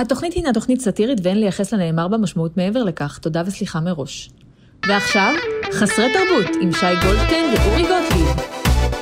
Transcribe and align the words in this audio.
התוכנית 0.00 0.32
הינה 0.32 0.52
תוכנית 0.52 0.80
סאטירית 0.80 1.18
ואין 1.22 1.40
לייחס 1.40 1.72
לנאמר 1.72 2.08
בה 2.08 2.16
משמעות 2.16 2.56
מעבר 2.56 2.82
לכך, 2.82 3.18
תודה 3.18 3.42
וסליחה 3.46 3.80
מראש. 3.80 4.30
ועכשיו, 4.88 5.34
חסרי 5.72 6.06
תרבות 6.12 6.56
עם 6.62 6.72
שי 6.72 6.86
גולדשטיין 7.02 7.54
ואורי 7.54 7.82
גוטליב. 7.82 8.48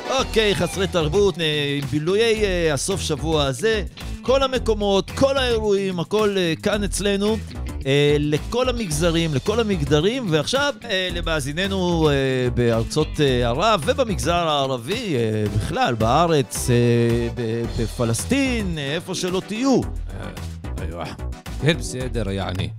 אוקיי, 0.09 0.55
חסרי 0.55 0.87
תרבות, 0.87 1.39
אה, 1.39 1.79
בילויי 1.91 2.45
אה, 2.45 2.73
הסוף 2.73 3.01
שבוע 3.01 3.45
הזה, 3.45 3.83
כל 4.21 4.43
המקומות, 4.43 5.11
כל 5.11 5.37
האירועים, 5.37 5.99
הכל 5.99 6.35
אה, 6.37 6.53
כאן 6.63 6.83
אצלנו, 6.83 7.37
לכל 8.19 8.69
המגזרים, 8.69 9.33
לכל 9.33 9.59
המגדרים, 9.59 10.25
ועכשיו 10.29 10.73
למאזיננו 11.15 12.09
בארצות 12.53 13.07
ערב 13.43 13.83
ובמגזר 13.85 14.33
הערבי, 14.47 15.15
בכלל, 15.55 15.95
בארץ, 15.95 16.69
בפלסטין, 17.79 18.77
איפה 18.77 19.15
שלא 19.15 19.41
תהיו. 19.47 19.81
ايوه 20.82 21.04
كل 21.62 21.74
בסדר 21.74 22.30
يعني. 22.30 22.70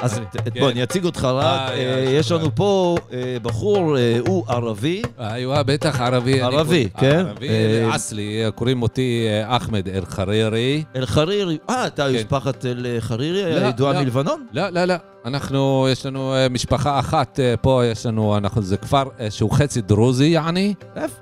אז 0.00 0.18
אה, 0.18 0.24
ת- 0.24 0.48
כן. 0.54 0.60
בוא, 0.60 0.70
אני 0.70 0.82
אציג 0.82 1.04
אותך 1.04 1.24
רק. 1.24 1.44
אה, 1.44 1.74
אה, 1.74 1.78
יאללה, 1.82 2.10
יש 2.10 2.28
שוכרן. 2.28 2.40
לנו 2.42 2.54
פה 2.54 2.96
אה, 3.12 3.36
בחור, 3.42 3.98
אה, 3.98 4.18
הוא 4.28 4.44
ערבי. 4.48 5.02
ايوه 5.20 5.62
בטח 5.62 6.00
ערבי. 6.00 6.32
אני 6.32 6.40
ערבי, 6.42 6.88
קורא- 6.88 7.00
כן? 7.00 7.24
ערבי, 7.28 7.48
אה, 7.48 7.96
אסלי, 7.96 8.42
קוראים 8.54 8.82
אותי 8.82 9.26
אה, 9.28 9.56
אחמד 9.56 9.88
אל-חרירי. 9.88 10.84
אל-חרירי, 10.96 11.58
אה, 11.70 11.86
אתה 11.86 12.06
כן. 12.08 12.14
משפחת 12.14 12.66
אל-חרירי, 12.66 13.42
לא, 13.60 13.64
הידועה 13.66 13.92
לא. 13.92 14.00
מלבנון? 14.00 14.46
לא, 14.52 14.68
לא, 14.68 14.84
לא. 14.84 14.94
אנחנו, 15.24 15.88
יש 15.92 16.06
לנו 16.06 16.34
אה, 16.34 16.48
משפחה 16.48 16.98
אחת 16.98 17.40
אה, 17.40 17.54
פה, 17.56 17.82
יש 17.86 18.06
לנו, 18.06 18.36
אנחנו, 18.36 18.62
זה 18.62 18.76
כפר 18.76 19.02
אה, 19.20 19.30
שהוא 19.30 19.50
חצי 19.52 19.80
דרוזי, 19.80 20.24
יעני. 20.26 20.74
איפה? 20.96 21.14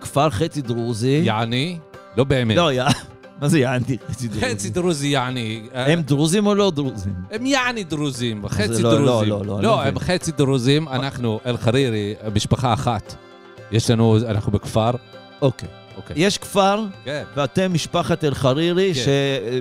כפר 0.00 0.30
חצי 0.30 0.62
דרוזי. 0.62 1.20
יעני, 1.24 1.78
לא 2.16 2.24
באמת. 2.24 2.56
לא, 2.56 2.72
יא... 2.72 2.82
מה 3.41 3.47
זה 3.47 3.59
יעני? 3.59 3.97
חצי 4.11 4.29
חצי 4.29 4.29
דרוזי. 4.29 4.69
דרוזי, 4.69 5.07
יעני. 5.07 5.61
הם 5.73 6.01
דרוזים 6.01 6.45
או 6.45 6.55
לא 6.55 6.71
דרוזים? 6.71 7.13
הם 7.31 7.45
יעני 7.45 7.83
דרוזים, 7.83 8.47
חצי 8.47 8.81
לא, 8.83 8.91
לא, 8.93 8.97
דרוזים. 8.97 9.29
לא, 9.29 9.45
לא, 9.45 9.45
לא 9.45 9.61
לא. 9.61 9.83
הם 9.83 9.99
חצי 9.99 10.31
דרוזים, 10.31 10.87
אנחנו, 10.87 11.39
אל-חרירי, 11.45 12.13
משפחה 12.35 12.73
אחת. 12.73 13.15
יש 13.71 13.89
לנו, 13.89 14.17
אנחנו 14.29 14.51
בכפר. 14.51 14.91
אוקיי. 15.41 15.69
אוקיי. 15.97 16.15
יש 16.19 16.37
כפר, 16.37 16.83
כן. 17.05 17.23
ואתם 17.35 17.73
משפחת 17.73 18.23
אל-חרירי, 18.23 18.93
כן. 18.93 18.99
ש- 19.01 19.07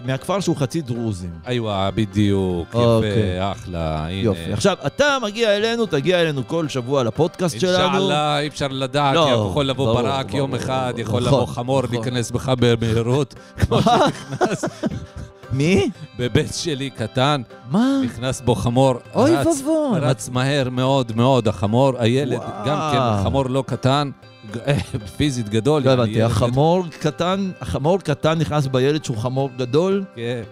מהכפר 0.06 0.40
שהוא 0.40 0.56
חצי 0.56 0.80
דרוזים. 0.80 1.30
איווה, 1.48 1.90
בדיוק. 1.94 2.74
אוקיי. 2.74 3.10
יפה, 3.10 3.52
אחלה, 3.52 3.98
הנה. 4.06 4.12
יופי. 4.12 4.52
עכשיו, 4.52 4.76
אתה 4.86 5.16
מגיע 5.22 5.56
אלינו, 5.56 5.86
תגיע 5.86 6.20
אלינו 6.20 6.48
כל 6.48 6.68
שבוע 6.68 7.02
לפודקאסט 7.04 7.60
שלנו. 7.60 7.84
אינשאללה, 7.84 8.38
אי 8.40 8.48
אפשר 8.48 8.68
לדעת, 8.68 9.14
לא, 9.14 9.46
יכול 9.50 9.64
לבוא 9.66 9.86
ברור, 9.86 10.02
ברק 10.02 10.34
יום 10.34 10.50
ברור, 10.50 10.62
אחד, 10.62 10.88
ברור. 10.90 11.00
יכול 11.00 11.22
נכון, 11.26 11.34
לבוא 11.40 11.46
חמור, 11.46 11.82
נכון. 11.82 11.94
להיכנס 11.96 12.30
בך 12.30 12.52
במהירות, 12.58 13.34
כמו 13.60 13.78
שנכנס 13.82 14.64
מי? 15.52 15.90
בבית 16.18 16.54
שלי 16.54 16.90
קטן, 16.90 17.42
מה? 17.70 18.00
נכנס 18.04 18.40
בו 18.40 18.54
חמור, 18.54 18.94
אוי 19.14 19.36
ואבוי. 19.36 20.00
רץ 20.00 20.28
מהר 20.28 20.68
מאוד 20.70 21.12
מאוד, 21.16 21.48
החמור, 21.48 21.92
הילד. 21.98 22.40
גם 22.66 22.90
כן, 22.92 23.24
חמור 23.24 23.46
לא 23.50 23.64
קטן, 23.66 24.10
פיזית 25.16 25.48
גדול. 25.48 25.82
לא 25.82 25.90
הבנתי, 25.90 26.22
החמור 26.22 26.84
קטן, 27.00 27.50
החמור 27.60 27.98
קטן 27.98 28.38
נכנס 28.38 28.66
בילד 28.66 29.04
שהוא 29.04 29.16
חמור 29.16 29.50
גדול? 29.56 30.04
כן. 30.16 30.42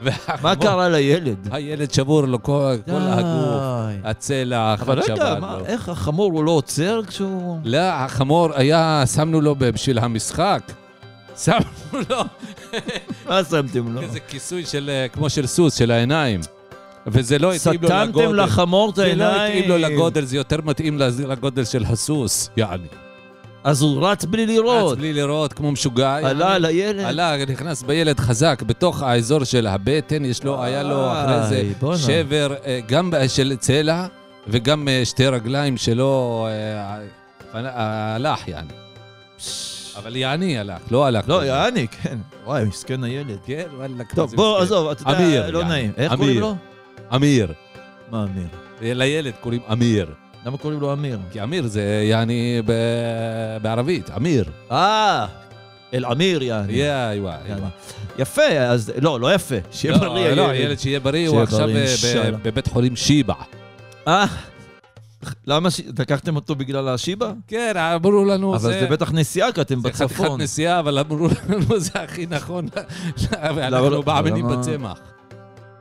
מה 0.42 0.56
קרה 0.56 0.88
לילד? 0.88 1.48
הילד 1.50 1.92
שבור 1.92 2.22
לו 2.24 2.42
כל 2.42 2.72
הגוף. 2.90 3.62
הצלע, 4.04 4.74
אבל 4.74 4.98
רגע, 5.00 5.38
לו. 5.38 5.64
איך 5.66 5.88
החמור 5.88 6.32
הוא 6.32 6.44
לא 6.44 6.50
עוצר 6.50 7.00
כשהוא... 7.06 7.58
לא, 7.64 7.78
החמור 7.78 8.48
היה, 8.54 9.02
שמנו 9.14 9.40
לו 9.40 9.54
בשביל 9.58 9.98
המשחק. 9.98 10.62
שמנו 11.44 12.02
לו 12.10 12.22
מה 13.28 13.44
שמתם 13.44 13.94
לו? 13.94 14.00
איזה 14.00 14.20
כיסוי 14.20 14.64
של, 14.64 14.90
אה, 14.92 15.08
כמו 15.08 15.30
של 15.30 15.46
סוס, 15.46 15.74
של 15.74 15.90
העיניים. 15.90 16.40
וזה 17.12 17.38
לא 17.38 17.52
התאים 17.52 17.80
לו 17.82 17.88
לגודל. 17.88 18.12
סתמתם 18.12 18.34
לחמור 18.34 18.90
את 18.90 18.94
זה 18.96 19.02
לא 19.02 19.24
העיניים. 19.24 19.58
התאים 19.58 19.68
לו 19.68 19.78
לגודל, 19.78 20.24
זה 20.24 20.36
יותר 20.36 20.56
מתאים 20.64 20.98
לגודל 21.28 21.64
של 21.64 21.84
הסוס, 21.84 22.50
יעני. 22.56 22.86
אז 23.64 23.82
הוא 23.82 24.08
רץ 24.08 24.24
בלי 24.24 24.44
רץ 24.44 24.48
לראות. 24.50 24.98
בלי 24.98 25.12
לראות, 25.12 25.52
כמו 25.52 25.72
משוגע. 25.72 26.16
עלה. 26.16 26.54
על 26.54 26.64
הילד. 26.64 27.04
עלה, 27.04 27.36
נכנס 27.48 27.82
בילד 27.82 28.20
חזק, 28.20 28.62
בתוך 28.66 29.02
האזור 29.02 29.44
של 29.44 29.66
הבטן, 29.66 30.24
יש 30.24 30.44
לו, 30.44 30.62
היה 30.62 30.82
לו 30.82 31.12
אחרי 31.12 31.48
זה. 31.48 31.98
שבר, 31.98 32.54
אה, 32.66 32.80
גם 32.88 33.12
של 33.28 33.56
צלע, 33.58 34.06
וגם 34.48 34.88
אה, 34.88 35.04
שתי 35.04 35.26
רגליים 35.26 35.76
שלו 35.76 36.46
אה, 36.50 36.98
אה, 37.54 38.14
הלך, 38.14 38.48
יעני. 38.48 38.72
אבל 39.96 40.16
יעני 40.16 40.58
הלך, 40.58 40.78
לא 40.90 41.06
הלך. 41.06 41.28
לא, 41.28 41.44
יעני, 41.44 41.88
כן. 41.88 42.18
וואי, 42.44 42.64
מסכן 42.64 43.04
הילד. 43.04 43.38
כן, 43.46 43.66
וואלה. 43.76 43.94
טוב, 44.14 44.34
בוא. 44.34 44.58
עזוב, 44.58 44.88
אתה 44.88 45.10
יודע, 45.12 45.50
לא. 45.50 45.64
נעים. 45.64 45.92
איך. 45.96 46.14
קוראים 46.14 46.40
לו? 46.40 46.56
אמיר. 47.14 47.52
מה 48.10 48.24
אמיר? 48.24 48.46
לילד 48.94 49.32
קוראים 49.40 49.60
אמיר. 49.72 50.10
למה 50.46 50.58
קוראים 50.58 50.80
לו 50.80 50.92
אמיר? 50.92 51.18
כי 51.32 51.42
אמיר 51.42 51.66
זה 51.66 51.82
יעני 52.10 52.62
ב- 52.64 52.72
בערבית, 53.62 54.10
אמיר. 54.16 54.44
אה, 54.72 55.26
אל-עמיר, 55.94 56.42
יעני. 56.42 56.72
יא. 56.72 56.92
איווה. 57.10 57.36
יפה, 58.18 58.42
אז 58.42 58.92
לא, 59.02 59.20
לא 59.20 59.34
יפה. 59.34 59.54
שיהיה 59.70 59.94
לא, 59.94 60.00
בריא 60.00 60.30
לא, 60.30 60.48
הילד. 60.48 60.62
הילד 60.64 60.78
שיהיה 60.78 61.00
בריא, 61.00 61.28
הוא 61.28 61.42
עכשיו. 61.42 61.68
בבית 62.42 62.66
חולים 62.68 62.96
שיבא. 62.96 63.34
אה, 64.08 64.24
למה, 65.46 65.70
ש- 65.70 65.80
לקחתם 65.98 66.36
אותו 66.36 66.54
בגלל 66.54 66.88
השיבא? 66.88 67.32
כן, 67.48 67.72
אמרו 67.76 68.24
לנו, 68.24 68.54
אבל 68.56 68.72
זה 68.72 68.86
בטח 68.90 69.12
נסיעה, 69.12 69.52
כי 69.52 69.60
אתם 69.60 69.80
זה 69.80 69.88
חתיכת 69.92 70.04
בצפון. 70.04 70.40
נסיעה, 70.40 70.78
אבל 70.80 70.98
אמרו 70.98 71.28
לנו 71.48 71.78
זה 71.80 71.90
הכי 71.94 72.26
נכון, 72.30 72.66
אנחנו 73.42 73.90
לא- 73.90 74.02
מאמינים 74.06 74.48
בצמח. 74.48 74.98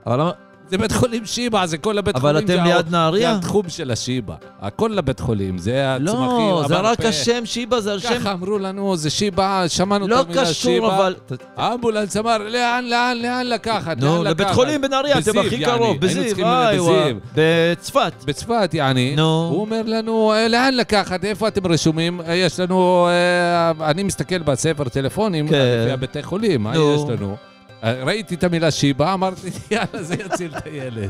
אבל 0.06 0.20
למה- 0.20 0.32
זה 0.70 0.78
בית 0.78 0.92
חולים 0.92 1.26
שיבא, 1.26 1.66
זה 1.66 1.78
כל 1.78 1.98
הבית 1.98 2.16
אבל 2.16 2.32
חולים. 2.32 2.46
אתם 2.46 2.68
זה 2.68 2.76
ליד 2.76 2.92
נהריה? 2.92 3.32
זה 3.32 3.38
התחום 3.38 3.70
של 3.70 3.92
השיבא. 3.92 4.36
הכל 4.62 4.92
לבית 4.96 5.20
חולים, 5.20 5.58
זה 5.58 5.96
הצמחים, 5.96 6.10
לא, 6.18 6.64
זה 6.68 6.76
רק. 6.80 7.06
השם 7.06 7.46
שיבא, 7.46 7.80
זה 7.80 7.94
השם... 7.94 8.10
ככה 8.20 8.32
אמרו 8.32 8.58
לנו, 8.58 8.96
זה 8.98 9.10
שיבא, 9.10 9.64
שמענו 9.68 10.06
את 10.06 10.10
לא 10.10 10.20
המילה 10.20 10.42
קשור, 10.42 10.54
שיבא. 10.54 10.96
אבל... 10.98 11.16
האמבולנס 11.58 12.18
אמר, 12.18 12.38
לאן, 12.38 12.86
לאן, 12.86 13.18
לאן 13.22 13.48
לקחת? 13.48 13.98
נו, 13.98 14.24
לבית 14.24 14.40
לקחת?" 14.40 14.56
חולים 14.56 14.82
בנהריה, 14.82 15.18
אתם 15.20 15.38
הכי 15.40 15.64
קרוב, 15.66 15.98
בזיו, 16.00 16.24
וואי 16.38 16.80
וואי. 16.80 17.14
בצפת. 17.36 18.14
בצפת, 18.26 18.74
יעני. 18.74 19.14
נו. 19.16 19.50
הוא 19.54 19.62
אומר 19.62 19.82
לנו, 19.86 20.34
"אה, 20.34 20.48
לאן 20.48 20.74
לקחת? 20.74 21.26
איפה 21.26 21.48
אתם 21.48 21.68
רשומים? 21.72 22.22
אה, 22.28 22.36
יש 22.36 22.60
לנו... 22.60 23.08
אה, 23.08 23.90
אני 23.90 24.04
מסתכל 24.04 24.38
בספר 24.38 24.84
טלפונים, 24.90 25.48
כן. 25.48 25.54
לפי 25.84 25.92
הבתי 25.92 26.24
חולים, 26.24 26.64
מה. 26.64 26.74
יש 26.78 27.02
לנו? 27.10 27.36
אה, 27.84 28.04
ראיתי 28.04 28.36
את 28.36 28.44
המילה 28.44 28.72
שיבא, 28.72 29.14
אמרתי, 29.14 29.48
יאללה, 29.72 30.04
זה 30.04 30.16
יציל 30.16 30.52
את 30.58 30.66
הילד. 30.66 31.10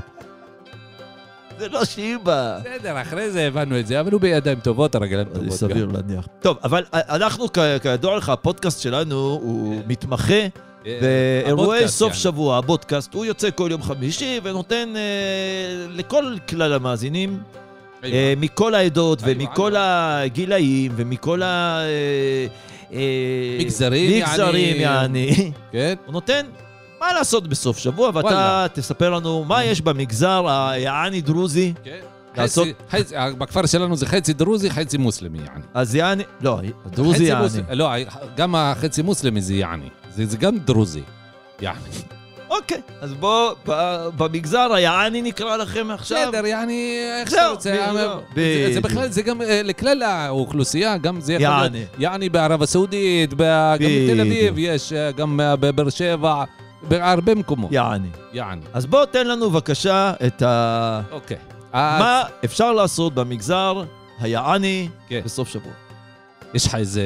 זה 1.60 1.70
לא 1.70 1.86
שיבא. 1.86 2.60
בסדר, 2.60 3.02
אחרי 3.02 3.32
זה 3.32 3.48
הבנו 3.48 3.80
את 3.80 3.88
זה, 3.88 4.00
אבל 4.00 4.12
הוא 4.12 4.22
בידיים 4.22 4.60
טובות, 4.60 4.96
הרגליים 4.96 5.28
טובות. 5.34 5.52
סביר. 5.52 5.90
להניח. 5.94 6.28
טוב, 6.40 6.58
אבל 6.64 6.84
אנחנו, 6.94 7.46
כ- 7.54 7.60
כידוע 7.82 8.18
לך, 8.18 8.30
הפודקאסט 8.30 8.82
שלנו 8.82 9.16
הוא 9.16 9.82
מתמחה 9.88 10.34
אה, 10.34 11.00
באירועי 11.44 11.88
סוף 11.88 12.10
יעני. 12.10 12.20
שבוע, 12.22 12.58
הבודקאסט. 12.58 13.14
הוא 13.14 13.26
יוצא 13.26 13.50
כל 13.56 13.68
יום 13.72 13.82
חמישי 13.84 14.40
ונותן 14.44 14.94
אה, 14.96 15.02
לכל 15.90 16.36
כלל 16.50 16.74
המאזינים, 16.74 17.40
אה, 18.04 18.34
מכל 18.38 18.76
העדות 18.76 19.20
ומכל. 19.26 19.74
הגילאים 19.78 20.92
ומכל 20.96 21.44
ה... 21.44 21.46
אה, 21.80 21.84
אה, 21.84 22.48
מגזרים, 23.62 24.24
מגזרים, 24.24 24.76
יעני. 24.82 25.52
כן? 25.72 25.94
הוא 26.06 26.14
נותן 26.14 26.46
מה 27.00 27.14
לעשות 27.14 27.48
בסוף 27.48 27.78
שבוע, 27.78 28.08
ואתה 28.14 28.20
וואלה. 28.28 28.66
תספר 28.74 29.10
לנו 29.10 29.44
מה 29.44 29.64
יש 29.64 29.82
במגזר 29.82 30.46
היעני 30.50 31.22
דרוזי. 31.22 31.74
כן. 31.84 31.98
לעשות- 32.38 32.68
חצי- 32.90 32.98
חצי- 33.04 33.16
אה, 33.18 33.34
בכפר 33.34 33.66
שלנו 33.66 33.96
זה 33.96 34.06
חצי 34.06 34.34
דרוזי, 34.34 34.70
חצי 34.70 34.98
מוסלמי, 34.98 35.38
יעני. 35.38 35.64
אז 35.74 35.96
יעני, 35.96 36.24
לא, 36.42 36.60
דרוזי 36.92 37.24
יעני. 37.24 37.42
מוס- 37.44 37.56
לא, 37.70 37.90
גם 38.38 38.56
החצי 38.56 39.02
מוסלמי 39.02 39.42
זה 39.42 39.54
יעני. 39.54 39.90
זה 40.16 40.26
זה 40.26 40.38
גם 40.38 40.58
דרוזי. 40.58 41.02
יעני. 41.62 41.80
אוקיי, 42.50 42.82
אז 43.02 43.14
בוא, 43.14 43.54
ב- 43.68 44.08
במגזר 44.18 44.74
היעני 44.74 45.22
נקרא 45.22 45.58
לכם 45.58 45.88
עכשיו. 45.92 46.18
בסדר, 46.28 46.46
יעני, 46.46 46.98
איך 47.22 47.30
שאתה 47.30 47.48
רוצה. 47.50 47.72
בדיוק, 47.72 47.90
אבל- 47.90 48.74
זה-. 48.74 48.82
בכלל, 48.82 49.10
זה 49.10 49.22
גם 49.22 49.42
אה, 49.42 49.62
לכלל 49.64 50.04
האוכלוסייה, 50.04 50.98
גם 50.98 51.22
זה 51.22 51.34
יכול 51.34 51.44
יעני. 51.44 51.70
להיות, 51.78 51.90
יעני 52.00 52.30
בערב 52.30 52.62
הסעודית, 52.64 53.30
גם 53.34 53.38
בתל. 53.80 54.22
אביב 54.22 54.56
יש, 54.58 54.94
אה, 54.94 55.12
גם 55.12 55.40
אה, 55.40 55.56
בבאר 55.56 55.90
שבע, 55.90 56.44
בהרבה 56.82 57.36
מקומות. 57.36 57.72
יעני. 57.72 58.08
יעני. 58.34 58.62
אז 58.74 58.86
בוא 58.86 59.06
תן 59.06 59.28
לנו 59.28 59.50
בבקשה 59.50 60.14
את 60.28 60.42
ה... 60.42 61.02
אוקיי. 61.12 61.38
מה 61.74 62.24
אפשר 62.46 62.72
לעשות 62.72 63.14
במגזר 63.16 63.84
היעני 64.20 64.90
כן. 65.08 65.22
בסוף 65.26 65.50
שבוע. 65.50 65.72
יש 66.54 66.66
לך 66.66 66.76
איזה 66.76 67.02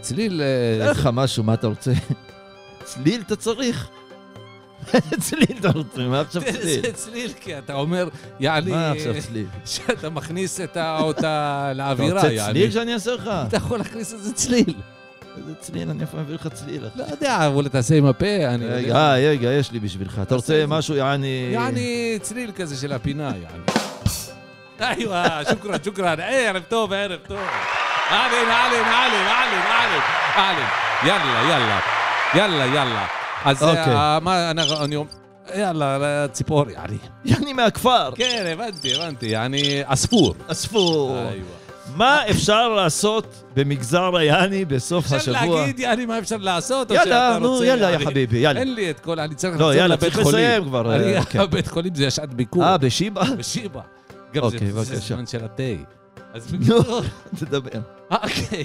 צליל... 0.00 0.42
אה, 0.42 0.84
תן 0.86 1.00
לך 1.00 1.08
משהו, 1.12 1.44
מה 1.44 1.54
אתה 1.54 1.66
רוצה? 1.66 1.92
צליל 2.84 3.22
אתה 3.26 3.36
צריך? 3.36 3.88
צליל 5.28 5.58
אתה 5.60 5.68
רוצה, 5.74 6.02
מה 6.02 6.20
עכשיו 6.20 6.42
צליל? 6.42 6.82
זה 6.82 6.92
צליל, 6.92 7.32
כי 7.40 7.58
אתה 7.58 7.74
אומר, 7.74 8.08
יעני, 8.40 8.70
מה 8.70 8.90
עכשיו 8.90 9.14
צליל? 9.20 9.46
שאתה 9.64 10.10
מכניס 10.10 10.60
את 10.60 10.76
ה- 10.76 10.98
אותה 11.00 11.18
אתה 11.20 11.72
לאווירה, 11.74 12.14
רוצה 12.22 12.32
יעני. 12.32 12.52
צליל 12.52 12.70
שאני 12.70 12.94
אעשה 12.94 13.14
לך? 13.14 13.30
אתה 13.48 13.56
יכול 13.56 13.78
להכניס 13.78 14.12
איזה 14.12 14.32
צליל. 14.34 14.74
איזה 15.36 15.54
צליל, 15.54 15.90
אני 15.90 16.04
אף 16.04 16.10
פעם 16.10 16.20
מביא 16.20 16.34
לך 16.34 16.48
צליל. 16.48 16.84
לא 16.94 17.04
יודע, 17.10 17.46
אבל 17.46 17.68
תעשה 17.68 17.94
עם 17.94 18.06
הפה, 18.06 18.26
אני... 18.26 18.66
רגע, 18.66 18.86
יודע. 18.88 18.96
אה, 18.96 19.30
רגע, 19.30 19.48
יש 19.52 19.72
לי 19.72 19.80
בשבילך. 19.80 20.20
אתה 20.22 20.34
רוצה 20.34 20.64
משהו, 20.68 20.94
יעני... 20.96 21.50
יעני 21.52 22.18
צליל 22.22 22.52
כזה 22.56 22.76
של 22.76 22.92
הפינה, 22.92 23.24
יעני. 23.42 23.64
איווה, 25.00 25.40
שוכרן, 25.50 25.76
שוכרן, 25.84 26.20
ערב 26.20 26.62
טוב, 26.68 26.92
ערב 26.92 27.18
טוב. 27.28 27.38
אהלן, 28.10 28.50
אהלן, 28.50 28.84
אהלן, 28.84 29.26
אהלן, 29.26 30.00
אהלן. 30.36 30.66
יאללה, 31.04 31.48
יאללה, 31.48 31.80
יאללה, 32.34 32.66
יאללה. 32.74 33.06
אז 33.44 33.62
אוקיי. 33.62 33.78
אה, 33.94 34.18
מה 34.20 34.50
אני 34.84 34.96
אומר... 34.96 35.08
יאללה, 35.54 35.98
ציפור, 36.32 36.70
יעני. 36.70 36.96
יעני 37.24 37.52
מהכפר. 37.52 38.10
כן, 38.14 38.44
הבנתי, 38.52 38.94
הבנתי, 38.94 39.26
יעני. 39.26 39.82
אספור. 39.86 40.34
איווה. 41.18 41.32
מה 41.96 42.20
אפשר 42.30 42.68
לעשות 42.68 43.44
במגזר 43.56 44.16
היעני 44.16 44.64
בסוף 44.64 45.04
אפשר 45.12 45.36
השבוע? 45.36 45.60
להגיד, 45.60 45.78
יעני, 45.78 46.06
מה 46.06 46.18
אפשר 46.18 46.36
לעשות? 46.36 46.90
או 46.90 46.96
יאללה, 46.96 47.30
שאתה 47.32 47.38
נו, 47.40 47.50
רוצה, 47.52 47.66
יאללה, 47.66 47.90
יא? 47.92 47.98
חביבי, 47.98 48.38
יאללה. 48.38 48.60
אין 48.60 48.74
לי 48.74 48.90
את 48.90 49.00
כל, 49.00 49.20
אני 49.20 49.34
צריך 49.34 49.52
לא, 49.52 49.58
לחזור 49.58 49.72
יאללה, 49.72 49.94
לבית 49.94 50.12
צריך 50.12 50.22
חולים. 50.26 50.44
לסיים 50.44 50.64
כבר, 50.64 50.94
אני, 50.96 51.14
אה, 51.14 51.20
אוקיי. 51.20 51.40
הבית 51.40 51.66
חולים 51.68 51.94
זה 51.94 52.10
שעת 52.10 52.34
ביקור. 52.34 52.64
אה, 52.64 52.78
בשיבא? 52.78 53.22
בשיבא. 53.38 53.80
גם 54.34 54.42
אוקיי, 54.42 54.58
זה- 54.58 54.82
זה 54.82 54.94
בבקשה. 54.94 55.14
זמן 55.14 55.26
של 55.26 55.44
התה. 55.44 55.62
אז 56.34 56.52
נו, 56.52 56.58
בקיצור, 56.58 57.00
תדבר. 57.38 57.70
אוקיי. 58.10 58.64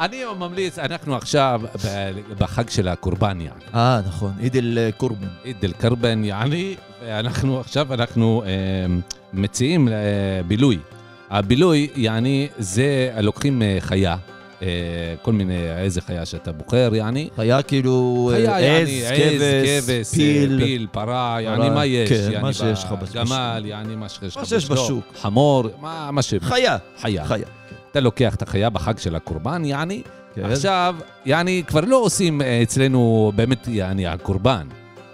אני 0.00 0.20
ממליץ, 0.38 0.78
אנחנו 0.78 1.16
עכשיו 1.16 1.60
בחג 2.38 2.70
של 2.70 2.88
הקורבן, 2.88 3.40
יעני. 3.40 3.64
אה, 3.74 4.00
נכון, 4.06 4.32
עיד 4.40 4.56
אל-קורבן. 4.56 5.26
עיד 5.44 5.56
אל-קרבן, 5.64 6.24
יעני, 6.24 6.74
ואנחנו 7.04 7.60
עכשיו, 7.60 7.94
אנחנו 7.94 8.42
אה, 8.46 8.50
מציעים 9.32 9.88
אה, 9.88 9.94
בילוי. 10.46 10.78
הבילוי, 11.30 11.88
יעני, 11.96 12.48
זה 12.58 13.10
לוקחים 13.20 13.62
אה, 13.62 13.76
חיה, 13.80 14.16
אה, 14.62 14.68
כל 15.22 15.32
מיני, 15.32 15.70
איזה 15.78 16.00
חיה 16.00 16.26
שאתה 16.26 16.52
בוחר, 16.52 16.90
יעני. 16.94 17.28
כאילו 17.66 18.30
חיה, 18.34 18.60
יעני, 18.60 19.06
עז, 19.06 19.84
כבש, 19.84 20.14
פיל. 20.14 20.60
פיל, 20.64 20.86
פרה, 20.92 21.38
יעני, 21.40 21.70
מה 21.70 21.86
יש? 21.86 22.08
כן, 22.10 22.42
מה 22.42 22.52
שיש 22.52 22.84
לך 22.84 22.92
בשוק. 22.92 23.16
גמל, 23.16 23.62
יעני, 23.66 23.96
מה 23.96 24.08
שיש 24.08 24.36
לך 24.36 24.70
בשוק. 24.70 25.04
חמור, 25.20 25.64
מה 25.80 26.10
מה 26.10 26.22
ש... 26.22 26.34
חיה. 26.40 26.76
חיה. 27.00 27.24
אתה 27.90 28.00
לוקח 28.00 28.34
את 28.34 28.42
החיה 28.42 28.70
בחג 28.70 28.98
של 28.98 29.16
הקורבן, 29.16 29.64
יעני. 29.64 30.02
כן. 30.34 30.44
עכשיו, 30.44 30.96
יעני, 31.26 31.62
כבר 31.66 31.80
לא 31.80 31.96
עושים 31.96 32.42
אה, 32.42 32.62
אצלנו 32.62 33.32
באמת, 33.34 33.68
יעני, 33.68 34.06
הקורבן. 34.06 34.66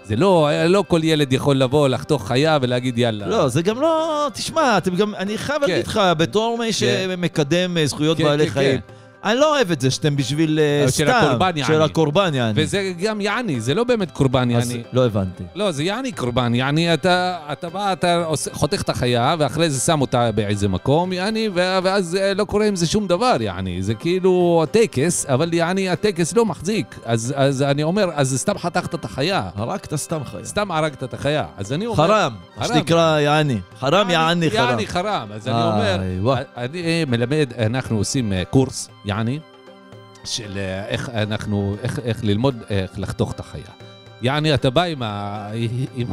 זה 0.05 0.15
לא, 0.15 0.49
לא 0.65 0.83
כל 0.87 0.99
ילד 1.03 1.33
יכול 1.33 1.57
לבוא, 1.57 1.87
לחתוך 1.87 2.27
חיה 2.27 2.57
ולהגיד 2.61 2.97
יאללה. 2.97 3.27
לא, 3.27 3.47
זה 3.47 3.61
גם 3.61 3.81
לא... 3.81 4.27
תשמע, 4.33 4.77
אתם 4.77 4.95
גם... 4.95 5.15
אני 5.15 5.37
חייב 5.37 5.61
כן. 5.61 5.71
להגיד 5.71 5.87
לך, 5.87 6.01
בתור 6.17 6.57
מי 6.57 6.73
שמקדם 6.73 7.77
אה, 7.77 7.85
זכויות 7.85 8.17
כן, 8.17 8.23
בעלי 8.23 8.45
כן, 8.45 8.51
חיים, 8.51 8.79
אני 9.23 9.39
לא 9.39 9.55
אוהב 9.55 9.71
את 9.71 9.81
זה 9.81 9.91
שאתם 9.91 10.15
בשביל 10.15 10.59
אה, 10.59 10.87
סתם. 10.87 10.97
של 10.97 11.09
הקורבן, 11.09 11.51
של 11.65 11.73
יעני. 11.73 11.83
הקורבן, 11.85 12.33
יעני. 12.33 12.53
וזה 12.55 12.93
גם 13.01 13.21
יעני, 13.21 13.61
זה 13.61 13.73
לא 13.73 13.83
באמת 13.83 14.11
קורבן, 14.11 14.55
אז 14.55 14.71
יעני. 14.71 14.83
לא 14.93 15.05
הבנתי. 15.05 15.43
לא, 15.55 15.71
זה 15.71 15.83
יעני 15.83 16.11
קורבן, 16.11 16.55
יעני 16.55 16.93
אתה, 16.93 17.37
אתה 17.51 17.69
בא, 17.69 17.93
אתה 17.93 18.25
חותך 18.51 18.81
את 18.81 18.89
החיה, 18.89 19.35
ואחרי 19.39 19.69
זה 19.69 19.79
שם 19.79 20.01
אותה 20.01 20.31
באיזה 20.31 20.67
מקום, 20.67 21.13
יעני, 21.13 21.49
ואז 21.53 22.15
אה, 22.15 22.33
לא 22.33 22.43
קורה 22.43 22.65
עם 22.65 22.75
זה 22.75 22.87
שום 22.87 23.07
דבר, 23.07 23.35
יעני. 23.39 23.81
זה 23.83 23.93
כאילו 23.93 24.65
טקס, 24.71 25.25
אבל 25.25 25.53
יעני, 25.53 25.89
הטקס 25.89 26.33
לא 26.33 26.45
מחזיק. 26.45 26.99
אז, 27.05 27.33
אז 27.37 27.61
אני 27.61 27.83
אומר, 27.83 28.09
אז 28.13 28.37
סתם 28.37 28.57
חתכת 28.57 28.95
את 28.95 29.05
החיה. 29.05 29.49
הרגת 29.55 29.95
סתם 29.95 30.23
חיה. 30.23 30.45
סתם 30.45 30.71
הרגת 30.71 31.03
את 31.03 31.13
החיה. 31.13 31.45
אז 31.57 31.73
אני 31.73 31.85
אומר... 31.85 32.07
חרם, 32.07 32.33
מה. 32.57 32.65
שנקרא 32.67 33.19
יעני. 33.19 33.57
חרם 33.79 34.09
יעני 34.09 34.51
חרם. 34.51 34.69
יעני 34.69 34.87
חרם. 34.87 35.27
אז 35.33 35.47
אני 35.47 35.63
אומר. 35.63 35.99
אני 36.57 37.05
מלמד, 37.05 37.49
אנחנו 37.65 37.97
עושים 37.97 38.33
קורס, 38.49 38.89
יעני, 39.07 39.39
של 40.25 40.57
אה, 40.57 40.85
איך 40.87 41.09
אנחנו, 41.09 41.75
איך, 41.83 41.99
איך 41.99 42.23
ללמוד 42.23 42.55
איך 42.69 42.91
לחתוך 42.97 43.31
את 43.31 43.39
החיה. 43.39 43.63
יעני, 44.21 44.53
אתה 44.53 44.69
בא 44.69 44.83
עם 44.83 45.03
ה... 45.03 45.49
עם... 45.95 46.07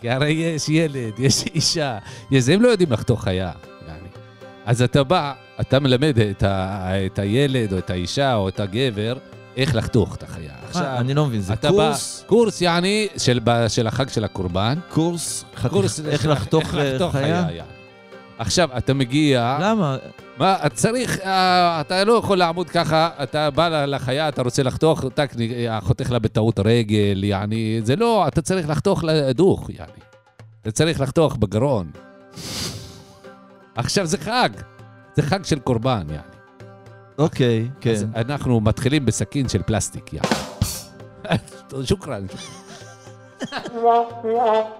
כי 0.00 0.10
הרי 0.10 0.30
יש 0.30 0.68
ילד, 0.68 1.12
יש 1.18 1.44
אישה, 1.54 1.98
יש... 2.30 2.48
הם 2.48 2.62
לא 2.62 2.68
יודעים 2.68 2.92
לחתוך 2.92 3.24
חיה, 3.24 3.52
יעני. 3.88 4.08
אז 4.64 4.82
אתה 4.82 5.04
בא, 5.04 5.32
אתה 5.60 5.80
מלמד 5.80 6.18
את, 6.18 6.42
ה... 6.42 6.88
את 7.06 7.18
הילד 7.18 7.72
או 7.72 7.78
את 7.78 7.90
האישה 7.90 8.34
או 8.34 8.48
את 8.48 8.60
הגבר 8.60 9.16
איך 9.56 9.74
לחתוך 9.74 10.16
את 10.16 10.22
החיה. 10.22 10.52
אה, 10.76 10.98
אני 10.98 11.14
לא 11.14 11.26
מבין, 11.26 11.40
זה 11.40 11.52
אתה 11.52 11.72
בא, 11.72 11.76
קורס, 11.88 12.24
קורס 12.26 12.60
יעני 12.60 13.08
של, 13.16 13.40
של 13.68 13.86
החג 13.86 14.08
של 14.08 14.24
הקורבן, 14.24 14.78
קורס, 14.88 15.44
קורס 15.70 16.00
איך 16.00 16.22
של- 16.22 16.30
לחתוך 16.32 16.62
איך 16.64 16.74
אה, 16.74 16.92
לחתוך 16.92 17.12
חיה? 17.12 17.26
יעני. 17.26 17.81
עכשיו, 18.42 18.68
אתה 18.78 18.94
מגיע, 18.94 19.58
למה? 19.60 19.96
מה, 20.38 20.56
אתה 20.66 20.74
צריך, 20.74 21.18
אה, 21.18 21.80
אתה 21.80 22.04
לא 22.04 22.12
יכול 22.12 22.38
לעמוד 22.38 22.70
ככה, 22.70 23.10
אתה 23.22 23.50
בא 23.50 23.84
לחיה, 23.84 24.28
אתה 24.28 24.42
רוצה 24.42 24.62
לחתוך, 24.62 25.04
טק, 25.14 25.32
אה, 25.40 25.80
חותך 25.80 26.10
לה 26.10 26.18
בטעות 26.18 26.60
רגל, 26.64 27.24
יעני, 27.24 27.80
זה 27.84 27.96
לא, 27.96 28.28
אתה 28.28 28.42
צריך 28.42 28.68
לחתוך 28.68 29.04
לה 29.04 29.32
דוך, 29.32 29.70
יעני. 29.70 30.02
אתה 30.62 30.70
צריך 30.70 31.00
לחתוך 31.00 31.36
בגרון. 31.36 31.90
עכשיו 33.74 34.06
זה 34.06 34.18
חג, 34.18 34.50
זה 35.16 35.22
חג 35.22 35.44
של 35.44 35.58
קורבן, 35.58 36.06
יעני. 36.08 36.22
אוקיי, 37.18 37.68
כן. 37.80 37.90
אז 37.90 38.06
אנחנו 38.16 38.60
מתחילים 38.60 39.06
בסכין 39.06 39.48
של 39.48 39.62
פלסטיק, 39.62 40.12
יעני. 40.12 40.28
שוכרן. 41.88 42.26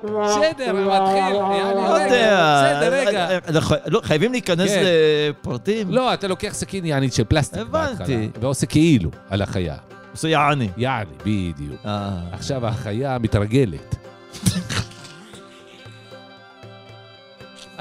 בסדר, 0.05 0.73
מתחיל, 0.73 1.35
לא 1.35 1.94
רגע, 1.94 2.05
יודע. 2.05 2.73
בסדר, 2.75 2.93
רגע. 2.93 3.29
אה, 3.29 3.31
אה, 3.31 3.38
אה, 3.73 3.76
לא, 3.87 4.00
חייבים 4.05 4.32
להיכנס 4.32 4.70
כן. 4.70 4.82
לפרטים? 5.31 5.91
לא, 5.91 6.14
אתה 6.14 6.29
לוקח 6.29 6.50
סכין 6.53 6.85
יעני 6.85 7.11
של 7.11 7.25
פלסטיק 7.25 7.61
הבנתי. 7.61 8.29
ועושה 8.41 8.67
כאילו 8.67 9.11
על 9.31 9.43
החיה. 9.43 9.76
עושה 10.12 10.29
יעני. 10.29 10.69
יעני, 10.76 11.11
בדיוק. 11.20 11.81
אה. 11.87 12.11
עכשיו 12.32 12.67
החיה 12.67 13.19
מתרגלת. 13.19 13.97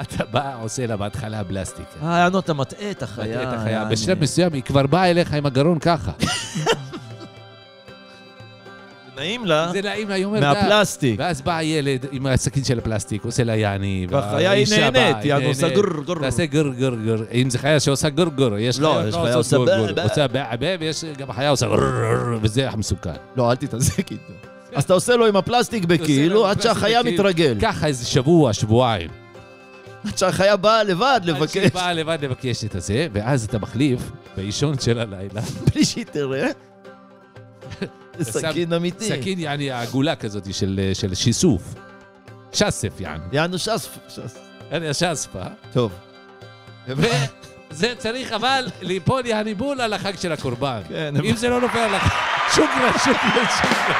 אתה 0.00 0.24
בא, 0.30 0.56
עושה 0.62 0.86
לה 0.86 0.96
בהתחלה 0.96 1.44
פלסטיק. 1.44 1.86
אה, 2.02 2.18
יענו, 2.18 2.38
אתה 2.38 2.54
מטעה 2.54 2.90
את 2.90 3.02
החיה. 3.02 3.42
את 3.42 3.54
החיה. 3.54 3.84
בשלב 3.84 4.20
מסוים 4.20 4.52
היא 4.52 4.62
כבר 4.62 4.86
באה 4.86 5.10
אליך 5.10 5.34
עם 5.34 5.46
הגרון 5.46 5.78
ככה. 5.78 6.12
נעים 9.16 9.46
לה 9.46 9.70
זה 9.72 9.82
נעים 9.82 10.08
לה, 10.08 10.14
היא 10.14 10.24
אומרת... 10.24 10.42
מהפלסטיק. 10.42 11.14
ואז 11.18 11.42
בא 11.42 11.56
הילד 11.56 12.06
עם 12.12 12.26
הסכין 12.26 12.64
של 12.64 12.78
הפלסטיק, 12.78 13.24
עושה 13.24 13.44
לה 13.44 13.56
יעני. 13.56 14.06
והחיה 14.10 14.50
היא 14.50 14.66
נהנית, 14.70 15.16
היא 15.22 15.50
עושה. 15.50 15.68
גור 15.74 16.04
גור. 16.06 16.18
תעשה 16.18 16.46
גר 16.46 16.68
גר 16.68 16.94
גר. 16.94 17.24
אם 17.32 17.50
זה 17.50 17.58
חיה 17.58 17.80
שעושה 17.80 18.08
גר 18.08 18.28
גר, 18.28 18.58
יש 18.58 18.80
לא, 18.80 18.92
חיה 18.92 19.08
יש 19.08 19.14
לא 19.14 19.22
חיה 19.22 19.34
עושה 19.34 19.56
גר 19.56 19.92
גר. 19.92 20.02
עושה 20.02 20.28
בעבה, 20.28 20.66
ויש 20.80 21.04
גם 21.04 21.32
חיה 21.32 21.50
עושה 21.50 21.66
גר 21.66 21.76
גר, 21.76 22.38
וזה 22.42 22.68
מסוכן. 22.76 23.10
לא, 23.36 23.50
אל 23.50 23.56
תתעסק 23.56 24.12
איתו. 24.12 24.32
אז 24.74 24.84
אתה 24.84 24.92
עושה 24.94 25.16
לו 25.16 25.26
עם 25.26 25.36
הפלסטיק 25.36 25.84
בכאילו, 25.84 26.34
לו 26.34 26.46
עד 26.46 26.62
שהחיה. 26.62 27.02
מתרגל. 27.02 27.56
ככה 27.60 27.86
איזה 27.86 28.06
שבוע, 28.06 28.52
שבועיים. 28.52 29.10
עד 30.06 30.18
שהחיה 30.18 30.56
באה 30.56 30.84
לבד 30.84 31.04
עד 31.14 31.22
שהיא 31.24 31.34
לבקש, 31.34 31.70
באה 31.70 31.92
לבד 31.92 32.18
לבקש 32.22 32.64
את 32.64 32.74
הזה, 32.74 33.06
ואז 33.12 33.44
אתה 33.44 33.58
מחליף 33.58 34.00
באישון 34.36 34.78
של 34.78 34.98
הלילה. 34.98 35.40
בלי 35.74 35.84
שהיא 35.84 36.04
תראה. 36.04 36.46
סכין 38.20 38.72
אמיתי. 38.72 39.08
סכין, 39.08 39.38
יעני, 39.38 39.70
עגולה 39.70 40.16
כזאת 40.16 40.54
של, 40.54 40.90
של 40.94 41.14
שיסוף. 41.14 41.74
שסף, 42.52 43.00
יעני. 43.00 43.24
יענו 43.32 43.58
שס... 43.58 43.88
שס. 44.08 44.38
יעני, 44.72 44.94
שספה. 44.94 45.42
טוב. 45.72 45.92
וזה 46.88 47.94
צריך 47.98 48.32
אבל 48.32 48.68
ליפול, 48.82 49.26
יעני, 49.26 49.54
בול 49.54 49.80
על 49.80 49.92
החג 49.92 50.18
של 50.18 50.32
הקורבן. 50.32 50.80
כן, 50.88 51.14
אם 51.24 51.36
זה 51.36 51.48
לא 51.48 51.60
נופל 51.60 51.78
על 51.78 51.94
החג... 51.94 52.16
שוכרן, 52.50 52.92
שוכרן, 52.98 53.46
שוכרן. 53.56 53.94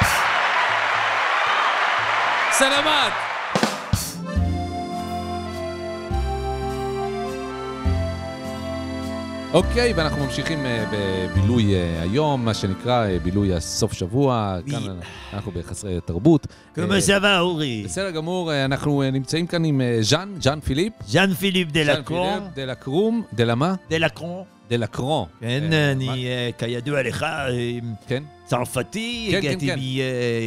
סלמת! 2.53 3.32
אוקיי, 9.53 9.93
ואנחנו 9.93 10.25
ממשיכים 10.25 10.67
אה, 10.67 10.85
בבילוי 10.93 11.75
אה, 11.75 12.03
היום, 12.03 12.45
מה 12.45 12.55
שנקרא 12.55 13.07
אה, 13.07 13.19
בילוי 13.19 13.55
הסוף 13.55 13.93
שבוע. 13.93 14.59
כאן 14.71 14.83
אנחנו 15.33 15.53
בחסרי 15.53 16.01
תרבות. 16.05 16.47
כמו 16.75 17.01
סבא 17.01 17.39
אורי. 17.39 17.83
בסדר 17.85 18.11
גמור, 18.11 18.55
אנחנו 18.55 19.03
נמצאים 19.13 19.47
כאן 19.47 19.65
עם 19.65 19.81
ז'אן, 20.01 20.35
ז'אן 20.41 20.61
פיליפ. 20.61 20.93
ז'אן 21.07 21.35
פיליפ 21.35 21.69
דה. 21.69 22.03
פיליפ, 22.05 22.43
דה 22.55 22.65
לקרום, 22.65 23.23
דה 23.33 23.45
למה? 23.45 23.75
דה 23.91 23.99
לקרון. 23.99 24.45
דה 24.69 24.77
לקרון. 24.77 25.29
כן, 25.41 25.73
אני, 25.73 26.27
כידוע 26.59 27.03
לך, 27.03 27.27
כן? 28.07 28.23
צרפתי, 28.45 29.29
כן, 29.31 29.39
הגעתי 29.39 29.67
כן, 29.67 29.75
כן. 29.77 29.81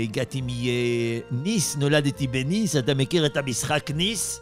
הגעתי 0.04 0.42
מניס, 0.42 1.78
נולדתי 1.78 2.28
בניס, 2.28 2.76
אתה 2.76 2.94
מכיר 2.94 3.26
את 3.26 3.38
המשחק 3.38 3.92
ניס? 3.96 4.40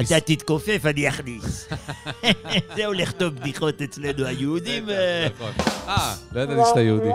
אתה 0.00 0.20
תתכופף, 0.20 0.80
אני 0.86 1.08
אכניס. 1.08 1.68
זה 2.76 2.86
הולך 2.86 3.12
טוב 3.12 3.34
בדיחות 3.34 3.82
אצלנו 3.82 4.26
היהודים. 4.26 4.90
אה, 4.90 5.26
נכון. 5.34 5.52
אה, 5.88 6.14
לא 6.32 6.40
ידעתי 6.40 6.60
שאתה 6.68 6.80
יהודי. 6.80 7.08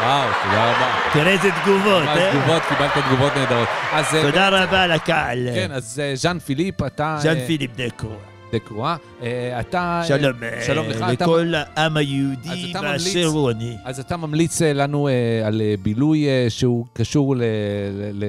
וואו, 0.00 0.28
תודה 0.44 0.70
רבה. 0.72 0.94
תראה 1.12 1.32
איזה 1.32 1.48
תגובות, 1.64 2.02
אה? 2.02 2.30
תגובות, 2.32 2.62
קיבלת 2.68 2.90
תגובות 3.06 3.32
נהדרות. 3.36 3.68
אה, 3.92 4.22
תודה 4.22 4.48
רבה 4.48 4.86
לקהל. 4.86 5.48
כן, 5.54 5.72
אז 5.72 6.00
אה, 6.04 6.12
ז'אן 6.14 6.38
פיליפ, 6.38 6.82
אתה... 6.82 7.16
ז'אן 7.20 7.46
פיליפ 7.46 7.70
דקו. 7.76 8.31
דקרואה. 8.52 8.96
אה, 9.22 9.60
אתה... 9.60 10.02
שלום, 10.08 10.42
אה, 10.42 10.58
אה, 10.58 10.64
שלום 10.66 10.88
לך. 10.88 10.96
אתה- 11.12 11.24
לכל 11.24 11.52
העם 11.56 11.96
אז 11.96 12.02
היהודי 12.02 12.70
אתה 12.70 12.82
באשר 12.82 13.24
הוא 13.26 13.50
אני. 13.50 13.76
אז 13.84 14.00
אתה 14.00 14.16
ממליץ 14.16 14.62
אה, 14.62 14.72
לנו 14.72 15.08
אה, 15.08 15.12
על 15.46 15.60
אה, 15.60 15.74
בילוי 15.82 16.26
אה, 16.28 16.46
שהוא 16.48 16.86
קשור 16.92 17.36
ל- 17.36 17.42
ל- 18.12 18.24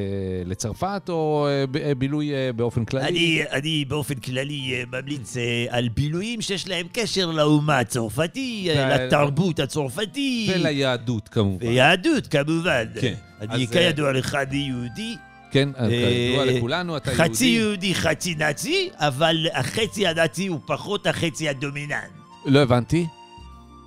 לצרפת, 0.46 1.02
או 1.10 1.48
אה, 1.50 1.82
אה, 1.84 1.96
בילוי 1.96 2.34
אה, 2.34 2.50
באופן 2.56 2.86
כללי? 2.86 3.08
אני, 3.08 3.42
אני 3.52 3.86
באופן 3.88 4.16
כללי 4.16 4.74
אה, 4.74 5.00
ממליץ 5.02 5.38
אה, 5.38 5.66
על 5.70 5.90
בילויים 5.90 6.42
שיש 6.42 6.68
להם 6.68 6.86
קשר 6.94 7.26
לאומה 7.32 7.80
הצרפתי, 7.80 8.68
אה, 8.70 8.76
ו- 9.00 9.06
לתרבות 9.06 9.60
הצרפתית. 9.60 10.50
וליהדות, 10.56 11.30
כמובן. 11.30 11.68
ויהדות, 11.68 12.28
כמובן. 12.28 12.86
כן. 13.02 13.14
אני, 13.42 13.68
כידוע 13.68 14.12
לך, 14.12 14.36
אני 14.36 14.58
יהודי. 14.58 15.16
כן, 15.54 15.70
אז 15.76 15.90
כידוע 15.90 16.40
אה, 16.40 16.46
לכולנו, 16.46 16.98
אתה 16.98 17.12
יהודי. 17.12 17.24
חצי 17.30 17.46
יהודי, 17.46 17.96
חצי 17.96 18.36
נאצי, 18.36 18.90
אבל 18.96 19.48
החצי 19.54 20.08
הנאצי 20.08 20.48
הוא 20.48 20.60
פחות 20.66 21.08
החצי 21.08 21.50
הדומיננט. 21.50 22.12
לא 22.46 22.60
הבנתי. 22.60 23.06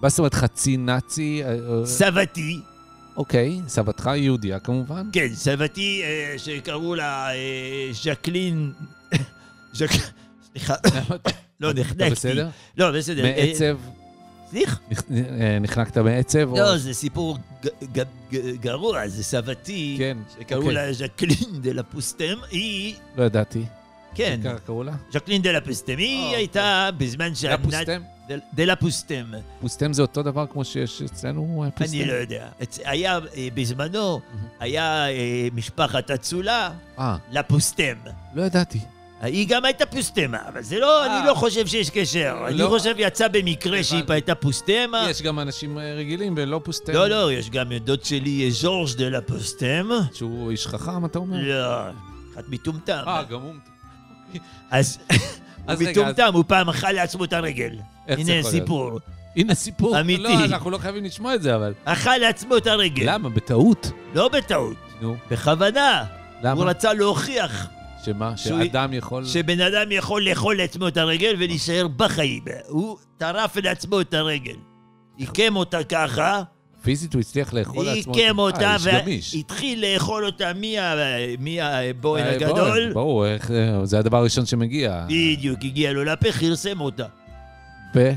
מה 0.03 0.09
זאת 0.09 0.19
אומרת 0.19 0.35
חצי 0.35 0.77
נאצי? 0.77 1.43
אה, 1.45 1.51
אה, 1.51 1.87
סבתי, 1.87 2.61
אוקיי, 3.17 3.61
סבתך 3.69 4.11
יהודייה 4.17 4.59
כמובן. 4.59 5.09
כן, 5.13 5.29
סבתי 5.35 6.03
אה, 6.05 6.39
שקראו 6.39 6.95
לה 6.95 7.35
אה, 7.35 7.89
ז'קלין... 7.93 8.73
ז'ק... 9.73 9.91
סליחה, 10.53 10.75
לא, 11.61 11.71
אתה 11.71 11.81
נחנקתי. 11.81 12.11
בסדר? 12.11 12.49
לא, 12.77 12.91
בסדר. 12.91 13.25
אה, 13.25 13.47
מעצב? 13.47 13.77
סליחה. 14.51 14.77
אה, 15.11 15.59
נחנקת 15.61 15.99
מעצב? 15.99 16.49
או- 16.49 16.57
לא, 16.57 16.79
זה 16.79 16.95
סיפור 16.95 17.39
גרוע, 18.61 19.09
זה 19.09 19.25
סבתי, 19.25 19.95
כן, 19.99 20.19
שקראו 20.39 20.61
אוקיי. 20.61 20.75
לה 20.75 20.93
ז'קלין 20.93 21.61
דה 21.61 21.73
לפוסטם, 21.73 22.35
היא... 22.51 22.95
לא 23.17 23.25
ידעתי. 23.25 23.65
כן, 24.15 24.41
קראו 24.67 24.83
לה? 24.83 24.93
ז'קלין 25.13 25.43
דה 25.43 25.53
לפוסטם, 25.53 25.99
היא 25.99 26.25
אוקיי. 26.25 26.37
הייתה 26.37 26.91
בזמן 26.99 27.35
שהנאצ... 27.35 27.61
פוסטם? 27.63 28.03
דה 28.53 28.65
לפוסטם. 28.65 29.25
פוסטם 29.61 29.93
זה 29.93 30.03
אותו 30.03 30.23
דבר 30.23 30.47
כמו 30.47 30.65
שיש 30.65 31.03
אצלנו 31.03 31.65
אה, 31.65 31.71
פוסטם? 31.71 31.97
אני 31.97 32.05
לא 32.05 32.13
יודע. 32.13 32.49
היה 32.85 33.19
אה, 33.37 33.49
בזמנו, 33.55 34.21
היה 34.61 35.09
אה, 35.09 35.49
משפחת 35.53 36.11
אצולה, 36.11 36.71
אה, 36.99 37.17
לפוסטם. 37.31 37.95
לא 38.35 38.43
ידעתי. 38.43 38.81
היא 39.21 39.49
גם 39.49 39.65
הייתה 39.65 39.87
פוסטמה, 39.87 40.39
אבל 40.49 40.63
זה 40.63 40.79
לא, 40.79 41.03
אה. 41.03 41.19
אני 41.19 41.27
לא 41.27 41.35
חושב 41.35 41.67
שיש 41.67 41.91
קשר. 41.91 42.37
אני 42.47 42.59
לא. 42.59 42.69
חושב 42.69 42.95
יצא 42.99 43.29
במקרה 43.29 43.83
שהיא. 43.85 44.03
הייתה 44.09 44.35
פוסטמה. 44.35 45.07
יש 45.11 45.23
גם 45.23 45.39
אנשים 45.39 45.79
אה, 45.79 45.95
רגילים 45.95 46.35
ולא 46.37 46.61
פוסטם. 46.65 46.93
לא, 46.93 47.09
לא, 47.09 47.33
יש 47.33 47.51
גם 47.51 47.73
דוד 47.73 48.05
שלי, 48.05 48.45
אה, 48.45 48.51
ז'ורג' 48.51 48.97
דה 48.97 49.09
לה 49.09 49.21
פוסטם. 49.21 49.89
שהוא 50.15 50.51
איש 50.51 50.67
חכם, 50.67 51.05
אתה 51.05 51.19
אומר? 51.19 51.37
לא, 51.43 51.91
אחד 52.35 52.43
מטומטם. 52.49 53.03
אה, 53.07 53.23
גם 53.23 53.41
הוא... 53.41 53.53
אז 54.71 54.99
אז 55.67 55.81
הוא 55.81 55.91
מטומטם, 55.91 56.31
הוא 56.35 56.45
פעם 56.47 56.69
אכל 56.69 56.93
לעצמו 56.93 57.25
את 57.25 57.33
הרגל. 57.33 57.77
הנה? 58.09 58.43
סיפור. 58.43 59.01
הנה 59.37 59.55
סיפור. 59.55 60.01
אמיתי. 60.01 60.23
לא, 60.23 60.45
אנחנו 60.45 60.71
לא 60.71 60.79
חייבים 60.79 61.05
לשמוע 61.05 61.35
את 61.35 61.43
זה, 61.43 61.57
אבל... 61.57 61.73
אכל 61.85 62.17
לעצמו 62.17 62.57
את 62.57 62.67
הרגל. 62.67 63.13
למה? 63.13 63.29
בטעות? 63.29 63.91
לא 64.15 64.29
בטעות, 64.29 64.77
נו, 65.01 65.17
בכוונה. 65.31 66.05
הוא 66.43 66.51
למה? 66.51 66.65
רצה 66.65 66.93
להוכיח 66.93 67.69
שמה? 68.07 68.37
שאדם 68.37 68.93
יכול... 68.93 69.25
שבן 69.25 69.61
אדם 69.61 69.93
יכול 69.93 70.29
לאכול 70.29 70.57
לעצמו 70.57 70.89
את 70.89 70.97
הרגל 70.97 71.35
ולהישאר 71.39 71.89
בחיים. 71.97 72.43
הוא 72.69 72.97
טרף 73.19 73.57
לעצמו 73.57 74.01
את 74.01 74.15
הרגל. 74.15 74.57
עיקם 75.17 75.57
אותה 75.57 75.85
ככה, 75.85 76.43
פיזית 76.83 77.15
הוא 77.15 77.21
הצליח 77.21 77.53
לאכול 77.55 77.85
לעצמו... 77.87 78.15
עיקם 78.15 78.39
אה, 78.39 78.45
אותה 78.45 78.75
איש 78.75 78.87
גמיש. 78.87 79.35
והתחיל 79.35 79.85
לאכול 79.87 80.27
אותה 80.27 80.53
מה- 80.55 80.95
מהבוהן 81.39 82.25
אה, 82.25 82.35
הגדול. 82.35 82.93
ברור, 82.93 83.27
אה, 83.27 83.37
זה 83.85 83.99
הדבר 83.99 84.17
הראשון 84.17 84.47
שמגיע. 84.47 85.05
בדיוק, 85.09 85.59
הגיע 85.63 85.93
לו 85.93 86.05
לפה, 86.05 86.33
כרסם 86.33 86.81
אותה. 86.81 87.07
ו... 87.95 88.11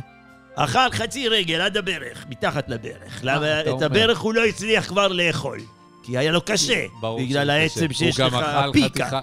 אכל 0.56 0.92
חצי 0.92 1.28
רגל 1.28 1.62
עד 1.62 1.78
הברך, 1.78 2.26
מתחת 2.30 2.70
לברך. 2.70 3.20
למה 3.24 3.62
את. 3.62 3.82
הברך 3.82 4.20
הוא 4.20 4.34
לא 4.34 4.46
הצליח 4.46 4.88
כבר 4.88 5.08
לאכול. 5.08 5.60
כי 6.04 6.18
היה 6.18 6.32
לו 6.32 6.42
קשה, 6.42 6.86
ברור 7.02 7.20
בגלל 7.20 7.50
העצם. 7.50 7.94
שיש 7.94 8.20
לך 8.20 8.38
פיקה. 8.74 9.20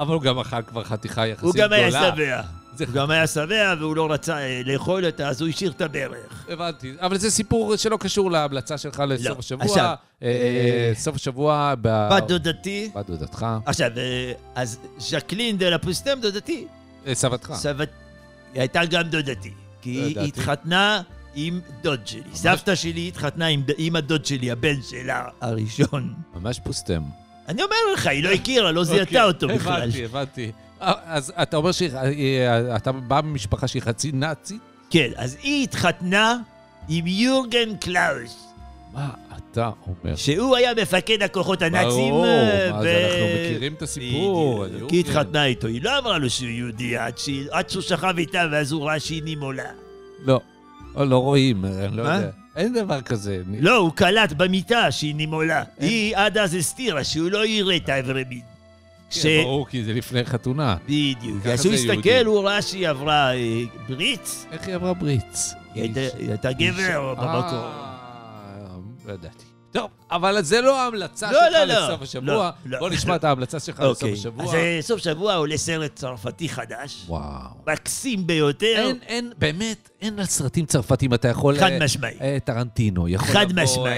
אבל 0.00 0.14
הוא 0.14 0.22
גם 0.22 0.38
אכל 0.38 0.62
כבר 0.62 0.84
חתיכה 0.84 1.26
יחסית 1.26 1.44
הוא 1.44 1.52
גדולה. 1.54 1.66
גם 1.66 1.72
היה 1.72 1.90
שבע. 1.90 2.42
זה- 2.76 2.84
הוא 2.84 2.94
גם 2.94 3.10
היה 3.10 3.26
שבע 3.26 3.74
והוא 3.80 3.96
לא 3.96 4.12
רצה 4.12 4.38
אה, 4.38 4.62
לאכול 4.64 5.06
אותה, 5.06 5.28
אז 5.28 5.40
הוא 5.40 5.48
השאיר 5.48 5.70
את 5.70 5.80
הברך. 5.80 6.44
הבנתי. 6.48 6.94
אבל 7.00 7.18
זה 7.18 7.30
סיפור 7.30 7.76
שלא 7.76 7.96
קשור 7.96 8.30
להמלצה 8.30 8.78
שלך 8.78 9.02
לסוף 9.08 9.26
לא. 9.28 9.36
השבוע. 9.38 9.64
עכשיו, 9.66 9.94
אה, 10.22 10.28
אה, 10.28 10.92
סוף 10.94 11.16
השבוע 11.16 11.74
ב... 11.80 12.08
בת 12.12 12.22
דודתי, 12.28 12.90
בת 12.94 13.06
דודתך. 13.06 13.46
עכשיו, 13.66 13.90
אז 14.54 14.78
ז'קלין 14.98 15.58
דה 15.58 15.70
לפוסטם 15.70 16.18
דודתי. 16.22 16.66
סבתך. 17.12 17.52
סבת... 17.54 17.88
היא 18.54 18.60
הייתה 18.60 18.84
גם 18.84 19.02
דודתי. 19.02 19.50
כי 19.82 19.90
היא. 19.90 20.20
התחתנה 20.20 21.02
עם 21.34 21.60
דוד 21.82 22.00
שלי. 22.06 22.22
סבתא 22.34 22.74
שלי 22.74 23.08
התחתנה 23.08 23.46
עם 23.78 23.96
הדוד 23.96 24.24
שלי, 24.24 24.50
הבן 24.50 24.82
שלה 24.90 25.24
הראשון. 25.40 26.14
ממש 26.34 26.60
פוסטם. 26.64 27.02
אני 27.50 27.62
אומר 27.62 27.76
לך, 27.94 28.06
היא 28.06 28.24
לא 28.24 28.28
הכירה, 28.28 28.72
לא 28.72 28.84
זיהתה 28.84 29.02
אוקיי, 29.02 29.22
אותו 29.22 29.48
בכלל. 29.48 29.82
הבנתי, 29.82 30.04
הבנתי. 30.04 30.52
אה, 30.82 30.92
אז 31.04 31.32
אתה 31.42 31.56
אומר 31.56 31.72
שאתה 31.72 32.92
בא 32.92 33.20
ממשפחה 33.24 33.68
שהיא 33.68 33.82
חצי 33.82 34.12
נאצית? 34.12 34.60
כן, 34.90 35.08
אז 35.16 35.36
היא 35.42 35.64
התחתנה 35.64 36.36
עם 36.88 37.06
יורגן 37.06 37.76
קלאוס, 37.76 38.46
מה 38.92 39.08
אתה 39.36 39.70
אומר? 39.86 40.16
שהוא 40.16 40.56
היה 40.56 40.74
מפקד 40.74 41.22
הכוחות 41.22 41.62
הנאצים. 41.62 42.10
ברור, 42.10 42.24
אה, 42.26 42.64
אז 42.64 42.84
אנחנו 42.84 43.26
מכירים 43.34 43.74
את 43.74 43.82
הסיפור. 43.82 44.66
יורגן. 44.66 44.86
היא 44.90 45.00
התחתנה 45.00 45.44
איתו, 45.44 45.66
היא 45.66 45.82
לא 45.82 45.98
אמרה 45.98 46.18
לו 46.18 46.30
שהוא 46.30 46.48
יהודי 46.48 46.96
עד 47.50 47.68
שהוא 47.70 47.82
שכב 47.82 48.14
איתה 48.18 48.46
ואז 48.52 48.72
הוא 48.72 48.84
ראה 48.84 49.00
שהיא 49.00 49.22
נימולה. 49.22 49.70
לא, 50.24 50.40
לא 50.96 51.18
רואים, 51.18 51.64
אני 51.64 51.96
לא? 51.96 52.02
יודע. 52.02 52.30
אין 52.60 52.72
דבר 52.74 53.00
כזה. 53.00 53.42
לא, 53.60 53.76
הוא 53.76 53.92
קלט 53.92 54.32
במיטה 54.32 54.90
שהיא 54.90 55.14
נימולה. 55.14 55.62
היא 55.80 56.16
עד 56.16 56.38
אז 56.38 56.54
הסתירה 56.54 57.04
שהוא 57.04 57.30
לא 57.30 57.46
יראה 57.46 57.76
את 57.76 57.88
האיברי 57.88 58.24
מין. 58.28 58.40
כן, 59.10 59.42
ברור, 59.42 59.66
כי 59.68 59.84
זה 59.84 59.92
לפני 59.92 60.24
חתונה. 60.24 60.76
בדיוק. 60.84 61.46
אז 61.46 61.66
הוא 61.66 61.74
הסתכל. 61.74 62.26
הוא 62.26 62.40
ראה 62.48 62.62
שהיא 62.62 62.88
עברה 62.88 63.34
אה, 63.34 63.62
ברית, 63.88 64.46
איך 64.52 64.66
היא 64.66 64.74
עברה 64.74 64.94
בריץ? 64.94 65.54
היא 65.74 65.82
הייתה- 65.82 66.16
היא 66.18 66.28
הייתה 66.28 66.52
גבר 66.52 67.14
במקור. 67.14 67.58
אה, 67.58 68.76
לא 69.06 69.12
ידעתי. 69.12 69.44
טוב, 69.70 69.90
אבל 70.10 70.42
זה 70.42 70.60
לא 70.60 70.80
ההמלצה 70.80 71.32
לא, 71.32 71.38
שלך 71.40 71.52
לא, 71.58 71.64
לא. 71.64 71.86
לסוף 71.88 72.02
השבוע. 72.02 72.32
לא, 72.34 72.50
לא. 72.64 72.78
בוא 72.78 72.90
נשמע 72.90 73.16
את 73.16 73.24
ההמלצה 73.24 73.60
שלך 73.60 73.80
לסוף 73.80 74.02
אוקיי. 74.02 74.12
השבוע. 74.12 74.44
אז 74.44 74.54
אה, 74.54 74.78
סוף 74.82 75.00
שבוע 75.00 75.34
עולה 75.34 75.56
סרט 75.56 75.90
צרפתי 75.94 76.48
חדש, 76.48 77.04
וואו. 77.08 77.50
מקסים 77.66 78.26
ביותר, 78.26 78.74
אין, 78.76 78.98
אין, 79.06 79.32
באמת, 79.38 79.90
אין 80.00 80.18
על 80.18 80.24
סרטים 80.24 80.66
צרפתים, 80.66 81.14
אתה 81.14 81.28
יכול... 81.28 81.58
חד 81.58 81.70
אה, 81.70 81.78
משמעי. 81.84 82.14
אה, 82.20 82.38
טרנטינו, 82.44 83.08
יכול 83.08 83.28
חד 83.28 83.50
לבוא 83.50 83.62
משמעי. 83.62 83.86
אה, 83.92 83.96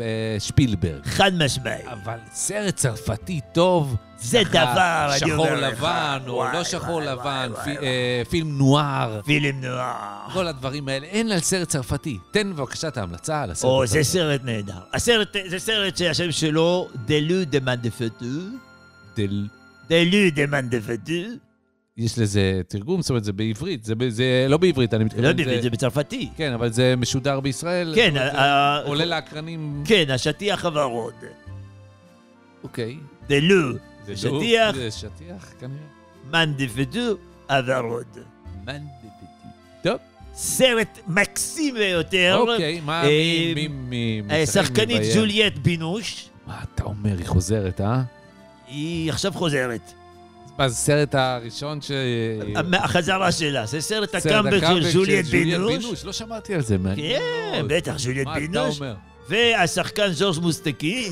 אה, 0.00 0.36
שפילברג. 0.40 1.04
חד 1.06 1.32
משמעי. 1.44 1.82
אבל 1.92 2.18
סרט 2.32 2.76
צרפתי 2.76 3.40
טוב, 3.52 3.96
זה 4.20 4.42
דבר, 4.50 5.06
אני 5.10 5.18
שחור 5.18 5.32
אומר 5.48 5.60
לך. 5.68 5.78
לבן, 5.78 6.18
או 6.28 6.44
לא 6.52 6.64
שחור 6.64 6.94
וואי, 6.94 7.06
לבן, 7.06 7.48
וואי, 7.52 7.64
פי- 7.64 7.70
וואי. 7.72 7.86
אה, 7.86 8.22
film 8.30 8.58
noir, 8.58 9.20
film 9.24 9.60
noir. 9.60 9.94
כל 10.32 10.46
הדברים 10.46 10.88
האלה. 10.88 11.06
אין 11.06 11.32
על 11.32 11.40
סרט 11.40 11.68
צרפתי. 11.68 12.18
תן 12.30 12.52
בבקשה 12.56 12.88
את 12.88 12.96
ההמלצה 12.96 13.42
על 13.42 13.50
הסרט. 13.50 13.70
או. 13.70 13.86
זה 13.86 14.02
סרט 14.02 14.40
נהדר. 14.44 14.72
הסרט, 14.92 15.36
זה 15.48 15.58
סרט 15.58 15.96
שהשם 15.96 16.32
שלו, 16.32 16.88
דלו 17.06 17.44
דה 17.44 17.60
מאן 17.60 17.74
דה 17.74 17.90
פטו. 17.90 18.24
דל- 19.16 19.48
דלו 19.88 20.30
דה 20.34 20.46
מאן 20.46 20.68
דה 20.68 20.80
פטו. 20.80 21.12
יש 21.96 22.18
לזה 22.18 22.60
תרגום, 22.68 23.02
זאת 23.02 23.10
אומרת, 23.10 23.24
זה 23.24 23.32
בעברית, 23.32 23.84
זה, 23.84 23.94
זה 24.08 24.46
לא 24.48 24.56
בעברית, 24.56 24.94
אני 24.94 25.04
מתכוון. 25.04 25.24
לא 25.24 25.32
בעברית, 25.32 25.62
זה 25.62 25.70
בצרפתי. 25.70 26.28
כן, 26.36 26.52
אבל 26.52 26.72
זה 26.72 26.94
משודר 26.96 27.40
בישראל. 27.40 27.92
כן, 27.94 28.16
ה- 28.16 28.30
זה 28.82 28.88
עולה 28.88 29.04
לאקרנים. 29.04 29.82
כן, 29.86 30.04
השטיח 30.10 30.64
הוורוד. 30.64 31.14
אוקיי. 32.62 32.96
דלו, 33.28 33.72
זה 34.06 34.16
שטיח. 34.16 34.74
זה 34.74 34.90
שטיח, 34.90 35.52
כנראה. 35.60 35.78
מאן 36.30 36.52
דה 36.56 36.64
פטו, 36.68 37.00
הוורוד. 37.50 38.06
טוב, 38.14 39.03
סרט 40.34 40.98
מקסים 41.06 41.74
ביותר. 41.74 42.36
אוקיי, 42.38 42.80
מה, 42.80 43.02
מי, 43.02 43.52
מי, 43.54 43.68
מי 43.68 44.22
אה, 44.30 44.42
משחק, 44.42 44.56
מי 44.60 44.64
שחקנית? 44.66 45.02
ג'וליאט 45.16 45.52
בינוש, 45.58 46.28
מה 46.46 46.60
אתה 46.74 46.84
אומר, 46.84 47.18
היא 47.18 47.26
חוזרת, 47.26 47.80
אה? 47.80 48.02
היא 48.68 49.10
עכשיו 49.10 49.32
חוזרת. 49.32 49.92
מה, 50.58 50.68
זה 50.68 50.74
הסרט 50.74 51.14
הראשון 51.14 51.80
ש... 51.80 51.90
החזרה 52.72 53.32
שלה, 53.32 53.66
זה 53.66 53.80
סרט 53.80 54.10
סרט 54.10 54.26
הקאמבק 54.26 54.60
של 54.60 54.90
ג'וליאט 54.94 55.24
בינוש. 55.24 56.04
לא 56.04 56.12
שמעתי 56.12 56.54
על 56.54 56.60
זה, 56.60 56.78
מעניין 56.78 57.20
כן. 57.52 57.64
בטח, 57.68 57.96
ג'וליאט 58.04 58.26
מה 58.26 58.32
אתה 58.32 58.40
בינוש. 58.40 58.80
אומר? 58.80 58.94
והשחקן 59.28 60.08
ז'ורג' 60.12 60.38
מוסטקי, 60.42 61.10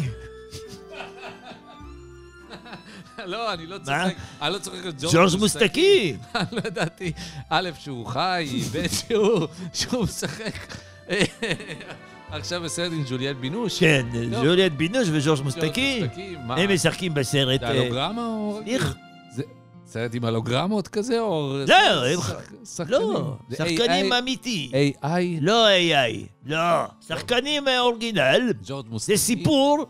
לא, 3.26 3.52
אני 3.52 3.66
לא 3.66 3.78
צוחק. 3.78 4.14
אני 4.42 4.52
לא 4.52 4.58
צוחק 4.58 4.84
על 4.86 4.92
ז'ורג' 4.98 5.36
מוסטקי. 5.38 6.14
אני 6.34 6.46
לא 6.52 6.60
ידעתי, 6.66 7.12
א', 7.48 7.70
שהוא 7.78 8.06
חי, 8.06 8.60
ב', 8.72 8.86
שהוא- 9.72 10.02
משחק. 10.02 10.76
עכשיו 12.30 12.60
בסרט 12.62 12.92
עם 12.92 13.04
ג'וליאט 13.08 13.36
בינוש. 13.36 13.80
כן, 13.80 14.06
טוב. 14.32 14.44
ג'וליאט 14.44 14.72
בינוש 14.72 15.08
וז'ורג' 15.12 15.24
ג'ורג' 15.38 15.42
מוסטקי. 15.44 16.02
הם 16.48 16.74
משחקים 16.74 17.14
בסרט. 17.14 17.62
אה, 17.62 17.72
דיאלוגרמה 17.72 18.26
או... 18.26 18.60
איך? 18.66 18.94
זה- 19.34 19.42
סרט 19.86 20.14
עם 20.14 20.24
הלוגרמות 20.24 20.88
כזה, 20.88 21.20
או... 21.20 21.56
לא, 21.68 21.74
הם- 22.06 22.20
שח- 22.20 22.52
שחקנים? 22.76 23.00
לא, 23.00 23.36
זה 23.48 23.56
שחקנים? 23.56 24.12
אמיתי. 24.12 24.70
AI? 25.02 25.06
לא 25.40 25.66
AI, 25.68 26.26
לא. 26.46 26.58
שחקנים 27.08 27.64
אורגינל. 27.78 28.52
ג'ורג' 28.64 28.86
מוסטקי? 28.90 29.16
זה 29.16 29.22
סיפור 29.22 29.86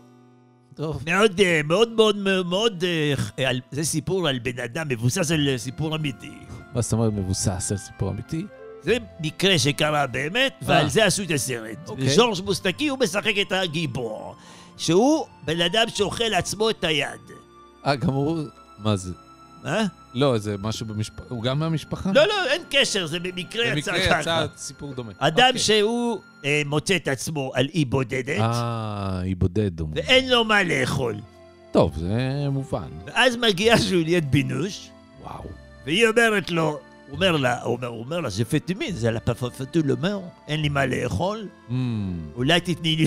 טוב. 0.75 1.03
מאוד, 1.05 1.39
אה, 1.39 1.61
מאוד, 1.65 1.89
מאוד, 1.91 2.17
מאוד, 2.45 2.83
אה, 3.39 3.49
על- 3.49 3.61
זה 3.71 3.83
סיפור 3.83 4.27
על 4.27 4.39
בן 4.39 4.59
אדם 4.59 4.87
מבוסס 4.87 5.31
על 5.31 5.47
אה, 5.49 5.57
סיפור 5.57 5.95
אמיתי. 5.95 6.31
מה 6.75 6.81
זאת 6.81 6.93
אומרת 6.93 7.13
מבוסס 7.13 7.71
על 7.71 7.77
סיפור 7.77 8.09
אמיתי? 8.09 8.45
זה 8.81 8.93
מקרה 9.19 9.59
שקרה 9.59 10.07
באמת, 10.07 10.53
ועל 10.61 10.89
זה 10.89 11.05
עשו 11.05 11.23
את 11.23 11.31
הסרט. 11.31 11.89
אוקיי. 11.89 12.05
וז'ורג' 12.07 12.41
מוסטקי 12.45 12.87
הוא 12.87 12.99
משחק 12.99 13.33
את 13.41 13.51
הגיבור, 13.51 14.35
שהוא 14.77 15.25
בן 15.45 15.61
אדם 15.61 15.83
שאוכל 15.87 16.23
לעצמו 16.23 16.69
את 16.69 16.83
היד. 16.83 17.07
אה, 17.85 17.95
גם 17.95 18.13
הוא... 18.13 18.43
מה 18.79 18.95
זה? 18.95 19.11
אה? 19.65 19.83
לא, 20.13 20.37
זה 20.37 20.55
משהו 20.61 20.85
במשפחה... 20.85 21.25
הוא 21.29 21.43
גם 21.43 21.59
מהמשפחה? 21.59 22.11
לא, 22.15 22.27
לא, 22.27 22.33
אין 22.51 22.61
קשר, 22.69 23.05
זה 23.05 23.19
במקרה 23.19 23.65
יצא 23.65 23.75
במקרה 23.75 23.97
יצא 23.97 24.21
ככה. 24.21 24.45
סיפור 24.57 24.93
דומה. 24.93 25.11
אדם 25.17 25.45
אוקיי. 25.47 25.59
שהוא 25.59 26.19
אה, 26.45 26.61
מוצא 26.65 26.95
את 26.95 27.07
עצמו 27.07 27.51
על 27.53 27.67
אי 27.73 27.85
בודדת, 27.85 28.39
אה, 28.39 29.19
היא 29.19 29.35
בודד. 29.35 29.71
ואין 29.95 30.29
לו 30.29 30.43
מה 30.45 30.63
לאכול. 30.63 31.15
טוב, 31.71 31.95
זה 31.95 32.17
מובן. 32.51 32.87
ואז 33.05 33.35
מגיעה 33.35 33.77
ז'וליאט 33.77 34.23
בינוש, 34.23 34.89
וואו. 35.23 35.43
והיא 35.85 36.07
אומרת 36.07 36.51
לו, 36.51 36.63
הוא 36.69 36.79
אומר 37.15 37.31
לה, 37.31 37.61
הוא 37.61 37.75
אומר, 37.75 37.87
הוא 37.87 37.99
אומר 38.03 38.19
לה, 38.19 38.29
זה 38.29 38.45
פטימין, 38.45 38.91
זה 38.95 39.11
לפפפטו 39.11 39.79
לומר, 39.85 40.19
אין 40.47 40.61
לי 40.61 40.69
מה 40.69 40.85
לאכול, 40.85 41.47
Mm, 41.69 41.73
אולי 42.35 42.59
תתני 42.59 42.95
לי 42.95 43.05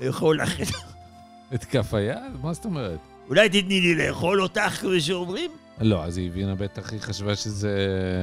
לאכול 0.00 0.42
אחרת. 0.42 0.68
את 1.54 1.64
כף 1.64 1.94
היד? 1.94 2.16
מה 2.42 2.52
זאת 2.52 2.64
אומרת? 2.64 2.98
אולי 3.28 3.48
תתני 3.48 3.80
לי 3.80 3.94
לאכול 3.94 4.42
אותך, 4.42 4.80
כמו 4.80 4.90
שאומרים? 5.00 5.50
לא, 5.80 6.04
אז 6.04 6.16
היא 6.16 6.30
הבינה 6.30 6.54
בטח, 6.54 6.92
היא 6.92 7.00
חשבה 7.00 7.36
שזה 7.36 7.76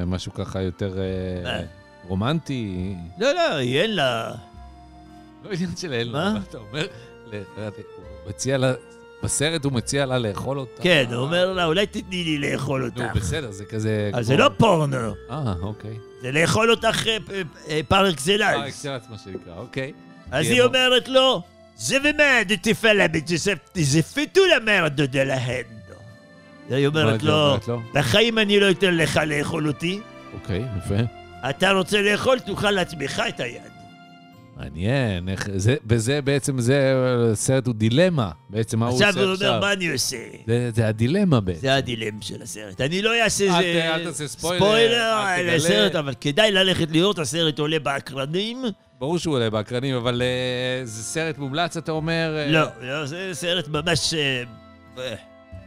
משהו 0.08 0.34
ככה 0.34 0.62
יותר 0.62 1.00
אה, 1.00 1.52
אה. 1.52 1.62
רומנטי. 2.08 2.96
לא, 3.18 3.34
לא, 3.34 3.56
היא 3.56 3.82
אין 3.82 3.96
לה... 3.96 4.32
לא 5.44 5.50
עניין 5.52 5.76
של 5.78 5.94
אין 5.94 6.12
מה? 6.12 6.34
לה, 6.34 6.40
אתה 6.50 6.58
אומר, 6.58 6.88
הוא 7.32 8.30
מציע 8.30 8.58
לה, 8.58 8.74
בסרט 9.24 9.66
הוא 9.66 9.74
מציע 9.74 10.06
לה 10.06 10.20
לאכול 10.20 10.60
אותה. 10.60 10.82
כן, 10.82 11.06
הוא 11.10 11.24
אומר 11.24 11.54
לה, 11.54 11.66
אולי 11.66 11.86
תתני 11.88 12.24
לי 12.24 12.38
לאכול 12.38 12.82
נו, 12.82 13.04
אותך. 13.04 13.16
בסדר, 13.16 13.52
זה 13.52 13.66
כזה... 13.66 14.12
אז 14.14 14.26
זה 14.26 14.38
לא 14.38 14.50
פורנו, 14.58 15.14
אה, 15.30 15.54
אוקיי. 15.62 15.98
זה 16.22 16.32
לאכול 16.32 16.72
אותך 16.72 17.08
אה, 17.08 17.18
אה, 17.32 17.42
אה, 17.70 17.80
פר 17.88 18.10
אקסלנס. 18.10 18.68
אקסלנס 18.68 19.04
מה 19.10 19.18
שנקרא, 19.18 19.58
אוקיי. 19.58 19.94
אז 20.32 20.46
היא. 20.46 20.62
אומרת 20.62 21.08
לו, 21.08 21.42
זה 21.76 21.98
ומד, 22.04 22.52
תפעלה 22.62 23.06
זה 23.74 24.04
פיתו 24.04 24.42
למרדו 24.56 25.08
דה 25.08 25.24
היא 26.76 26.88
אומרת 26.88 27.24
לו? 27.24 27.58
בחיים 27.94 28.40
אני 28.40 28.60
לא 28.60 28.72
אתן 28.72 28.96
לך 28.96 29.20
לאכול 29.26 29.68
אותי, 29.68 30.00
אוקיי, 30.34 30.64
יפה. 30.78 30.96
אתה 31.50 31.72
רוצה 31.72 32.02
לאכול, 32.02 32.40
תאכל 32.40 32.72
לעצמך 32.72 33.22
את 33.30 33.40
היד. 33.40 33.62
מעניין, 34.58 35.30
איך, 35.30 35.50
זה, 35.56 35.76
וזה 35.86 36.22
בעצם, 36.22 36.60
זה, 36.60 36.94
הסרט 37.32 37.68
הוא 37.68 37.76
דילמה, 37.76 38.32
בעצם 38.50 38.80
מה 38.80 38.88
הוא 38.88 38.94
עכשיו 38.94 39.08
עושה 39.08 39.24
הוא 39.24 39.34
עכשיו. 39.34 39.48
אומר, 39.48 39.60
מה 39.60 39.74
אני 39.74 39.92
עושה? 39.92 40.18
זה, 40.48 40.70
זה 40.76 40.88
הדילמה 40.88 41.40
בעצם. 41.40 41.60
זה 41.60 41.76
הדילם 41.76 42.22
של 42.22 42.42
הסרט. 42.42 42.82
אני 42.82 43.02
לא 43.02 43.24
אעשה 43.24 43.44
איזה 43.44 43.96
אל 43.96 44.04
תעשה 44.04 44.28
ספוילר, 44.28 44.60
ספוילר. 44.60 45.56
הסרט, 45.56 45.96
אבל 45.96 46.14
כדאי 46.22 46.52
ללכת 46.52 46.92
לראות, 46.92 47.20
הסרט 47.20 47.60
עולה 47.60 47.80
באקרנים. 47.80 48.64
ברור 49.00 49.18
שהוא 49.18 49.36
עולה 49.36 49.50
באקרנים, 49.50 49.96
אבל 49.96 50.22
אה, 50.22 50.86
זה 50.86 51.04
סרט 51.04 51.38
מומלץ, 51.38 51.78
אתה 51.78 51.92
אומר? 51.92 52.36
אה, 52.38 52.52
לא, 52.52 52.68
לא, 52.82 53.06
זה 53.06 53.30
סרט 53.34 53.68
ממש... 53.68 54.14
אה, 54.14 55.16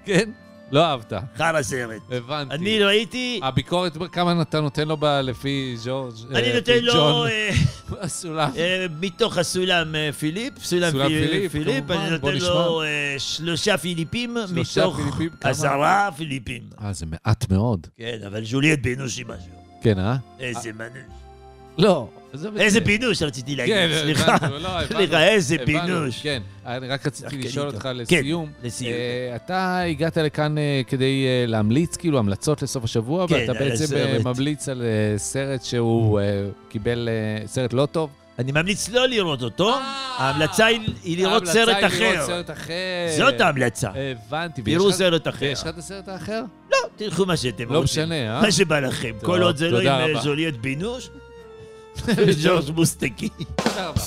כן? 0.04 0.30
לא 0.74 0.84
אהבת. 0.84 1.12
חרא 1.38 1.62
סרט. 1.62 2.02
הבנתי. 2.10 2.54
אני 2.54 2.82
ראיתי, 2.84 3.40
הביקורת, 3.42 3.96
כמה 4.12 4.42
אתה 4.42 4.60
נותן 4.60 4.88
לו 4.88 4.96
לפי 5.22 5.76
ג'ורג'? 5.84 6.14
אה, 6.34 6.38
אני 6.38 6.52
נותן 6.52 6.78
לו 6.82 7.26
אה, 7.26 7.50
הסולם? 8.00 8.50
אה, 8.56 8.86
מתוך 9.00 9.38
הסולם 9.38 9.94
פיליפ, 10.18 10.58
סולם 10.64 10.90
סולם 10.90 11.08
פי- 11.08 11.48
פיליפ, 11.48 11.90
אני 11.90 12.10
נותן. 12.10 12.36
לו 12.36 12.82
שלושה 13.18 13.78
פיליפים 13.78 14.36
מתוך? 14.54 15.00
עשרה 15.40 16.08
פיליפים. 16.16 16.62
אה, 16.84 16.92
זה 16.92 17.06
מעט 17.06 17.50
מאוד. 17.50 17.86
כן, 17.96 18.18
אבל 18.26 18.44
ז'וליאט 18.44 18.78
בינוש 18.78 19.16
היא 19.16 19.26
משהו. 19.26 19.52
כן, 19.82 19.98
אה? 19.98 20.16
איזה 20.40 20.72
מנוש. 20.72 21.14
לא. 21.78 22.08
איזה 22.34 22.70
זה. 22.70 22.80
בינוש 22.80 23.22
רציתי 23.22 23.56
להגיד, 23.56 23.74
כן, 23.74 23.88
סליחה. 24.02 24.36
לא. 24.60 24.68
סליחה, 24.86 25.24
איזה 25.24 25.56
בינוש. 25.66 26.22
כן, 26.22 26.42
אני 26.66 26.88
רק 26.88 27.06
רציתי 27.06 27.38
לשאול. 27.38 27.66
אותך 27.66 27.82
כן, 27.82 27.96
לסיום. 27.96 28.50
לסיום. 28.62 28.92
אה, 28.92 29.36
אתה 29.36 29.80
הגעת 29.80 30.16
לכאן 30.16 30.58
אה, 30.58 30.80
כדי 30.86 31.26
אה, 31.26 31.46
להמליץ, 31.46 31.96
כאילו, 31.96 32.18
המלצות 32.18 32.62
לסוף 32.62 32.84
השבוע, 32.84 33.28
כן, 33.28 33.34
ואתה 33.34 33.52
בעצם 33.52 33.96
ממליץ 34.24 34.68
על 34.68 34.82
סרט 35.16 35.64
שהוא 35.64 36.20
קיבל 36.68 37.08
סרט 37.46 37.72
לא 37.72 37.86
טוב. 37.86 38.10
אני 38.38 38.52
ממליץ 38.52 38.88
לא 38.88 39.08
לראות 39.08 39.42
אותו, 39.42 39.74
ההמלצה 40.16 40.66
היא 40.66 41.18
לראות 41.18 41.32
ההמלצה 41.32 41.52
סרט 41.52 41.68
היא 41.68 41.76
לראות 41.76 41.92
אחר. 41.92 42.26
סרט 42.26 42.50
אחר. 42.50 42.74
זאת 43.16 43.40
ההמלצה. 43.40 43.90
הבנתי. 44.26 44.62
תראו 44.62 44.92
סרט 44.92 45.28
אחר. 45.28 45.46
ויש 45.46 45.60
לך 45.60 45.66
את 45.66 45.78
הסרט 45.78 46.08
האחר? 46.08 46.42
לא, 46.70 46.78
תלכו 46.96 47.26
מה 47.26 47.36
שאתם 47.36 47.72
לא 47.72 47.78
רוצים. 47.78 48.02
משנה, 48.04 48.36
אה? 48.36 48.42
מה 48.42 48.52
שבא 48.52 48.80
לכם. 48.80 49.12
כל 49.22 49.42
עוד 49.42 49.56
זה 49.56 49.70
לא 49.70 49.90
עם 49.90 50.20
ז'וליאט 50.20 50.54
בינוש 50.54 51.10
וג'ורג' 52.16 52.70
מוסטקי. 52.70 53.28
תודה 53.56 53.88
רבה. 53.88 54.00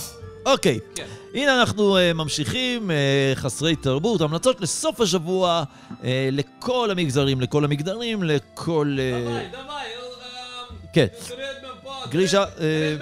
אוקיי, 0.46 0.80
כן. 0.96 1.06
הנה 1.34 1.60
אנחנו 1.60 1.98
אה, 1.98 2.14
ממשיכים, 2.14 2.92
אה, 2.92 3.32
חסרי 3.36 3.76
תרבות, 3.76 4.22
המלצות 4.22 4.62
לסוף 4.62 5.02
השבוע, 5.02 5.64
אה, 6.04 6.30
לכל 6.32 6.92
המגזרים, 6.92 7.42
לכל 7.42 7.64
המגדרים, 7.66 8.24
לכל... 8.24 8.98
אה, 9.00 9.48
כן. 10.94 11.08
גרישה, 12.10 12.44
אה, 12.60 12.96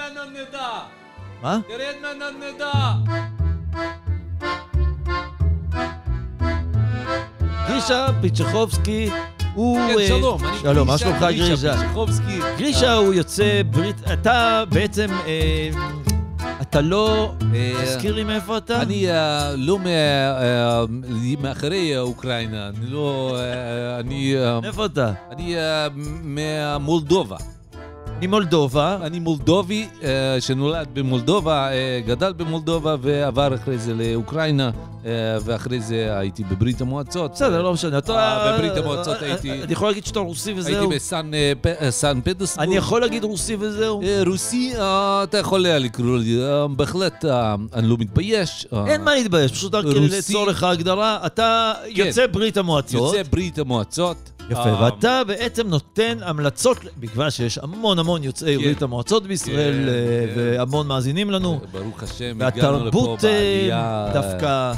מה? 1.41 1.59
תרד 1.67 1.95
מהנדנדה. 2.01 2.93
גרישה 7.67 8.07
פיצ'חובסקי 8.21 9.09
הוא... 9.55 9.77
כן, 9.77 9.99
אה, 9.99 10.07
שלום. 10.07 10.45
אני 10.45 10.57
שלום, 10.61 10.87
מה 10.87 10.97
שלומך 10.97 11.21
גרישה? 11.21 11.73
גרישה 12.57 12.93
הוא 12.93 13.13
יוצא 13.13 13.61
ברית... 13.71 13.95
אתה 14.13 14.63
בעצם... 14.69 15.07
אה, 15.27 15.69
אתה 16.61 16.81
לא... 16.81 17.33
אה, 17.53 17.73
תזכיר 17.85 18.15
לי 18.15 18.23
מאיפה 18.23 18.57
אתה? 18.57 18.81
אני 18.81 19.11
אה, 19.11 19.55
לא 19.55 19.79
אה, 19.85 20.83
מאחורי 21.41 21.97
אוקראינה, 21.97 22.67
אני 22.69 22.87
לא... 22.87 23.37
אה, 23.39 23.99
אני... 23.99 24.35
אה, 24.37 24.59
מאיפה 24.59 24.85
אתה? 24.85 25.11
אני 25.31 25.57
אה, 25.57 25.87
מהמולדובה. 26.23 27.37
ממולדובה. 28.21 28.97
אני 29.01 29.19
מולדובי 29.19 29.87
אה, 30.03 30.09
שנולד 30.41 30.87
במולדובה, 30.93 31.71
אה, 31.71 31.99
גדל 32.07 32.33
במולדובה 32.37 32.95
ועבר 33.01 33.55
אחרי 33.55 33.77
זה 33.77 33.93
לאוקראינה, 33.93 34.69
אה, 35.05 35.11
ואחרי 35.45 35.79
זה 35.81 36.17
הייתי 36.17 36.43
בברית 36.43 36.81
המועצות. 36.81 37.31
בסדר, 37.31 37.61
לא 37.61 37.73
משנה. 37.73 37.97
אתה... 37.97 38.53
בברית 38.57 38.77
המועצות 38.77 39.21
הייתי- 39.21 39.51
אני 39.63 39.73
יכול 39.73 39.87
להגיד 39.87 40.05
שאתה 40.05 40.19
רוסי 40.19 40.53
וזהו? 40.53 40.91
הייתי 40.91 40.95
בסן 41.81 42.19
פטרסבורג. 42.23 42.67
אני 42.67 42.75
יכול 42.75 43.01
להגיד 43.01 43.23
רוסי 43.23 43.55
וזהו? 43.59 44.01
רוסי, 44.27 44.73
אתה 45.23 45.37
יכול 45.37 45.65
היה 45.65 45.79
לקרוא 45.79 46.17
לי, 46.17 46.37
בהחלט, 46.75 47.25
אני 47.73 47.87
לא 47.87 47.95
מתבייש. 47.99 48.67
אין 48.87 49.01
מה 49.03 49.15
להתבייש, 49.15 49.51
פשוט 49.51 49.75
רק. 49.75 49.85
לצורך 49.85 50.63
ההגדרה, 50.63 51.17
אתה 51.25 51.73
יוצא 51.87 52.27
ברית 52.27 52.57
המועצות. 52.57 53.13
יוצא 53.15 53.29
ברית 53.31 53.59
המועצות. 53.59 54.31
יפה, 54.49 54.59
אה, 54.63 54.83
ואתה 54.83 55.21
בעצם 55.27 55.67
נותן 55.67 56.17
המלצות, 56.21 56.77
בגלל 56.97 57.29
שיש 57.29 57.57
המון 57.57 57.99
המון 57.99 58.23
יוצאי 58.23 58.57
כן. 58.57 58.63
ברית 58.63 58.81
המועצות 58.81 59.27
בישראל, 59.27 59.73
כן, 59.73 59.87
אה, 59.87 60.33
כן. 60.35 60.57
והמון 60.57 60.87
מאזינים 60.87 61.31
לנו. 61.31 61.59
ברוך 61.71 62.03
השם, 62.03 62.41
הגענו 62.41 62.85
לפה 62.85 63.07
אה, 63.09 63.15
בעלייה. 63.23 64.09
דווקא, 64.13 64.73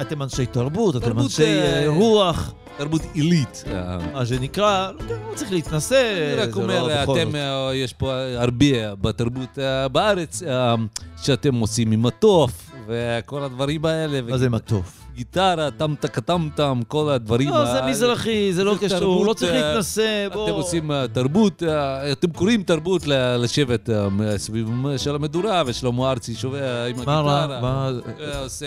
אתם, 0.00 0.22
אנשי 0.22 0.46
תרבות, 0.46 0.96
אתם 0.96 1.18
אנשי 1.18 1.42
אה, 1.44 1.82
אה, 1.82 1.88
רוח, 1.88 2.52
תרבות 2.78 3.02
עילית. 3.14 3.64
אה, 3.72 3.98
מה 4.12 4.26
שנקרא, 4.26 4.90
לא 5.08 5.16
לא 5.32 5.36
צריך 5.36 5.52
להתנשא, 5.52 6.34
אני 6.34 6.42
רק 6.42 6.56
לא 6.56 6.62
אומר, 6.62 7.02
אתם. 7.02 7.36
אה, 7.36 7.74
יש 7.74 7.92
פה 7.92 8.12
הרבה 8.36 8.94
בתרבות 9.00 9.58
אה, 9.58 9.88
בארץ, 9.88 10.42
אה, 10.42 10.74
שאתם 11.22 11.54
עושים 11.54 11.92
עם 11.92 12.06
התוף, 12.06 12.70
וכל 12.86 13.42
הדברים 13.42 13.84
האלה. 13.84 14.20
מה 14.22 14.38
זה 14.38 14.50
מטוף? 14.50 15.02
גיטרה, 15.14 15.70
טמטה 15.70 16.08
טמטם, 16.08 16.80
כל 16.88 17.10
הדברים 17.10 17.48
לא, 17.48 17.64
זה 17.64 17.72
האלה. 17.72 17.90
מזרחי, 17.90 18.52
זה 18.52 18.64
לא 18.64 18.76
קשור, 18.80 19.26
לא 19.26 19.34
צריך 19.34 19.52
אה, 19.52 19.68
להתנשא, 19.68 20.28
בוא... 20.32 20.48
אתם 20.48 20.54
עושים 20.54 20.90
אה, 20.90 21.08
תרבות, 21.08 21.62
אה, 21.62 22.12
אתם 22.12 22.30
קוראים 22.30 22.62
תרבות 22.62 23.02
לשבת 23.38 23.88
סביב 24.36 24.68
של 24.96 25.14
המדורה, 25.14 25.62
ושלמה 25.66 26.10
ארצי 26.10 26.34
שומע 26.34 26.86
עם 26.86 26.96
מה 27.06 27.20
רע? 27.20 27.42
הגיטרה. 27.42 27.60
מה... 27.60 27.90
אה, 28.20 28.42
עושה... 28.42 28.66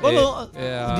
בוא 0.00 0.12
לא, 0.12 0.42
אה, 0.56 0.96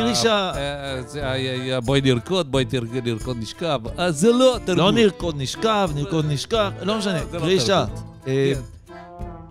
בואי 1.81 2.01
נרקוד, 2.01 2.53
בואי 2.53 2.65
נרקוד 3.05 3.37
נשכב. 3.41 3.81
זה 4.09 4.33
לא 4.33 4.59
תרבות. 4.65 4.85
לא 4.85 4.93
נרקוד 4.93 5.35
נשכב, 5.39 5.91
נרקוד 5.95 6.25
נשכח, 6.29 6.71
לא 6.83 6.99
משנה. 6.99 7.19
זה 8.25 8.76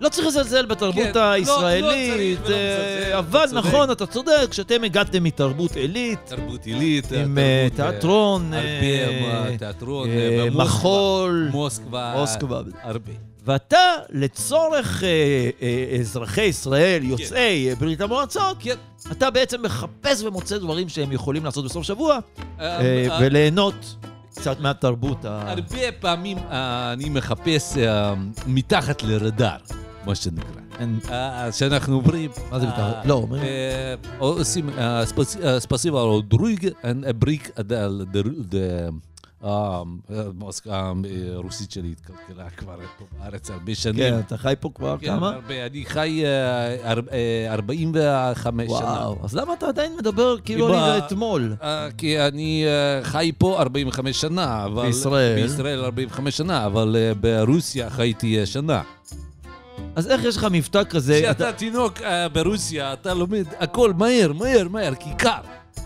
כן. 0.00 0.04
לא 0.04 0.08
צריך 0.08 0.26
לזלזל 0.26 0.66
בתרבות 0.66 1.04
כן, 1.04 1.12
לא- 1.14 1.20
לא 1.20 1.30
הישראלית, 1.30 2.38
צריך 2.42 2.50
אה, 2.50 3.18
אבל 3.18 3.44
אתה. 3.44 3.54
נכון, 3.54 3.90
אתה 3.90 4.06
צודק, 4.06 4.46
כשאתם 4.50 4.84
הגעתם 4.84 5.24
מתרבות 5.24 5.76
עילית, 5.76 6.18
תרבות 6.24 6.64
עילית, 6.64 7.04
עם 7.04 7.10
תרבות, 7.12 7.38
אה, 7.38 7.68
תיאטרון, 7.76 8.52
הרבה 8.54 8.66
אה, 9.50 9.58
תיאטרון, 9.58 10.08
אה, 10.08 10.14
אה, 10.14 10.44
במוסקבה. 10.44 10.64
מחול, 10.64 11.48
מוסקבה. 11.52 12.14
מוסקבה. 12.16 12.60
הרבה. 12.82 13.12
ואתה, 13.44 13.78
לצורך 14.10 15.02
אה, 15.04 15.08
אה, 15.62 15.98
אזרחי 16.00 16.42
ישראל, 16.42 17.04
יוצאי 17.04 17.68
אה, 17.70 17.74
ברית 17.74 18.00
המועצות, 18.00 18.56
כן. 18.60 18.74
אתה 19.12 19.30
בעצם 19.30 19.62
מחפש 19.62 20.22
ומוצא 20.22 20.58
דברים 20.58 20.88
שהם 20.88 21.12
יכולים 21.12 21.44
לעשות 21.44 21.64
בסוף 21.64 21.82
שבוע, 21.86 22.18
אה, 22.60 22.80
אה, 22.80 23.18
וליהנות 23.20 23.94
קצת 24.34 24.60
מהתרבות 24.60 25.24
ה... 25.24 25.42
הרבה 25.50 25.92
פעמים 26.00 26.38
אני 26.50 27.08
מחפש 27.08 27.74
מתחת 28.46 29.02
לרדאר, 29.02 29.56
מה 30.06 30.14
שנקרא. 30.14 30.50
אין- 30.78 30.98
אה, 31.10 31.52
שאנחנו 31.52 31.94
אומרים... 31.96 32.30
מה 32.50 32.58
זה 32.60 32.66
אה, 32.66 32.70
מתחת? 32.72 33.06
לא, 33.06 33.14
אומרים- 33.14 33.42
אה, 33.42 33.94
עושים 34.18 34.68
אה, 34.78 35.02
ספס- 35.06 35.36
אה, 35.44 35.60
ספסיבה 35.60 36.02
על 36.02 36.22
דרויג, 36.28 36.68
בריק, 37.18 37.50
הרוסית 41.34 41.70
שלי 41.70 41.92
התקלקלה 41.92 42.50
כבר 42.50 42.76
פה 42.98 43.04
בארץ 43.18 43.50
הרבה 43.50 43.74
שנים. 43.74 43.96
כן, 43.96 44.18
אתה 44.26 44.36
חי 44.36 44.54
פה 44.60 44.70
כבר 44.74 44.96
כן, 45.00 45.06
כמה? 45.06 45.32
אני 45.66 45.84
חי 45.84 46.22
אה, 46.24 46.90
אר- 46.92 47.00
אה, 47.12 47.52
45 47.54 48.68
שנה. 48.70 48.78
וואו, 48.78 49.16
אז 49.24 49.34
למה 49.36 49.52
אתה 49.54 49.68
עדיין 49.68 49.92
מדבר 49.98 50.36
כאילו 50.44 50.74
אני 50.74 50.98
אתמול? 51.06 51.54
אה, 51.62 51.88
כי 51.98 52.20
אני 52.20 52.64
אה, 52.66 53.04
חי 53.04 53.32
פה 53.38 53.56
45 53.60 54.20
שנה. 54.20 54.66
בישראל? 54.82 55.42
בישראל 55.42 55.84
45 55.84 56.36
שנה, 56.36 56.66
אבל 56.66 56.96
אה, 56.98 57.12
ברוסיה 57.14 57.90
חייתי 57.90 58.40
אה, 58.40 58.46
שנה. 58.46 58.82
אז 59.96 60.10
איך 60.10 60.24
יש 60.24 60.36
לך 60.36 60.46
מבטא 60.50 60.84
כזה? 60.84 61.18
אתה- 61.18 61.34
כשאתה 61.34 61.52
תינוק 61.52 62.00
אה, 62.00 62.28
ברוסיה, 62.28 62.92
אתה 62.92 63.14
לומד 63.14 63.44
הכל 63.58 63.92
מהר, 63.92 64.32
מהר, 64.32 64.68
מהר, 64.70 64.94
כי 64.94 65.10
קר. 65.18 65.40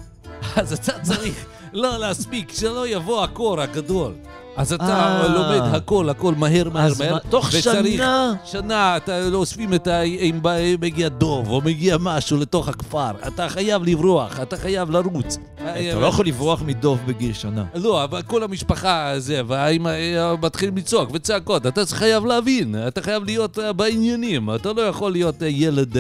אז 0.56 0.72
אתה 0.72 0.98
צריך 1.02 1.44
לא 1.72 1.98
להספיק, 1.98 2.52
שלא 2.52 2.88
יבוא 2.88 3.24
הקור 3.24 3.60
הגדול. 3.60 4.12
אז 4.60 4.72
אתה 4.72 4.84
אה. 4.84 5.28
לומד 5.28 5.74
הכל, 5.74 6.08
הכל 6.08 6.34
מהר, 6.34 6.68
מהר, 6.72 6.92
מהר. 6.98 7.12
מה- 7.12 7.18
תוך 7.30 7.52
שנה? 7.52 8.32
שנה, 8.44 8.96
אתה 8.96 9.20
לא 9.28 9.38
אוספים 9.38 9.74
את 9.74 9.86
ה... 9.86 10.00
אם 10.02 10.40
מגיע 10.80 11.08
דוב 11.08 11.50
או 11.50 11.60
מגיע 11.60 11.96
משהו 12.00 12.36
לתוך 12.36 12.68
הכפר, 12.68 13.10
אתה 13.28 13.48
חייב 13.48 13.82
לברוח, 13.84 14.40
אתה 14.40 14.56
חייב 14.56 14.90
לרוץ. 14.90 15.38
אתה 15.56 16.00
לא 16.00 16.06
יכול 16.06 16.26
לברוח 16.26 16.62
מדוב 16.62 16.98
בגיל 17.06 17.32
שנה. 17.32 17.64
לא, 17.74 18.04
אבל 18.04 18.22
כל 18.22 18.42
המשפחה 18.42 19.12
זה, 19.18 19.40
והאמא 19.46 19.88
אה, 19.88 20.36
מתחילים 20.42 20.76
לצעוק 20.76 21.10
וצעקות, 21.12 21.66
אתה 21.66 21.80
חייב 21.86 22.24
להבין, 22.26 22.74
אתה 22.88 23.02
חייב 23.02 23.24
להיות 23.24 23.58
אה, 23.58 23.72
בעניינים, 23.72 24.54
אתה 24.54 24.72
לא 24.72 24.82
יכול 24.82 25.12
להיות 25.12 25.36
ילד 25.42 25.96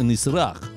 נסרח, 0.00 0.70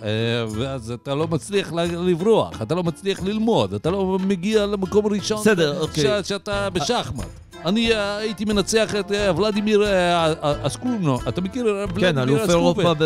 ואז 0.50 0.92
אתה 0.92 1.16
לא 1.16 1.28
מצליח 1.28 1.74
לברוח, 1.74 2.62
אתה 2.62 2.76
לא 2.76 2.84
מצליח 2.84 3.24
ללמוד, 3.24 3.74
אתה 3.74 3.90
לא 3.90 4.18
מגיע 4.28 4.66
למקום 4.66 5.06
ראשון 5.06 5.42
בסדר, 5.42 5.80
אוקיי. 5.82 6.24
שאתה 6.24 6.68
בשחמט. 7.12 7.42
אני 7.66 7.94
אה, 7.94 8.18
הייתי 8.18 8.46
מנצח 8.46 8.96
את 8.96 9.12
אה, 9.12 9.38
ולדימיר 9.38 9.84
אה, 9.84 10.34
אסקובנו, 10.68 11.20
אתה 11.28 11.42
מכיר? 11.42 11.86
כן, 12.00 12.18
אלוף? 12.18 12.50
אירופה 12.50 12.94
ב... 12.98 13.04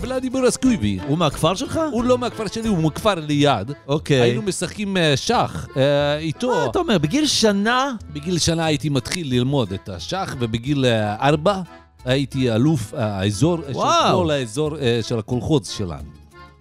ולדימיר 0.00 0.48
אסקובי. 0.48 0.98
הוא 1.08 1.18
מהכפר 1.18 1.54
שלך? 1.54 1.80
הוא 1.92 2.04
לא 2.04 2.18
מהכפר 2.18 2.46
שלי, 2.46 2.68
הוא 2.68 2.78
מכפר 2.78 3.14
ליד. 3.14 3.72
אוקיי. 3.88 4.20
היינו 4.20 4.42
משחקים 4.42 4.96
שח 5.16 5.66
איתו. 6.18 6.48
מה 6.48 6.66
אתה 6.66 6.78
אומר? 6.78 6.98
בגיל 6.98 7.26
שנה? 7.26 7.92
בגיל 8.12 8.38
שנה 8.38 8.64
הייתי 8.64 8.88
מתחיל 8.88 9.30
ללמוד 9.30 9.72
את 9.72 9.88
השח, 9.88 10.36
ובגיל 10.38 10.84
ארבע 11.20 11.60
הייתי 12.04 12.52
אלוף 12.52 12.94
האזור, 12.94 13.58
של. 13.72 14.12
כל 14.14 14.30
האזור 14.30 14.76
של 15.02 15.18
הקולחוז 15.18 15.68
שלנו. 15.68 16.13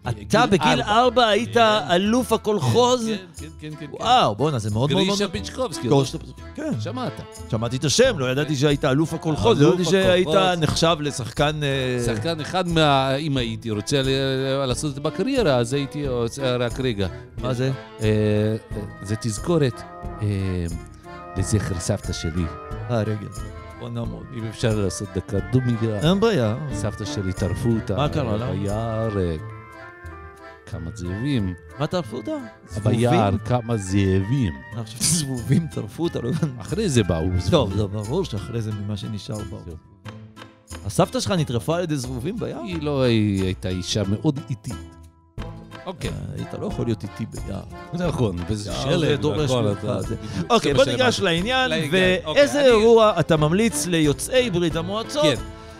אתה 0.09 0.45
בגיל 0.45 0.81
ארבע 0.81 1.27
היית 1.27 1.53
כן. 1.53 1.61
אלוף 1.91 2.33
הקולחוז? 2.33 3.05
כן, 3.07 3.15
כן, 3.59 3.69
כן, 3.69 3.75
כן. 3.79 3.85
וואו, 3.91 4.35
בואנה, 4.35 4.59
זה 4.59 4.71
מאוד 4.71 4.91
מאוד 4.93 5.05
מאוד... 5.05 5.17
גרישה 5.19 5.31
פיצ'קובסקי, 5.31 5.87
גורש- 5.87 6.15
כן, 6.55 6.71
שמעת. 6.79 7.21
שמעתי 7.51 7.77
את 7.77 7.85
השם, 7.85 8.19
לא 8.19 8.31
ידעתי 8.31 8.55
שהיית 8.55 8.85
אלוף 8.85 9.13
הקולחוז, 9.13 9.61
אלוף 9.61 9.73
ידעתי 9.73 9.89
שהיית. 9.91 10.27
נחשב 10.57 10.95
לשחקן... 10.99 11.59
אה, 11.63 12.03
שחקן 12.05 12.39
אחד 12.39 12.67
מה... 12.67 13.15
אם 13.15 13.37
הייתי 13.37 13.71
רוצה 13.71 14.01
לעשות 14.67 14.89
את 14.89 14.95
זה 14.95 15.01
בקריירה, 15.01 15.55
אז 15.55 15.73
הייתי 15.73 16.05
רק 16.59 16.79
רגע. 16.79 17.07
מה 17.41 17.53
זה? 17.53 17.71
אה, 18.01 18.05
אה, 18.05 18.81
זה 19.03 19.15
תזכורת 19.15 19.81
לזכר 21.37 21.79
סבתא 21.79 22.13
שלי. 22.13 22.43
אה, 22.91 23.01
רגל. 23.01 23.27
בוא 23.79 23.89
נעמוד. 23.89 24.23
אם 24.37 24.47
אפשר 24.49 24.75
לעשות 24.75 25.07
דקה 25.15 25.37
דומיגרה. 25.51 25.99
אין 26.09 26.19
בעיה. 26.19 26.55
סבתא 26.73 27.05
שלי 27.05 27.33
טרפו 27.33 27.69
אותה. 27.69 27.95
מה 27.95 28.09
קרה 28.09 28.37
לה? 28.37 28.51
ביער, 28.51 29.19
אה, 29.19 29.35
כמה 30.73 30.91
זאבים. 30.93 31.53
מה 31.79 31.87
טרפו 31.87 32.17
אותה? 32.17 32.31
זבובים? 32.69 32.97
ביער, 32.99 33.37
כמה 33.37 33.77
זאבים. 33.77 34.53
אני 34.75 34.85
חושב 34.85 34.97
שזבובים 34.97 35.67
טרפו 35.67 36.03
אותה, 36.03 36.19
לא 36.21 36.29
הבנתי. 36.29 36.61
אחרי 36.61 36.89
זה 36.89 37.03
באו 37.03 37.25
טוב, 37.51 37.69
זבובים. 37.73 37.77
זה 37.77 38.09
ברור 38.09 38.25
שאחרי 38.25 38.61
זה 38.61 38.71
ממה 38.71 38.97
שנשאר. 38.97 39.35
זהו. 39.35 39.75
הסבתא 40.85 41.19
שלך 41.19 41.31
נטרפה 41.31 41.77
על 41.77 41.83
ידי 41.83 41.97
זבובים 41.97 42.37
ביער? 42.39 42.61
היא 42.63 42.81
לא 42.81 43.01
הייתה 43.01 43.69
אישה 43.69 44.03
מאוד 44.09 44.39
איטית. 44.49 44.73
אוקיי. 45.85 46.11
היית 46.35 46.53
לא 46.61 46.65
יכול 46.67 46.85
להיות 46.85 47.03
איתי 47.03 47.25
ביער. 47.25 47.61
נכון, 47.93 48.35
וזה 48.49 48.73
שלג 48.73 49.25
והכל. 49.25 49.67
אוקיי, 50.49 50.73
בוא 50.73 50.85
ניגש. 50.85 51.19
לעניין, 51.19 51.71
אוקיי, 51.73 51.89
ואיזה 52.35 52.59
אני- 52.61 52.67
אירוע 52.69 53.13
אתה 53.19 53.37
ממליץ 53.37 53.85
ליוצאי 53.85 54.49
ברית 54.49 54.75
המועצות? 54.75 55.25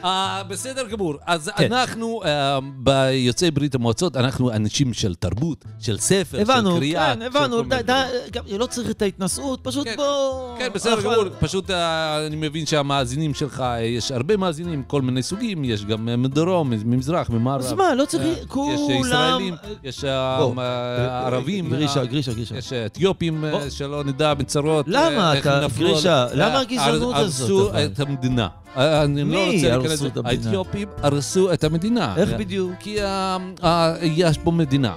כן. 0.03 0.07
אה, 0.07 0.43
בסדר 0.47 0.87
גמור. 0.87 1.15
אז 1.25 1.49
כן. 1.57 1.73
אנחנו, 1.73 2.21
אה, 2.25 2.59
ביוצאי 2.77 3.51
ברית 3.51 3.75
המועצות, 3.75 4.17
אנחנו 4.17 4.51
אנשים 4.51 4.93
של 4.93 5.15
תרבות, 5.15 5.65
של 5.79 5.97
ספר, 5.97 6.41
הבנו, 6.41 6.71
של 6.71 6.77
קריאה. 6.77 7.13
כן, 7.15 7.21
הבנו, 7.21 7.61
דברים. 7.61 7.85
גם 8.31 8.43
לא 8.57 8.65
צריך 8.65 8.89
את 8.89 9.01
ההתנשאות, 9.01 9.59
פשוט 9.63 9.87
כן. 9.87 9.93
בוא... 9.95 10.57
כן, 10.57 10.67
בסדר 10.73 11.01
גמור. 11.01 11.23
פשוט 11.39 11.69
אה, 11.71 12.27
אני 12.27 12.35
מבין 12.35 12.65
שהמאזינים 12.65 13.33
שלך, 13.33 13.63
יש 13.81 14.11
הרבה 14.11 14.37
מאזינים, 14.37 14.83
כל 14.87 15.01
מיני 15.01 15.23
סוגים, 15.23 15.63
יש 15.63 15.85
גם 15.85 16.09
מדרום, 16.23 16.69
ממזרח, 16.69 17.29
ממערב. 17.29 17.61
אז 17.61 17.73
מה, 17.73 17.95
לא 17.95 18.05
צריך, 18.05 18.21
אה, 18.23 18.31
יש 18.31 18.45
כולם... 18.47 18.99
ישראלים, 19.01 19.55
יש 19.83 20.03
ערבים. 20.03 21.69
גרישה, 21.69 22.05
גרישה, 22.05 22.33
גרישה. 22.33 22.57
יש 22.57 22.73
אתיופים. 22.73 23.43
שלא 23.69 24.03
נדע 24.03 24.33
בצרות. 24.33 24.85
למה 24.87 25.37
אתה- 25.39 25.67
גרישה, 25.77 26.25
למה 26.33 26.59
הגזענות 26.59 27.15
הזאת, 27.15 27.73
הרסו? 27.73 27.85
את 27.85 27.99
המדינה. 27.99 28.47
אני 28.75 29.23
מי 29.23 29.33
לא 29.33 29.45
רוצה 29.45 29.77
להיכנס 29.77 29.91
הרסו 30.01 30.07
את 30.07 30.12
לזה. 30.12 30.19
המדינה? 30.19 30.45
האתיופים 30.47 30.88
הרסו 30.97 31.53
את 31.53 31.63
המדינה. 31.63 32.15
איך 32.17 32.29
בדיוק? 32.29 32.71
כי 32.79 33.03
אה, 33.03 33.38
אה, 33.63 33.95
יש 34.01 34.38
פה 34.38 34.51
מדינה, 34.51 34.93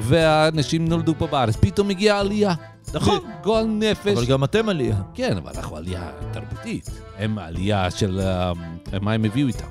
והאנשים 0.00 0.88
נולדו 0.88 1.14
פה 1.18 1.26
בארץ, 1.26 1.56
פתאום 1.56 1.90
הגיעה 1.90 2.20
עלייה. 2.20 2.54
נכון. 2.94 3.18
גועל 3.42 3.66
נפש. 3.66 4.16
אבל 4.18 4.26
גם 4.26 4.44
אתם 4.44 4.68
עלייה. 4.68 4.96
כן, 5.14 5.36
אבל 5.36 5.52
אנחנו 5.56 5.76
עלייה 5.76 6.10
תרבותית. 6.32 6.90
הם 7.18 7.38
העלייה 7.38 7.90
של... 7.90 8.20
אה, 8.20 8.52
מה 9.00 9.12
הם 9.12 9.24
הביאו 9.24 9.48
איתם? 9.48 9.66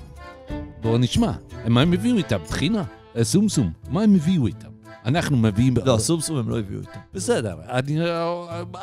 בואו 0.82 0.98
נשמע. 0.98 1.32
מה 1.68 1.82
הם 1.82 1.94
הביאו 1.94 2.18
איתם? 2.18 2.38
טחינה? 2.48 2.84
סומסום. 3.22 3.72
מה 3.90 4.02
הם 4.02 4.16
הביאו 4.16 4.48
איתם? 4.48 4.68
אנחנו 5.06 5.38
מביאים... 5.38 5.74
לא, 5.86 5.96
הסומסום 5.96 6.38
הם 6.38 6.50
לא 6.50 6.60
הביאו 6.60 6.80
איתם. 6.80 7.00
בסדר, 7.14 7.56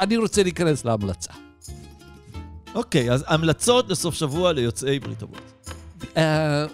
אני 0.01 0.17
רוצה 0.17 0.43
להיכנס 0.43 0.85
להמלצה. 0.85 1.33
אוקיי, 2.77 3.13
אז 3.13 3.25
המלצות 3.27 3.89
לסוף 3.89 4.15
שבוע 4.15 4.53
ליוצאי 4.53 4.99
ברית 4.99 5.23
המועצות. 5.23 5.75
Uh, 6.03 6.19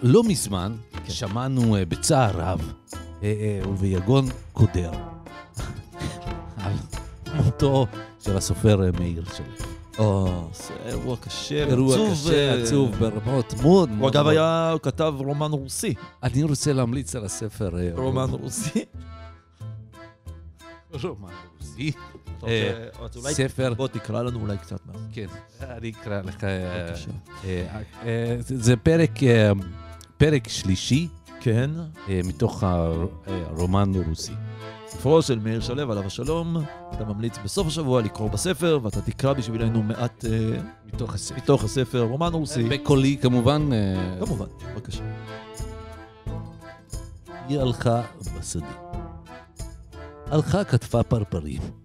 לא 0.03 0.23
מזמן 0.25 0.77
שמענו 1.09 1.77
uh, 1.77 1.79
בצער 1.89 2.31
רב 2.35 2.73
uh, 2.81 2.95
uh, 2.95 3.69
וביגון 3.69 4.29
קודר 4.53 4.91
על 6.57 6.73
מותו 7.35 7.87
של 8.25 8.37
הסופר 8.37 8.81
uh, 8.81 9.01
מאיר 9.01 9.25
שלו. 9.37 9.67
או, 9.99 10.29
זה 10.53 10.75
אירוע 10.87 11.17
קשה, 11.17 11.65
אירוע 11.65 11.95
עצוב, 11.95 12.13
קשה, 12.13 12.33
אה, 12.33 12.63
עצוב 12.63 12.91
ברמות 12.99 13.55
מאוד 13.63 13.89
הוא 13.89 13.99
מאוד. 13.99 14.17
אגב 14.17 14.23
מאוד. 14.23 14.33
היה, 14.35 14.71
הוא 14.71 14.81
כתב 14.81 15.15
רומן 15.19 15.51
רוסי. 15.51 15.95
אני 16.23 16.43
רוצה 16.43 16.73
להמליץ 16.73 17.17
על 17.17 17.25
הספר... 17.25 17.71
רומן 17.95 18.31
רוסי. 18.31 18.85
רומן 21.03 21.33
רוסי. 21.59 21.93
אולי- 22.43 23.35
ספר... 23.35 23.75
בוא 23.75 23.89
תקרא 23.89 24.23
לנו 24.23 24.41
אולי 24.41 24.59
קצת 24.59 24.81
מה. 24.87 24.93
כן, 25.13 25.27
אני 25.61 25.91
אקרא 25.91 26.21
לך... 26.23 26.45
אה. 26.45 26.95
אה, 27.45 27.67
אה, 28.05 28.37
זה 28.41 28.77
פרק... 28.77 29.23
אה, 29.23 29.51
פרק 30.17 30.49
שלישי 30.49 31.09
כן, 31.41 31.71
אה, 32.09 32.21
מתוך 32.25 32.65
הרומן 33.27 33.93
הרוסי. 34.05 34.33
ספרו 34.89 35.23
של 35.23 35.39
מאיר 35.39 35.61
שלו 35.61 35.93
עליו 35.93 36.07
השלום, 36.07 36.57
אתה 36.93 37.05
ממליץ 37.05 37.39
בסוף 37.45 37.67
השבוע 37.67 38.03
לקרוא 38.03 38.31
בספר, 38.31 38.79
ואתה 38.83 39.01
תקרא 39.03 39.33
בשבילנו 39.33 39.83
מעט 39.83 40.25
אה, 40.25 40.61
מתוך 40.87 41.15
הספר. 41.15 41.37
מתוך 41.37 41.65
הספר 41.65 42.01
רומן 42.03 42.33
רוסי. 42.33 42.63
בקולי 42.63 43.17
כמובן. 43.23 43.69
אה, 43.73 44.17
כמובן, 44.27 44.47
בבקשה. 44.75 45.05
היא 47.49 47.61
הלכה 47.61 48.03
בשדה. 48.39 48.67
הלכה 50.27 50.65
כתפה 50.65 51.03
פרפרים. 51.03 51.82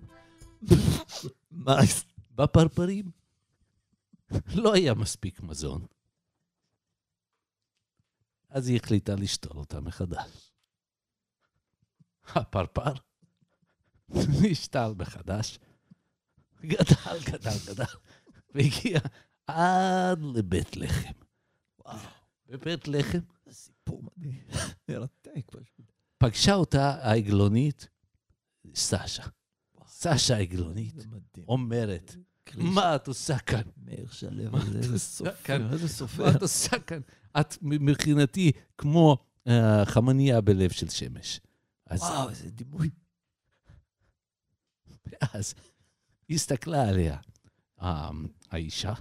מה? 1.52 1.78
בפרפרים 2.32 3.12
לא 4.56 4.74
היה 4.74 4.94
מספיק 4.94 5.42
מזון. 5.42 5.86
אז 8.50 8.68
היא 8.68 8.80
החליטה 8.84 9.16
לשתול 9.16 9.58
אותה 9.58 9.82
מחדש. 9.82 10.52
הפרפר 12.36 12.94
נשתל 14.42 14.92
מחדש, 14.98 15.60
גדל, 16.62 17.20
גדל, 17.26 17.58
גדל, 17.68 17.84
והגיע 18.54 19.00
עד 19.48 20.20
לבית 20.36 20.78
לחם. 20.78 21.14
וואו, 21.80 21.98
בבית 22.46 22.88
לחם 22.88 23.20
זה 23.46 23.54
סיפור 23.54 24.04
מדהים. 24.04 24.48
מרתק 24.90 25.52
פשוט. 25.52 25.92
פגשה 26.18 26.54
אותה 26.54 26.90
העגלונית, 26.90 27.88
סשה. 28.76 29.24
סשה 30.00 30.38
מדהים. 31.12 31.46
אומרת, 31.48 32.16
מה 32.56 32.96
את 32.96 33.08
עושה 33.08 33.40
כאן? 33.40 33.62
מאיר 33.78 34.08
שלו, 34.12 34.58
איזה 34.76 35.00
סופר, 35.00 35.32
כאן? 35.44 35.74
איזה 35.74 35.88
סופר. 35.88 36.26
מה 36.26 36.32
את 36.32 36.42
עושה 36.42 36.80
כאן? 36.80 37.00
את 37.40 37.58
מבחינתי 37.62 38.52
כמו 38.78 39.18
אה, 39.48 39.86
חמניה 39.86 40.42
בלב 40.42 40.72
של 40.72 40.90
שמש. 40.90 41.40
וואו, 41.92 42.30
איזה 42.30 42.52
דימוי. 42.52 42.90
אז 45.34 45.54
היא 46.28 46.36
הסתכלה 46.36 46.90
עליה, 46.90 47.18
אה, 47.82 48.10
האישה, 48.52 48.94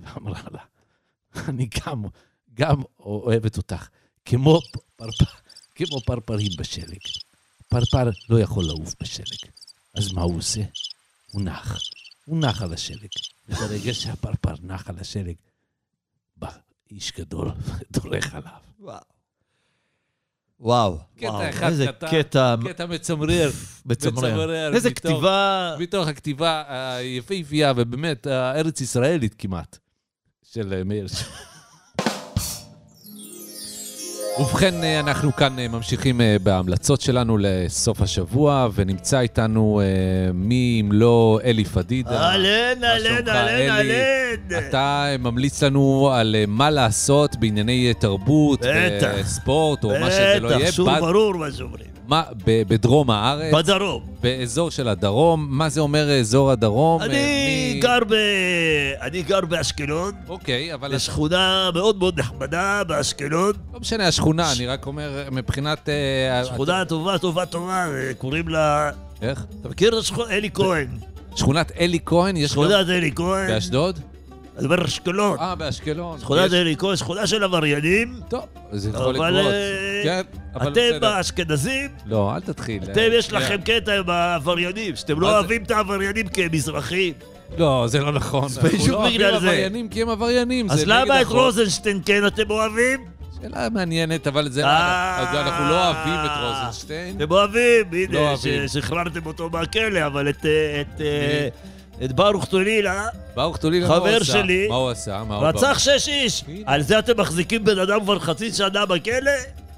ואמרה 0.00 0.42
לה, 0.50 0.64
אני 1.48 1.68
גם, 1.86 2.04
גם 2.54 2.82
אוהבת 2.98 3.56
אותך, 3.56 3.88
כמו, 4.24 4.60
פרפר, 4.96 5.36
כמו 5.74 6.00
פרפרים 6.00 6.50
בשלג. 6.58 7.00
פרפר 7.68 8.10
לא 8.28 8.40
יכול 8.40 8.64
לעוף 8.64 8.94
בשלג. 9.00 9.50
אז 9.94 10.12
מה 10.12 10.22
הוא 10.22 10.36
עושה? 10.38 10.60
הוא 11.32 11.42
נח. 11.42 11.78
הוא 12.24 12.38
נח 12.40 12.62
על 12.62 12.72
השלג. 12.72 13.08
וברגע 13.48 13.94
שהפרפר 13.94 14.54
נח 14.62 14.88
על 14.90 14.98
השלג, 14.98 15.34
בא 16.36 16.50
איש 16.90 17.12
גדול 17.18 17.50
ודורך 17.90 18.34
עליו. 18.34 18.50
וואו. 18.80 19.00
וואו, 20.60 20.98
קטע 21.16 21.26
וואו, 21.30 21.50
אחד 21.50 21.66
איזה. 21.70 21.86
קטע 22.10 22.54
קטע 22.68 22.86
מצמרר. 22.86 23.50
מצמרר. 23.86 24.14
מצמרר 24.30 24.74
איזה 24.74 24.90
מתוך- 24.90 24.98
כתיבה... 25.02 25.76
מתוך 25.78 26.08
הכתיבה 26.08 26.62
היפהפייה 26.96 27.72
ובאמת 27.76 28.26
הארץ 28.26 28.80
ישראלית 28.80 29.34
כמעט 29.38 29.78
של 30.42 30.82
מאיר. 30.84 31.06
ובכן, 34.38 34.84
אה, 34.84 35.00
אנחנו 35.00 35.36
כאן 35.36 35.58
אה, 35.58 35.68
ממשיכים 35.68 36.20
אה, 36.20 36.36
בהמלצות 36.42 37.00
שלנו 37.00 37.38
לסוף 37.40 38.00
השבוע, 38.02 38.68
ונמצא 38.74 39.20
איתנו 39.20 39.80
מי 40.34 40.78
אם 40.80 40.92
לא 40.92 41.40
אלי 41.44 41.64
פדידה. 41.64 42.10
אהלן, 42.22 42.84
אהלן, 42.84 43.28
אהלן? 43.28 43.70
אהלן. 43.70 44.58
אתה 44.68 45.06
ממליץ 45.18 45.62
לנו 45.62 46.10
על 46.12 46.36
מה 46.48 46.70
לעשות 46.70 47.36
בענייני 47.36 47.94
תרבות. 47.94 48.60
ספורט, 49.22 49.84
או 49.84 49.90
מה 50.00 50.10
שזה 50.10 50.38
לא 50.40 50.48
יהיה, 50.48 50.58
בטח, 50.66 50.70
שוב 50.76 50.88
ברור 51.00 51.34
מה 51.34 51.46
שאומרים. 51.56 51.86
מה- 52.08 52.22
בדרום 52.46 53.10
הארץ. 53.10 53.54
בדרום. 53.54 54.02
באזור 54.22 54.70
של 54.70 54.88
הדרום, 54.88 55.46
מה 55.50 55.68
זה 55.68 55.80
אומר 55.80 56.18
אזור 56.20 56.50
הדרום? 56.50 57.02
אני 57.02 57.12
מי- 57.74 57.80
גר 57.80 57.98
ב... 58.08 58.14
אני 59.00 59.22
גר 59.22 59.40
באשקלון, 59.40 60.12
אוקיי, 60.28 60.74
אבל 60.74 60.94
בשכונה 60.94 61.70
מאוד 61.74 61.98
מאוד 61.98 62.18
נחמדה 62.20 62.82
באשקלון. 62.86 63.52
לא 63.74 63.80
משנה 63.80 64.06
השכונה, 64.08 64.52
אני 64.52 64.66
רק 64.66 64.86
אומר 64.86 65.28
מבחינת... 65.32 65.88
אה, 65.88 66.44
שכונה 66.44 66.84
טובה, 66.84 67.18
טובה, 67.18 67.46
טובה, 67.46 67.86
אה, 67.86 68.14
קוראים 68.18 68.48
לה... 68.48 68.90
איך? 69.22 69.44
אתה 69.60 69.68
מכיר 69.68 69.88
את 69.94 70.02
השכונה? 70.02 70.30
אלי 70.30 70.50
כהן. 70.54 70.86
שכונת 71.36 71.72
אלי 71.80 71.98
כהן, 72.06 72.46
שכונת 72.46 72.88
אלי 72.88 73.12
כהן. 73.14 73.48
באשדוד? 73.50 73.98
אני 74.60 74.74
אומר 74.74 74.84
אשקלון. 74.84 75.38
אה, 75.38 75.54
באשקלון. 75.54 76.18
שכונת 76.18 76.46
יש- 76.46 76.52
אלי 76.54 76.76
כהן, 76.78 76.96
שכונה 76.96 77.26
של 77.26 77.44
עבריינים. 77.44 78.20
טוב, 78.28 78.44
זה 78.72 78.88
יכול 78.90 79.16
אבל, 79.16 79.30
לקרות. 79.30 79.52
אה, 79.52 80.00
כן, 80.04 80.22
אבל 80.54 80.72
אתם 80.72 80.80
בסדר. 80.90 81.06
האשכנזים, 81.06 81.88
לא, 82.06 82.34
אל 82.34 82.40
תתחיל. 82.40 82.82
אתם 82.82 83.00
אה, 83.00 83.06
יש 83.12 83.26
שנייה. 83.26 83.44
לכם 83.44 83.56
קטע 83.64 83.98
עם 83.98 84.10
העבריינים, 84.10 84.96
שאתם 84.96 85.20
לא? 85.20 85.30
אוהבים 85.32 85.62
את 85.62 85.70
העבריינים 85.70 86.28
כמזרחים. 86.28 87.12
לא, 87.58 87.84
זה 87.86 88.00
לא 88.00 88.12
נכון. 88.12 88.48
אנחנו 88.56 88.68
בדיוק 88.68 88.88
לא 88.88 88.96
אוהבים 88.96 89.14
בגלל 89.14 89.30
זה. 89.30 89.36
עבריינים 89.36 89.88
כי 89.88 90.02
הם 90.02 90.08
עבריינים, 90.08 90.70
אז 90.70 90.82
למה 90.86 91.20
את. 91.22 91.26
רוזנשטיין 91.26 92.00
כן 92.04 92.26
אתם 92.26 92.50
אוהבים? 92.50 93.00
שאלה 93.42 93.68
מעניינת, 93.70 94.26
אבל 94.26 94.48
זה... 94.48 94.64
אה. 94.66 95.20
אז 95.20 95.36
אנחנו 95.36 95.68
לא 95.70 95.86
אוהבים 95.86 96.14
את 96.24 96.30
רוזנשטיין. 96.42 97.16
אתם 97.16 97.30
אוהבים, 97.30 97.84
לא 98.12 98.18
הנה. 98.18 98.36
ששחררתם 98.68 99.26
אותו 99.26 99.50
מהכלא, 99.50 100.06
אבל 100.06 100.28
את, 100.28 100.46
את, 102.04 102.12
ברוך 102.12 102.44
טולילה, 102.44 103.06
ברוך 103.34 103.56
טולילה, 103.56 103.88
מה 103.88 103.94
הוא 103.96 104.06
חבר 104.06 104.16
עשה? 104.16 104.24
שלי, 104.32 104.68
מה 104.68 104.74
הוא 104.74 104.90
עשה? 104.90 105.22
מה 105.28 105.36
הוא 105.36 105.46
רצח 105.46 105.78
שש 105.78 106.08
איש. 106.08 106.44
על 106.66 106.82
זה 106.82 106.98
אתם 106.98 107.20
מחזיקים 107.20 107.64
בן 107.64 107.78
אדם 107.78 108.00
כבר 108.00 108.18
חצי 108.18 108.52
שנה 108.52 108.86
בכלא? 108.86 109.30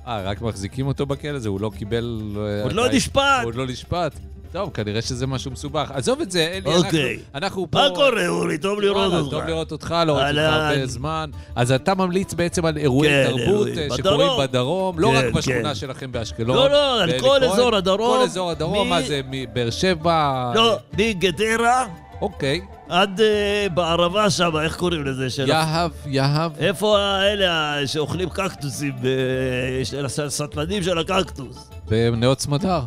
אה, 0.06 0.22
רק 0.22 0.42
מחזיקים 0.42 0.86
אותו 0.86 1.06
בכלא 1.06 1.36
הזה, 1.36 1.48
הוא 1.48 1.60
לא 1.60 1.70
קיבל... 1.78 2.20
אה, 2.36 2.62
עוד 2.62 2.72
לא 2.72 2.88
נשפט. 2.88 3.20
הוא 3.42 3.48
עוד 3.48 3.54
לא 3.54 3.66
נשפט. 3.66 4.12
טוב, 4.52 4.70
כנראה 4.74 5.02
שזה 5.02 5.26
משהו 5.26 5.50
מסובך. 5.50 5.90
עזוב 5.94 6.20
את 6.20 6.30
זה, 6.30 6.40
אלי, 6.52 6.76
אוקיי. 6.76 7.12
אנחנו, 7.12 7.22
אנחנו 7.34 7.66
פה... 7.70 7.78
מה 7.78 7.94
קורה, 7.94 8.28
אורי? 8.28 8.58
טוב 8.58 8.80
לראות 8.80 9.12
אותך. 9.12 9.30
טוב 9.30 9.42
לראות 9.44 9.72
אותך, 9.72 9.94
לא 10.06 10.12
ראיתי 10.16 10.38
אותך. 10.40 10.52
הרבה 10.52 10.86
זמן. 10.86 11.30
אז 11.56 11.72
אתה 11.72 11.94
ממליץ 11.94 12.34
בעצם 12.34 12.64
על 12.66 12.76
אירועי 12.76 13.08
כן, 13.08 13.24
תרבות 13.28 13.66
אירועים. 13.66 13.78
אה, 13.78 13.96
בדרום. 13.96 13.98
שקורים 13.98 14.30
בדרום, 14.48 14.98
לא 14.98 15.08
כן, 15.08 15.26
רק 15.26 15.34
בשכונה 15.34 15.68
כן. 15.68 15.74
שלכם 15.74 16.12
באשקלון. 16.12 16.56
לא, 16.56 16.70
לא, 16.70 17.02
על 17.02 17.20
כל. 17.20 17.44
אזור 17.44 17.76
הדרום. 17.76 18.18
כל 18.18 18.24
אזור 18.24 18.50
הדרום, 18.50 18.86
מ- 18.86 18.90
מה 18.90 19.02
זה, 19.02 19.20
מבאר 19.30 19.70
שבע? 19.70 20.52
לא, 20.54 20.76
מגדרה 20.98 21.86
אוקיי. 22.22 22.60
עד 22.88 23.20
אה, 23.20 23.66
בערבה 23.74 24.30
שם, 24.30 24.50
איך 24.62 24.76
קוראים 24.76 25.04
לזה? 25.04 25.30
של- 25.30 25.48
יהב, 25.48 25.90
יהב. 26.06 26.52
איפה 26.58 26.98
האלה 27.00 27.80
שאוכלים 27.86 28.28
קקטוסים, 28.28 28.92
אה, 29.04 29.84
של 29.84 30.06
הסטלנים 30.26 30.82
של 30.82 30.98
הקקטוס? 30.98 31.70
בנאות 31.88 32.40
סמדר. 32.40 32.80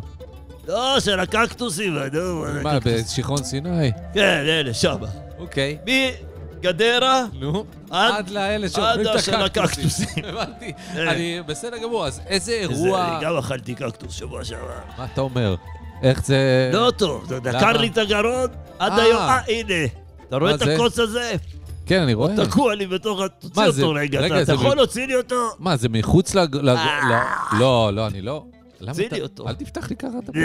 לא, 0.67 0.99
של 0.99 1.19
הקקטוסים, 1.19 1.97
נו, 2.13 2.45
מה, 2.63 2.71
הקקטוס. 2.71 3.11
בשיכון 3.11 3.43
סיני? 3.43 3.91
כן, 4.13 4.19
אלה, 4.47 4.73
שם. 4.73 4.95
אוקיי. 5.39 5.77
מגדרה, 6.59 7.23
נו, 7.39 7.65
עד- 7.91 8.13
עד 8.17 8.29
לאלה 8.29 8.69
שאוכלים 8.69 9.07
את 9.07 9.41
הקקטוסים. 9.57 10.07
הבנתי. 10.29 10.71
אה. 10.95 11.11
אני 11.11 11.39
בסדר 11.47 11.77
גמור, 11.77 12.05
אז 12.05 12.21
איזה 12.27 12.45
זה- 12.45 12.51
אירוע... 12.59 13.19
גם 13.23 13.37
אכלתי 13.37 13.75
קקטוס 13.75 14.13
שבוע 14.15 14.43
שעבר. 14.45 14.67
מה 14.97 15.05
אתה 15.13 15.21
אומר? 15.21 15.55
איך 16.01 16.25
זה... 16.25 16.69
לא 16.73 16.91
טוב, 16.97 17.25
זה 17.27 17.39
דקר? 17.39 17.71
לי 17.71 17.87
את 17.87 17.97
הגרון, 17.97 18.47
עד 18.79 18.91
אה. 18.91 19.03
היום, 19.03 19.21
אה, 19.21 19.39
הנה. 19.47 19.85
אתה 20.27 20.37
רואה 20.37 20.55
את? 20.55 20.61
הקוץ 20.61 20.99
הזה? 20.99 21.31
כן, 21.85 22.01
אני 22.01 22.13
רואה. 22.13 22.45
תקוע 22.45 22.75
לי 22.75 22.87
בתוך 22.87 23.21
ה... 23.21 23.27
תוציא? 23.29 23.63
אותו 23.67 23.91
רגע. 23.95 24.27
אתה- 24.41 24.53
יכול 24.53 24.75
להוציא 24.75 25.07
לי 25.07 25.15
אותו? 25.15 25.35
מה, 25.59 25.77
זה 25.77 25.89
מחוץ 25.89 26.35
לג... 26.35 26.55
לג- 26.55 26.77
ל- 26.77 27.57
לא, 27.59 27.91
לא, 27.93 28.07
אני 28.07 28.21
לא. 28.21 28.45
למה 28.81 28.91
תוציא 28.93 29.07
אתה- 29.07 29.15
לי 29.15 29.21
אותו. 29.21 29.47
אל 29.49 29.53
תפתח 29.55 29.89
לי 29.89 29.95
ככה 29.95 30.17
את 30.23 30.29
הפה. 30.29 30.39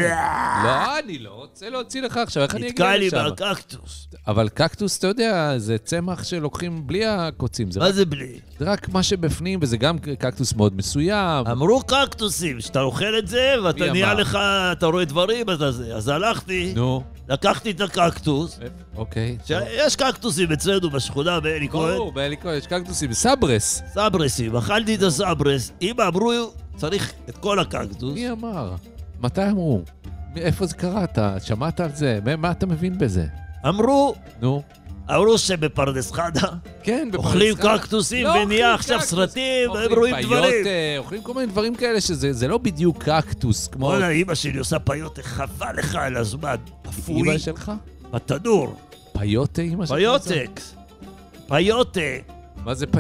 לא, 0.65 0.99
אני 0.99 1.19
לא 1.19 1.31
רוצה 1.31 1.71
להוציא 1.71 2.03
לך 2.03 2.17
עכשיו, 2.17 2.43
איך 2.43 2.55
אני 2.55 2.61
אגיע 2.61 2.71
נתקע 2.71 2.97
לי 2.97 3.07
לשם? 3.07 3.25
בקקטוס. 3.31 4.09
אבל 4.27 4.49
קקטוס, 4.49 4.99
אתה 4.99 5.07
יודע, 5.07 5.55
זה 5.59 5.79
צמח 5.79 6.25
שלוקחים 6.25 6.87
בלי 6.87 7.07
הקוצים. 7.07 7.69
מה 7.79 7.93
זה 7.93 8.05
בלי? 8.07 8.39
זה 8.59 8.65
רק 8.73 8.89
מה 8.89 9.03
שבפנים, 9.03 9.59
וזה 9.63 9.77
גם 9.77 9.99
קקטוס 9.99 10.55
מאוד 10.55 10.77
מסוים. 10.77 11.47
אמרו 11.47 11.81
קקטוסים, 11.87 12.61
שאתה 12.61 12.81
אוכל 12.81 13.19
את 13.19 13.29
זה, 13.29 13.55
ואתה 13.65 13.93
נהיה? 13.93 14.15
לך, 14.15 14.39
אתה 14.73 14.87
רואה 14.87 15.05
דברים, 15.05 15.51
אתה 15.51 15.73
זה. 15.73 15.95
אז 15.97 16.09
הלכתי, 16.09 16.73
נו, 16.77 17.03
לקחתי 17.29 17.71
את 17.71 17.81
הקקטוס, 17.81 18.59
אוקיי. 18.97 19.37
שיש 19.47 19.97
קקטוסים 19.97 20.53
אצלנו 20.53 20.91
בשכונה 20.91 21.41
באלי 21.41 21.69
כהן, 21.69 21.95
ברור, 21.97 22.13
באלי 22.13 22.37
כהן 22.37 22.59
יש 22.59 22.67
קקטוסים. 22.67 23.13
סברס. 23.13 23.83
סברסים, 23.95 24.57
אכלתי 24.57 24.95
את 24.95 25.03
הסברס, 25.03 25.73
אמא 25.83 26.03
אמרו, 26.09 26.33
צריך 26.81 27.13
את 27.29 27.37
כל 27.39 27.59
הקקטוס. 27.59 28.15
מי 28.15 28.31
אמר? 28.31 28.75
מתי 29.21 29.43
אמרו? 29.51 29.83
איפה 30.37 30.67
זה 30.67 30.75
קרה? 30.75 31.05
אתה 31.05 31.37
שמעת 31.41 31.81
על 31.81 31.91
זה? 31.95 32.19
מה- 32.39 32.51
אתה 32.51 32.67
מבין 32.67 32.99
בזה? 32.99 33.27
אמרו, 33.69 34.15
נו. 34.43 34.63
אמרו 35.11 35.39
שבפרדס 35.39 36.13
חנה 36.13 36.31
כן, 36.83 37.09
אוכלים. 37.17 37.55
קקטוסים 37.57 38.25
לא 38.27 38.31
ונהיה 38.31 38.43
אוכלים 38.45 38.75
עכשיו 38.75 38.99
קקטוס. 38.99 39.11
סרטים, 39.11 39.71
והם 39.71 39.93
רואים 39.95 40.15
דברים. 40.23 40.43
פיוטה, 40.53 40.69
אוכלים 40.99 41.23
כל 41.23 41.35
מיני 41.35 41.47
דברים 41.47 41.75
כאלה 41.75 42.01
שזה 42.01 42.33
זה 42.33 42.49
לא 42.49 42.59
בדיוק 42.59 43.03
קקטוס, 43.05 43.69
כמו 43.69 43.87
וואלה, 43.87 44.11
אמא 44.11 44.35
שלי 44.35 44.59
עושה 44.59 44.79
פיוטה, 44.79 45.23
חבל 45.23 45.77
לך 45.79 45.95
על 45.95 46.17
הזמן. 46.17 46.57
אפוי, 46.89 47.23
אמא 47.23 47.39
שלך? 47.39 47.73
בתנור, 48.13 48.75
פיוטה 49.19 49.63
אמא 49.63 49.87
שלך? 49.87 49.97
פיוטקס, 49.99 50.75
פיוטה. 51.49 52.01
מה 52.65 52.75
זה 52.75 52.87
פי... 52.87 52.99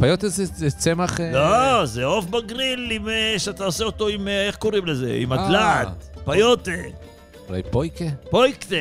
פיוטה 0.00 0.28
זה, 0.28 0.44
זה 0.44 0.70
צמח... 0.70 1.20
אה, 1.20 1.30
לא, 1.32 1.86
זה 1.86 2.04
עוף 2.04 2.24
בגריל 2.24 2.90
עם, 2.90 3.08
אה, 3.08 3.34
שאתה 3.38 3.64
עושה 3.64 3.84
אותו 3.84 4.08
עם, 4.08 4.28
אה, 4.28 4.46
איך 4.46 4.56
קוראים 4.56 4.86
לזה? 4.86 5.16
עם. 5.20 5.32
הדלעת. 5.32 6.18
פיוטה, 6.24 6.70
אולי 7.48 7.62
פויקה? 7.70 8.04
פויקטה, 8.30 8.76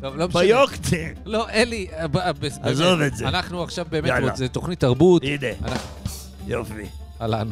טוב, 0.00 0.16
לא 0.16 0.28
משנה. 0.28 0.40
פיוקטה. 0.40 0.96
לא, 1.26 1.48
אלי, 1.50 1.86
עזוב 2.62 3.00
את 3.00 3.16
זה. 3.16 3.28
אנחנו 3.28 3.62
עכשיו 3.62 3.86
באמת. 3.90 4.36
זה 4.36 4.48
תוכנית 4.48 4.80
תרבות. 4.80 5.22
הנה, 5.24 5.76
יופי. 6.46 6.86
אהלן. 7.20 7.48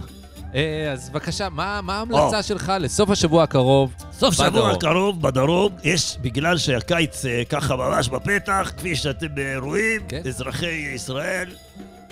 אה, 0.55 0.93
אז 0.93 1.11
בבקשה, 1.11 1.49
מה 1.49 1.81
ההמלצה 1.87 2.43
שלך 2.43 2.73
לסוף 2.81 3.11
השבוע 3.11 3.43
הקרוב? 3.43 3.93
סוף 4.13 4.35
שבוע 4.35 4.49
בדרום. 4.51 4.71
הקרוב 4.71 5.23
בדרום, 5.23 5.73
יש, 5.85 6.17
בגלל 6.21 6.59
שהקיץ 6.59 7.25
ככה 7.49 7.77
ממש 7.77 8.09
בפתח, 8.09 8.73
כפי 8.77 8.97
שאתם 8.97 9.27
רואים, 9.57 10.01
כן. 10.09 10.23
אזרחי 10.29 10.91
ישראל, 10.95 11.49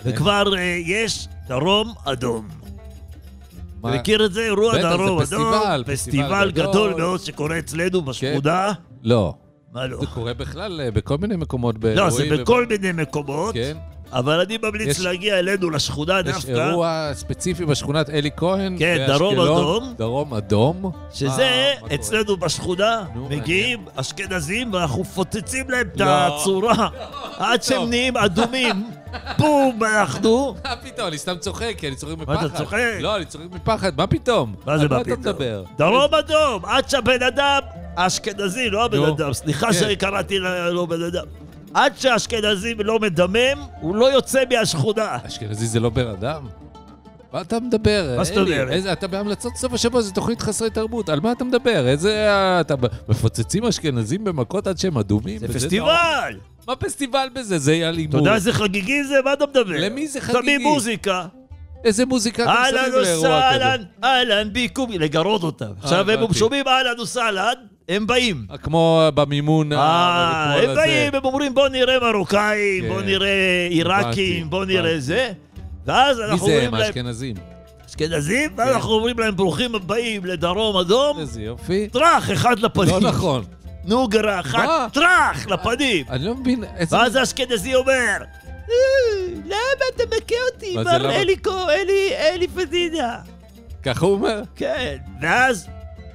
וכבר 0.05 0.55
אה, 0.57 0.79
יש 0.87 1.29
דרום 1.49 1.95
אדום. 2.05 2.49
אתה 3.81 3.89
מכיר 3.91 4.25
את 4.25 4.33
זה? 4.33 4.41
אירוע 4.41 4.79
דרום 4.83 5.21
אדום. 5.23 5.53
פסטיבל, 5.87 6.51
גדול. 6.55 6.95
מאוד 6.95 7.21
שקורה 7.21 7.59
אצלנו 7.59 8.03
בשכונה. 8.03 8.73
לא. 9.03 9.35
מה 9.73 9.87
לא? 9.87 10.01
זה 10.01 10.07
קורה 10.07 10.35
בכלל 10.35 10.81
אה, 10.81 10.91
בכל 10.91 11.19
מיני 11.19 11.37
מקומות 11.37 11.77
לא. 11.83 12.11
זה 12.11 12.25
בכל 12.33 12.67
מיני 12.67 12.93
מקומות, 12.93 13.55
כן. 13.55 13.77
אבל 14.13 14.41
אני 14.41 14.59
ממליץ 14.63 14.89
יש- 14.89 15.01
להגיע 15.01 15.39
אלינו 15.39 15.71
לשכונה 15.71 16.19
יש 16.21 16.25
דווקא, 16.27 16.51
אירוע 16.51 17.11
ספציפי 17.15 17.65
בשכונת 17.65 18.11
אלי 18.11 18.31
כהן. 18.37 18.77
כן, 18.79 19.05
דרום. 19.09 19.41
אדום. 19.41 19.95
דרום 19.99 20.35
אדום. 20.35 20.91
שזה 21.15 21.51
קורה? 21.81 21.95
אצלנו 21.95 22.37
בשכונה, 22.37 23.05
נו, 23.15 23.29
מגיעים 23.31 23.85
אשכנזים 23.97 24.75
ואנחנו 24.75 25.01
מפוצצים 25.01 25.71
להם 25.71 25.87
את 25.95 26.01
לא. 26.01 26.05
הצורה 26.07 26.89
עד 27.39 27.63
שהם 27.63 27.89
נהיים 27.91 28.17
אדומים, 28.17 28.91
בום, 29.39 29.81
אנחנו. 29.85 30.55
מה 30.65 30.77
פתאום, 30.77 31.09
אני 31.09 31.19
סתם 31.19 31.35
צוחק, 31.41 31.75
כי 31.79 31.89
אני 31.89 31.97
צוחק 31.97 32.13
מפחד. 32.19 32.35
מה 32.35 32.47
אתה 32.47 32.59
צוחק? 32.59 32.79
לא, 33.01 33.17
אני 33.17 33.25
צוחק 33.25 33.45
מפחד, 33.53 33.97
מה 33.97 34.07
פתאום? 34.07 34.55
מה 34.67 34.79
זה 34.79 34.89
מה 34.89 34.95
מה 34.97 35.01
אתה 35.03 35.05
פתאום? 35.05 35.21
מדבר? 35.21 35.65
דרום 35.79 36.15
אדום, 36.15 36.65
עד 36.65 36.89
שהבן 36.91 37.23
אדם, 37.23 37.61
האשכנזי, 37.97 38.71
לא 38.71 38.85
הבן. 38.85 39.03
אדם, 39.05 39.33
סליחה 39.33 39.67
כן. 39.67 39.73
שקראתי 39.73 40.39
לו 40.71 40.87
בן 40.87 41.03
אדם. 41.03 41.25
עד 41.75 41.93
שהאשכנזי 41.99 42.75
לא 42.75 42.99
מדמם, 42.99 43.63
הוא 43.81 43.97
לא 43.97 44.13
יוצא 44.13 44.43
מהשכונה. 44.51 45.19
אשכנזי 45.27 45.67
זה 45.67 45.81
לא 45.81 45.91
בן 45.91 46.07
אדם? 46.07 46.47
מה 47.33 47.41
אתה 47.41 47.61
מדבר? 47.61 48.15
מה 48.17 48.25
זאת? 48.25 48.37
אומרת? 48.37 48.87
אתה 48.93 49.07
בהמלצות 49.07 49.57
סוף 49.57 49.73
השבוע, 49.73 50.01
זו 50.03 50.13
תוכנית 50.13 50.41
חסרי 50.43 50.71
תרבות, 50.71 51.09
על 51.09 51.21
מה 51.21 51.33
אתה 51.33 51.45
מדבר? 51.45 51.89
איזה... 51.89 52.29
אה, 52.29 52.61
אתה 52.61 52.75
מפוצצים 53.09 53.65
אשכנזים 53.65 54.25
במכות 54.25 54.67
עד 54.67 54.79
שהם 54.79 54.99
אדומים? 54.99 55.39
זה. 55.39 55.49
פסטיבל! 55.49 56.39
מה 56.69 56.77
פסטיבל 56.77 57.29
בזה? 57.33 57.59
זה 57.59 57.73
אלימות. 57.73 58.15
אתה 58.15 58.19
יודע 58.19 58.35
איזה 58.35 58.53
חגיגי 58.53 59.05
זה? 59.05 59.15
מה 59.25 59.33
אתה 59.33 59.45
מדבר? 59.47 59.81
למי 59.81 60.09
זה 60.09 60.21
שמים 60.21 60.35
חגיגי? 60.35 60.65
מוזיקה. 60.65 61.27
איזה 61.85 62.07
מוזיקה 62.07 62.43
אתם 62.43 62.51
אהלן 62.51 62.79
שמים 62.81 62.93
לאירוע 63.03 63.41
כזה? 63.51 63.57
וסהלן, 63.57 63.83
אהלן 64.05 64.53
ביכום, 64.53 64.91
לגרות 64.93 65.43
אותם. 65.43 65.71
עכשיו 65.83 66.11
הם 66.11 66.19
הבנתי. 66.19 66.39
שומעים 66.39 66.69
אהלן 66.69 67.01
וסהלן, 67.01 67.55
הם 67.89 68.07
באים. 68.07 68.47
אה, 68.51 68.59
כמו 68.59 69.09
במימון 69.15 69.73
אה, 69.73 70.55
הם. 70.63 70.75
באים, 70.75 71.15
הם 71.15 71.25
אומרים 71.25 71.55
בוא 71.55 71.69
נראה 71.69 72.13
מרוקאים, 72.13 72.83
כן. 72.83 72.89
בוא 72.89 73.03
נראה 73.03 73.67
עיראקים, 73.71 74.51
בוא 74.51 74.65
נראה. 74.65 75.01
זה. 75.01 75.33
ואז 75.87 76.19
מי 76.19 76.25
אנחנו 76.25 76.47
זה 76.47 76.53
אומרים 76.53 76.69
הם, 76.69 76.75
להם, 76.75 76.83
האשכנזים? 76.83 77.35
אשכנזים, 77.89 78.51
ואז 78.57 78.69
כן. 78.69 78.75
אנחנו 78.75 78.91
אומרים 78.93 79.19
להם 79.19 79.37
ברוכים 79.37 79.75
הבאים 79.75 80.25
לדרום 80.25 80.77
אדום, 80.77 81.19
איזה 81.19 81.43
יופי. 81.43 81.89
טראח 81.89 82.31
אחד 82.33 82.59
לפנים. 82.59 82.89
לא 82.91 83.01
נכון. 83.01 83.45
נוגרה 83.85 84.41
אחת? 84.41 84.93
טראח 84.93 85.47
לפנים. 85.47 86.07
אני 86.11 86.25
לא 86.25 86.35
מבין 86.35 86.65
איזה... 86.77 86.97
ואז 86.97 87.17
האשכנזי 87.17 87.75
אומר, 87.75 88.17
"אה, 88.49 88.75
למה 89.47 89.57
אתה 89.97 90.03
מכה 90.17 90.35
אותי, 90.55 90.73
זה, 90.73 90.85
מר? 90.99 91.11
אליקו, 91.11 91.71
אלי, 91.71 92.11
אלי 92.17 92.49
פדידה? 92.49 93.17
ככה 93.83 94.07
הוא 94.07 94.13
אומר? 94.15 94.43
כן, 94.57 94.97
ואז 95.23 95.67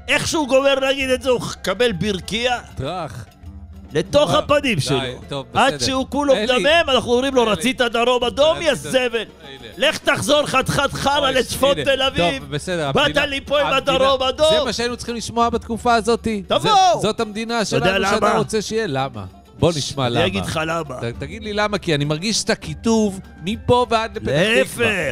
איך 0.07 0.27
שהוא 0.27 0.47
גומר 0.47 0.75
להגיד 0.75 1.09
את 1.09 1.21
זה, 1.21 1.29
הוא 1.29 1.41
מקבל 1.41 1.91
ברכייה 1.91 2.59
טראח. 2.75 3.25
לתוך? 3.93 4.33
הפנים 4.33 4.79
שלו. 4.79 4.99
טוב, 5.29 5.45
עד 5.53 5.73
בסדר. 5.73 5.85
שהוא 5.85 6.05
כולו. 6.09 6.35
מדמם, 6.35 6.89
אנחנו 6.89 7.11
אומרים 7.11 7.35
לו. 7.35 7.43
רצית 7.47 7.81
דרום 7.81 8.23
אדום, 8.23 8.61
יא 8.61 8.73
זבל. 8.73 9.23
לך 9.77 9.97
תחזור 9.97 10.45
חתיכת 10.45 10.93
חרא 10.93 11.31
לצפון. 11.31 11.83
תל 11.83 12.01
אביב. 12.01 12.55
באת 12.93 13.17
לי 13.17 13.41
פה 13.41 13.61
עם 13.61 13.73
הדרום 13.73 14.23
אדום. 14.23 14.47
זה 14.51 14.63
מה 14.65 14.73
שהיינו 14.73 14.97
צריכים 14.97 15.15
לשמוע 15.15 15.49
בתקופה 15.49 15.95
הזאת. 15.95 16.27
תבואו. 16.47 17.01
זאת 17.01 17.19
המדינה 17.19 17.65
שלנו 17.65 18.07
שאתה? 18.07 18.37
רוצה 18.37 18.61
שיהיה. 18.61 18.87
למה? 18.87 19.25
בוא 19.59 19.71
נשמע 19.77 20.09
למה. 20.09 20.19
אני 20.19 20.27
אגיד 20.27 20.45
לך 20.45 20.59
למה. 20.67 20.95
תגיד 21.19 21.43
לי 21.43 21.53
למה, 21.53 21.77
כי 21.77 21.95
אני 21.95 22.05
מרגיש 22.05 22.43
את 22.43 22.49
הקיטוב 22.49 23.19
מפה 23.43 23.85
ועד 23.89 24.17
לפתח 24.17 24.29
תקווה. 24.29 24.55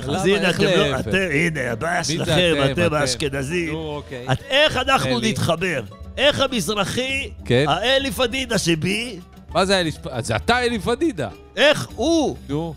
להפך, 0.01 0.09
אז? 0.09 0.25
הנה, 0.25 0.47
איך 0.47 0.55
אתם 0.59 0.65
לא... 0.65 0.99
אתם, 0.99 1.17
הנה, 1.31 1.71
הבעיה 1.71 2.03
שלכם, 2.03 2.53
אתם? 2.71 2.93
האשכנזים. 2.93 3.73
אוקיי. 3.75 4.25
איך 4.49 4.77
אנחנו. 4.77 5.19
נתחבר? 5.19 5.81
איך 6.17 6.39
המזרחי, 6.39 7.29
כן. 7.45 7.65
האלי 7.67 8.11
פדידה 8.11 8.57
שבי, 8.57 9.19
מה 9.53 9.65
זה 9.65 9.79
אלי... 9.79 9.91
אז 10.11 10.27
זה 10.27 10.35
אתה 10.35 10.59
אלי 10.59 10.79
פדידה. 10.79 11.29
איך 11.55 11.87
הוא, 11.95 12.37
נו. 12.49 12.73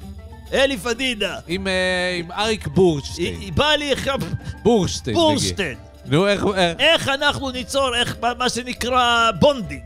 אלי 0.53 0.77
פדידה, 0.79 1.37
עם 1.49 1.67
אה, 1.67 1.73
עם 2.19 2.33
אריק 2.33 2.67
בורשטיין. 2.67 3.55
באה 3.55 3.77
לי 3.77 3.93
עכשיו, 3.93 4.19
בורשטיין. 4.63 5.17
בורשטיין. 5.17 5.77
נו, 6.07 6.27
איך... 6.29 6.45
איך- 6.57 6.77
איך 6.79 7.09
אנחנו 7.09 7.51
ניצור, 7.51 7.97
איך, 7.97 8.17
מה- 8.23 8.33
מה 8.39 8.49
שנקרא 8.49 9.31
bonding. 9.41 9.83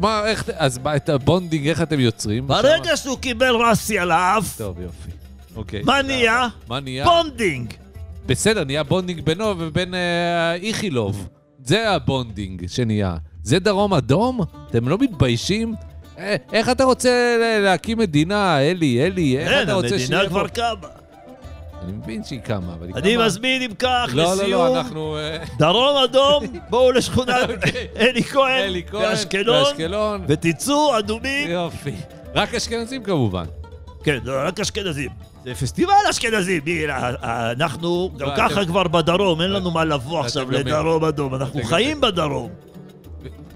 מה, 0.00 0.26
איך... 0.26 0.50
אז 0.56 0.78
מה, 0.78 0.96
את 0.96 1.08
ה 1.08 1.15
bonding, 1.15 1.68
איך 1.68 1.82
אתם 1.82 2.00
יוצרים? 2.00 2.46
ברגע 2.46 2.96
שהוא 2.96 3.18
קיבל 3.18 3.54
רסי 3.56 3.98
על 3.98 4.10
האף, 4.10 4.56
טוב, 4.58 4.80
יופי. 4.80 5.10
אוקיי. 5.56 5.82
מה 5.84 6.02
נהיה? 6.02 6.48
מה 6.68 6.80
נהיה? 6.80 7.04
bonding. 7.04 7.72
בסדר, 8.26 8.64
נהיה 8.64 8.82
bonding 8.82 9.20
בינו 9.20 9.54
ובין 9.58 9.94
אה, 9.94 10.54
איכילוב. 10.54 11.28
זה 11.64 11.90
ה 11.90 11.99
bonding 11.99 12.66
שנהיה. 12.68 13.16
זה 13.42 13.58
דרום 13.58 13.94
אדום? 13.94 14.40
אתם 14.70 14.88
לא 14.88 14.98
מתביישים? 14.98 15.74
אה, 16.18 16.36
איך 16.52 16.68
אתה 16.68 16.84
רוצה 16.84 17.36
להקים 17.62 17.98
מדינה, 17.98 18.60
אלי, 18.60 19.06
אלי? 19.06 19.38
איך 19.38 19.48
אין, 19.52 19.62
אתה 19.62 19.72
רוצה 19.72 19.86
המדינה 19.88 20.06
שיהיה 20.06 20.28
כבר 20.28 20.48
פה- 20.48 20.54
קמה. 20.54 20.88
אני 21.84 21.92
מבין 21.92 22.24
שהיא 22.24 22.40
קמה, 22.40 22.74
אבל 22.74 22.86
היא 22.86 22.94
קמה... 22.94 23.02
אני 23.02 23.16
מזמין 23.16 23.62
אם 23.62 23.74
כך, 23.78 24.10
לא, 24.12 24.22
לא, 24.24 24.34
לא, 24.36 24.42
לסיום, 24.42 24.76
אנחנו... 24.76 25.16
אה, 25.16 25.44
דרום 25.58 25.96
אדום, 25.96 26.44
בואו 26.70 26.92
לשכונת 26.92 27.50
אוקיי. 27.50 27.86
אלי 27.96 28.24
כהן, 28.24 28.72
באשקלון. 28.92 30.24
ותצאו 30.28 30.98
אדומים. 30.98 31.50
יופי. 31.50 31.94
רק 32.34 32.54
אשכנזים 32.54 33.02
כמובן. 33.02 33.44
כן, 34.04 34.18
לא, 34.24 34.32
רק 34.44 34.60
אשכנזים. 34.60 35.10
זה 35.44 35.54
פסטיבל 35.54 35.92
אשכנזים, 36.10 36.62
אה, 36.68 37.14
אה, 37.22 37.52
אנחנו 37.52 38.10
גם 38.16 38.28
לא, 38.28 38.32
ככה 38.36 38.64
כבר 38.64 38.82
בדרום, 38.82 39.40
אין 39.40 39.50
לנו 39.52 39.70
מה 39.70 39.84
לבוא 39.84 40.20
עכשיו 40.20 40.50
לדרום 40.50 41.04
אדום, 41.04 41.34
אנחנו 41.34 41.62
חיים 41.62 42.00
בדרום. 42.00 42.50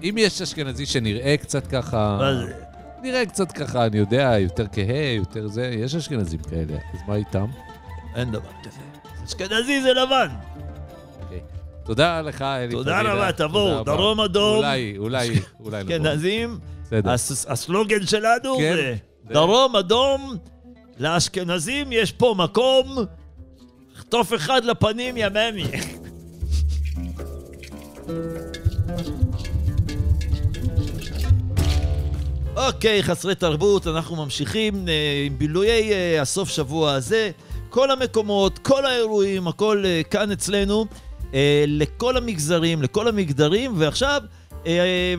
אם 0.03 0.15
יש 0.17 0.41
אשכנזי 0.41 0.85
שנראה 0.85 1.35
קצת 1.37 1.67
ככה... 1.67 2.17
מה 2.19 2.35
זה? 2.35 2.53
נראה 3.03 3.25
קצת 3.25 3.51
ככה, 3.51 3.85
אני 3.85 3.97
יודע, 3.97 4.35
יותר 4.39 4.65
כהה, 4.71 5.11
יותר 5.15 5.47
זה, 5.47 5.65
יש 5.65 5.95
אשכנזים 5.95 6.39
כאלה, 6.49 6.73
אז 6.93 6.99
מה 7.07 7.15
איתם? 7.15 7.45
אין 8.15 8.31
דבר 8.31 8.49
כזה. 8.63 8.79
אשכנזי 9.25 9.81
זה 9.81 9.93
לבן. 9.93 10.27
אוקיי. 11.21 11.39
תודה 11.85 12.21
לך, 12.21 12.41
אלי 12.41 12.71
תודה. 12.71 13.01
רבה, 13.01 13.31
תבואו. 13.31 13.83
דרום 13.83 14.21
אדום. 14.21 14.57
אולי, 14.57 14.95
אולי, 14.97 15.39
אולי 15.59 15.83
נבוא. 15.83 15.95
אשכנזים, 15.95 16.59
הסלוגן 17.47 18.05
שלנו 18.05 18.57
כן. 18.57 18.75
זה 18.75 18.95
דרום 19.27 19.75
אדום, 19.75 20.35
לאשכנזים 20.97 21.91
יש 21.91 22.11
פה 22.11 22.35
מקום, 22.37 22.95
חטוף 23.95 24.33
אחד 24.33 24.65
לפנים 24.65 25.17
ימני. 25.17 25.65
אוקיי, 32.55 33.03
חסרי 33.03 33.35
תרבות, 33.35 33.87
אנחנו 33.87 34.15
ממשיכים 34.15 34.87
אה, 34.87 35.23
עם 35.25 35.37
בילויי 35.37 35.93
אה, 35.93 36.21
הסוף 36.21 36.49
שבוע 36.49 36.93
הזה. 36.93 37.31
כל 37.75 37.91
המקומות, 37.91 38.59
כל 38.59 38.85
האירועים, 38.85 39.47
הכל 39.47 39.83
אה, 39.85 40.01
כאן 40.09 40.31
אצלנו, 40.31 40.85
אה, 41.33 41.63
לכל 41.67 42.17
המגזרים, 42.17 42.81
לכל 42.81 43.07
המגדרים, 43.07 43.73
ועכשיו 43.77 44.21
אה, 44.67 45.13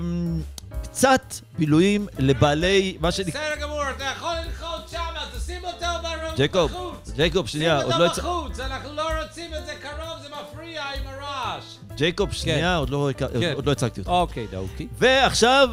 קצת 0.82 1.34
בילויים 1.58 2.06
לבעלי, 2.18 2.96
מה 3.00 3.12
שנקרא... 3.12 3.40
בסדר 3.40 3.62
גמור, 3.62 3.82
אתה 3.96 4.04
יכול 4.16 4.32
ללחוץ 4.46 4.90
שמה, 4.90 5.20
תשים 5.36 5.64
אותו 5.64 5.86
בחוץ. 6.02 6.40
ג'קוב. 6.40 6.72
ג'קוב, 7.16 7.46
שנייה, 7.46 7.80
שים 7.80 7.86
עוד 7.86 8.00
לא 8.00 8.06
אותו 8.06 8.20
יצא... 8.20 8.22
בחוץ, 8.22 8.60
אנחנו 8.60 8.94
לא 8.94 9.08
רוצים 9.22 9.54
את 9.54 9.66
זה 9.66 9.72
קרוב, 9.82 10.22
זה 10.22 10.28
מפריע 10.28 10.82
עם 10.82 11.02
הרעש. 11.06 11.64
ג'ייקוב, 11.96 12.32
שנייה, 12.32 12.76
עוד 12.76 12.90
לא, 12.90 13.10
כן. 13.16 13.52
עוד 13.54 13.66
לא 13.66 13.72
הצגתי 13.72 14.00
אותך. 14.00 14.10
אוקיי, 14.10 14.46
דאוקי. 14.50 14.88
ועכשיו 14.98 15.68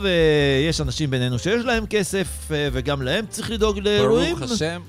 יש 0.69 0.81
אנשים 0.81 1.09
בינינו 1.09 1.39
שיש 1.39 1.65
להם 1.65 1.85
כסף, 1.85 2.27
וגם 2.49 3.01
להם 3.01 3.25
צריך 3.29 3.51
לדאוג 3.51 3.79
לאירועים. 3.79 4.35
ברוך 4.35 4.51
השם. 4.51 4.81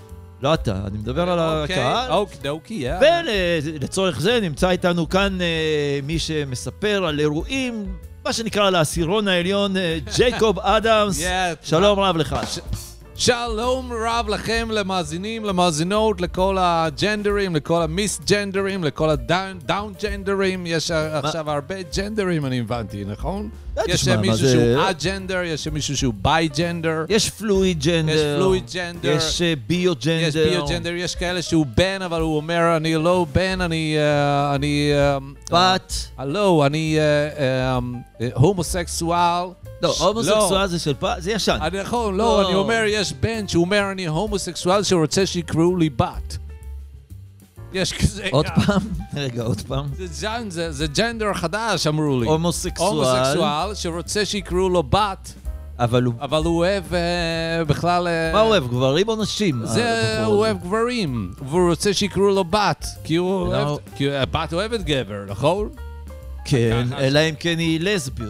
לא 0.45 0.55
אתה, 0.55 0.75
אני 0.87 0.99
מדבר 0.99 1.31
על 1.31 1.39
הקהל. 1.41 2.11
אוקיי, 2.11 2.39
דאוקי, 2.43 2.75
יא. 2.75 2.95
ולצורך 3.01 4.21
זה 4.21 4.41
נמצא 4.41 4.71
איתנו 4.71 5.09
כאן 5.09 5.41
אה, 5.41 5.47
מי 6.03 6.19
שמספר 6.19 7.05
על 7.07 7.21
אירועים, 7.21 7.87
מה 8.25 8.33
שנקרא 8.33 8.71
לעשירון 8.71 9.29
העליון, 9.29 9.77
אה, 9.77 9.99
ג'ייקוב 10.17 10.59
אדמס. 10.59 11.25
שלום 11.63 12.01
רב 12.01 12.17
לך. 12.17 12.37
שלום 13.17 13.93
רב 14.07 14.29
לכם, 14.29 14.69
למאזינים, 14.71 15.45
למאזינות, 15.45 16.21
לכל 16.21 16.57
הג'נדרים, 16.61 17.57
לכל 17.57 17.83
המיס-ג'נדרים, 17.83 18.85
לכל 18.85 19.11
הדאון-ג'נדרים. 19.11 20.67
יש 20.67 20.91
עכשיו 20.91 21.51
הרבה 21.51 21.75
ג'נדרים, 21.97 22.47
אני 22.47 22.61
הבנתי, 22.61 23.05
נכון? 23.05 23.49
אה, 23.79 23.83
יש 23.89 24.09
מישהו 24.09 24.49
שהוא 24.49 24.81
א-ג'נדר, 24.81 25.43
יש 25.43 25.69
מישהו 25.69 25.97
שהוא 25.97 26.15
ביי-ג'נדר. 26.17 27.05
יש 27.09 27.31
פלואיד 27.31 27.85
ג'נדר. 27.85 28.13
יש 28.13 28.21
פלואיד 28.37 28.65
ג'נדר. 28.75 29.17
יש 29.17 29.43
אה, 29.43 29.55
ביו 29.67 29.95
ג'נדר. 29.95 30.29
יש 30.29 30.37
ביו-ג'נדר, 30.37 30.93
יש 30.93 31.15
כאלה 31.15 31.43
שהוא 31.43 31.67
בן, 31.77 32.03
אבל 32.03 32.21
הוא 32.21 32.37
אומר, 32.37 32.77
אני 32.77 32.95
לא 32.95 33.27
בן, 33.33 33.61
אני... 33.61 33.97
אה, 33.99 34.55
אני... 34.55 34.93
בת. 35.51 35.93
אה, 36.19 36.25
לא, 36.25 36.67
אני 36.67 36.99
הומוסקסואל. 38.35 39.64
לא, 39.89 39.95
הומוסקסואל 39.99 40.67
זה 40.67 40.79
של 40.79 40.95
פעם, 40.95 41.21
זה 41.21 41.33
ישן. 41.33 41.59
נכון, 41.83 42.17
לא. 42.17 42.25
לא, 42.25 42.49
אני 42.49 42.55
אומר, 42.55 42.83
יש 42.89 43.13
בן 43.13 43.49
שהוא 43.49 43.65
אומר, 43.65 43.91
אני 43.93 44.07
הומוסקסואל 44.07 44.83
שרוצה 44.83 45.27
שיקראו 45.27 45.77
לי 45.77 45.91
בת. 45.91 46.39
יש 47.73 47.93
כזה... 47.93 48.29
עוד 48.31 48.47
פעם? 48.47 48.83
רגע, 49.23 49.43
עוד 49.43 49.61
פעם. 49.61 49.87
זה 50.71 50.87
ג'נדר 50.87 51.35
חדש, 51.35 51.87
אמרו 51.87 52.21
לי. 52.21 52.27
הומוסקסואל, 52.27 52.89
הומוסקסואל 52.89 53.75
שרוצה 53.75 54.25
שיקראו 54.25 54.69
לו 54.69 54.83
בת, 54.83 55.35
אבל 55.79 56.03
הוא... 56.03 56.15
אבל 56.21 56.43
הוא 56.45 56.59
אוהב 56.59 56.95
אה, 56.95 57.65
בכלל... 57.65 58.09
אה, 58.09 58.33
מה 58.33 58.41
הוא 58.41 58.51
אוהב, 58.51 58.69
גברים 58.69 59.09
או 59.09 59.17
נשים? 59.17 59.61
זה, 59.65 60.19
הבחור 60.19 60.35
הוא? 60.35 60.41
אוהב 60.41 60.61
גברים, 60.61 61.33
והוא 61.49 61.71
רוצה 61.71 61.95
שיקראו 61.95 62.31
לו 62.31 62.45
בת, 62.45 62.87
כי 63.05 63.17
הוא 63.17 63.53
לא. 63.53 63.63
אוהב... 63.63 63.79
כי 63.97 64.11
הבת 64.11 64.53
אוהבת 64.53 64.81
גבר, 64.81 65.25
נכון? 65.29 65.69
כן. 66.45 66.87
אלא 66.99 67.21
אם 67.21 67.35
כן 67.41 67.59
היא 67.59 67.81
לסבית. 67.83 68.29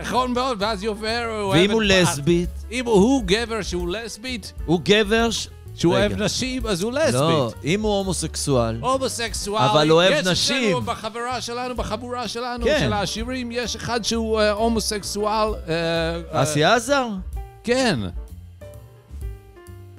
נכון 0.00 0.32
מאוד, 0.32 0.62
ואז 0.62 0.82
היא 0.82 0.90
עובר, 0.90 1.48
ואם 1.52 1.70
הוא. 1.70 1.82
לסבית, 1.82 2.50
אם 2.70 2.86
הוא 2.86 3.22
גבר 3.26 3.62
שהוא 3.62 3.88
לסבית, 3.88 4.52
הוא 4.66 4.80
גבר 4.84 5.30
ש... 5.30 5.48
שהוא 5.74 5.94
רגע. 5.94 6.06
אוהב 6.06 6.22
נשים, 6.22 6.66
אז 6.66 6.82
הוא 6.82 6.92
לא, 6.92 7.00
לסבית. 7.04 7.64
אם 7.64 7.80
הוא 7.80 7.98
הומוסקסואל, 7.98 8.78
הומוסקסואלי, 8.80 9.70
אבל 9.70 9.90
אוהב 9.90 10.12
יש 10.12 10.26
נשים. 10.26 10.56
אצלנו 10.56 10.80
בחברה 10.80 11.40
שלנו, 11.40 11.76
בחבורה 11.76 12.28
שלנו, 12.28 12.64
כן. 12.64 12.80
של 12.80 12.92
העשירים, 12.92 13.52
יש 13.52 13.76
אחד 13.76 14.04
שהוא 14.04 14.40
אה, 14.40 14.50
הומוסקסואל. 14.50 15.54
אה, 15.68 15.74
אה, 16.32 16.42
אסי 16.42 16.64
עזר? 16.64 17.08
כן. 17.64 18.00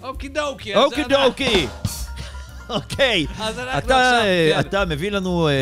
אוקי 0.04 0.28
דוקי. 0.28 0.76
אוקי 0.76 1.04
דוקי. 1.04 1.68
אוקיי. 2.70 3.26
אז 3.40 3.60
אנחנו 3.60 3.78
אתה, 3.78 4.10
עכשיו... 4.10 4.22
אה, 4.24 4.52
כן. 4.54 4.60
אתה 4.60 4.86
מביא 4.86 5.12
לנו 5.12 5.48
אה, 5.48 5.54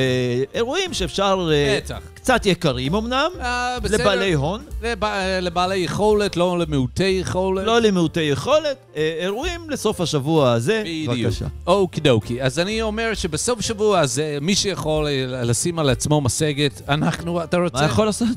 אירועים 0.53 0.93
שאפשר... 0.93 1.49
אה, 1.53 1.79
בטח. 1.83 1.99
קצת 2.13 2.45
יקרים 2.45 2.95
אמנם, 2.95 3.29
אה, 3.41 3.77
בסדר. 3.81 3.97
לבעלי 3.97 4.33
הון, 4.33 4.61
לב- 4.83 5.03
לבעלי 5.41 5.75
יכולת, 5.77 6.37
לא 6.37 6.59
למעוטי 6.59 7.03
יכולת. 7.03 7.65
לא 7.65 7.81
למעוטי 7.81 8.21
יכולת, 8.21 8.77
אה, 8.95 9.13
אירועים 9.19 9.69
לסוף 9.69 10.01
השבוע 10.01 10.51
הזה. 10.51 10.81
בדיוק. 10.85 11.17
בבקשה. 11.27 11.45
אוקי 11.67 12.01
דוקי. 12.01 12.41
אז 12.41 12.59
אני 12.59 12.81
אומר 12.81 13.13
שבסוף 13.13 13.61
שבוע 13.61 13.99
הזה, 13.99 14.37
מי 14.41 14.55
שיכול 14.55 15.07
אה, 15.07 15.11
לשים 15.43 15.79
על 15.79 15.89
עצמו 15.89 16.21
מסגת, 16.21 16.81
אנחנו, 16.89 17.43
אתה 17.43 17.57
רוצה? 17.57 17.77
מה 17.79 17.85
יכול 17.85 18.05
לעשות? 18.05 18.27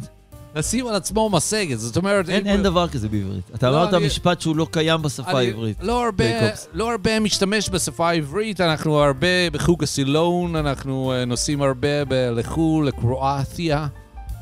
לשים 0.56 0.86
על 0.86 0.94
עצמו 0.94 1.30
מסגת, 1.30 1.78
זאת 1.78 1.96
אומרת... 1.96 2.28
אין 2.28 2.46
אם- 2.46 2.52
אין 2.52 2.62
דבר 2.62 2.88
כזה 2.88 3.08
בעברית. 3.08 3.50
אתה 3.54 3.70
לא, 3.70 3.82
אמרת 3.82 3.94
אני- 3.94 4.06
משפט 4.06 4.40
שהוא 4.40 4.56
לא 4.56 4.66
קיים 4.70 5.02
בשפה 5.02 5.30
אני 5.30 5.38
העברית. 5.46 5.76
לא 5.82 6.04
הרבה. 6.04 6.24
לא 6.72 6.90
הרבה 6.90 7.20
משתמש 7.20 7.70
בשפה 7.70 8.08
העברית, 8.08 8.60
אנחנו 8.60 8.98
הרבה 9.02 9.50
בחוג 9.52 9.82
הסילון, 9.82 10.56
אנחנו 10.56 11.12
אה, 11.12 11.24
נוסעים 11.24 11.62
הרבה 11.62 11.88
לחו"ל, 12.30 12.86
לקרואטיה. 12.88 13.86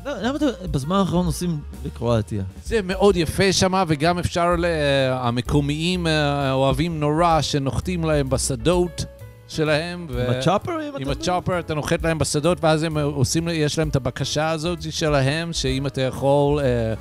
לא, 0.05 0.11
למה 0.21 0.35
אתה 0.35 0.45
בזמן 0.71 0.95
האחרון 0.95 1.25
נוסעים 1.25 1.57
לקרואטיה? 1.85 2.43
זה 2.65 2.79
מאוד 2.83 3.15
יפה 3.17 3.53
שם, 3.53 3.83
וגם 3.87 4.19
אפשר, 4.19 4.55
ל- 4.57 4.65
המקומיים 5.11 6.07
אה, 6.07 6.51
אוהבים 6.51 6.99
נורא 6.99 7.41
שנוחתים 7.41 8.03
להם 8.03 8.29
בשדות 8.29 9.05
שלהם. 9.47 10.07
ו- 10.09 10.31
עם 10.31 10.37
הצ'ופרים? 10.39 10.93
עם? 10.99 11.09
הצ'ופר, 11.09 11.59
אתה 11.59 11.73
נוחת 11.73 12.03
להם 12.03 12.17
בשדות, 12.17 12.63
ואז 12.63 12.83
הם 12.83 12.97
עושים, 12.97 13.47
יש 13.51 13.79
להם 13.79 13.89
את 13.89 13.95
הבקשה 13.95 14.49
הזאת 14.49 14.91
שלהם, 14.91 15.53
שאם 15.53 15.87
אתה 15.87 16.01
יכול, 16.01 16.59
אה, 16.59 16.93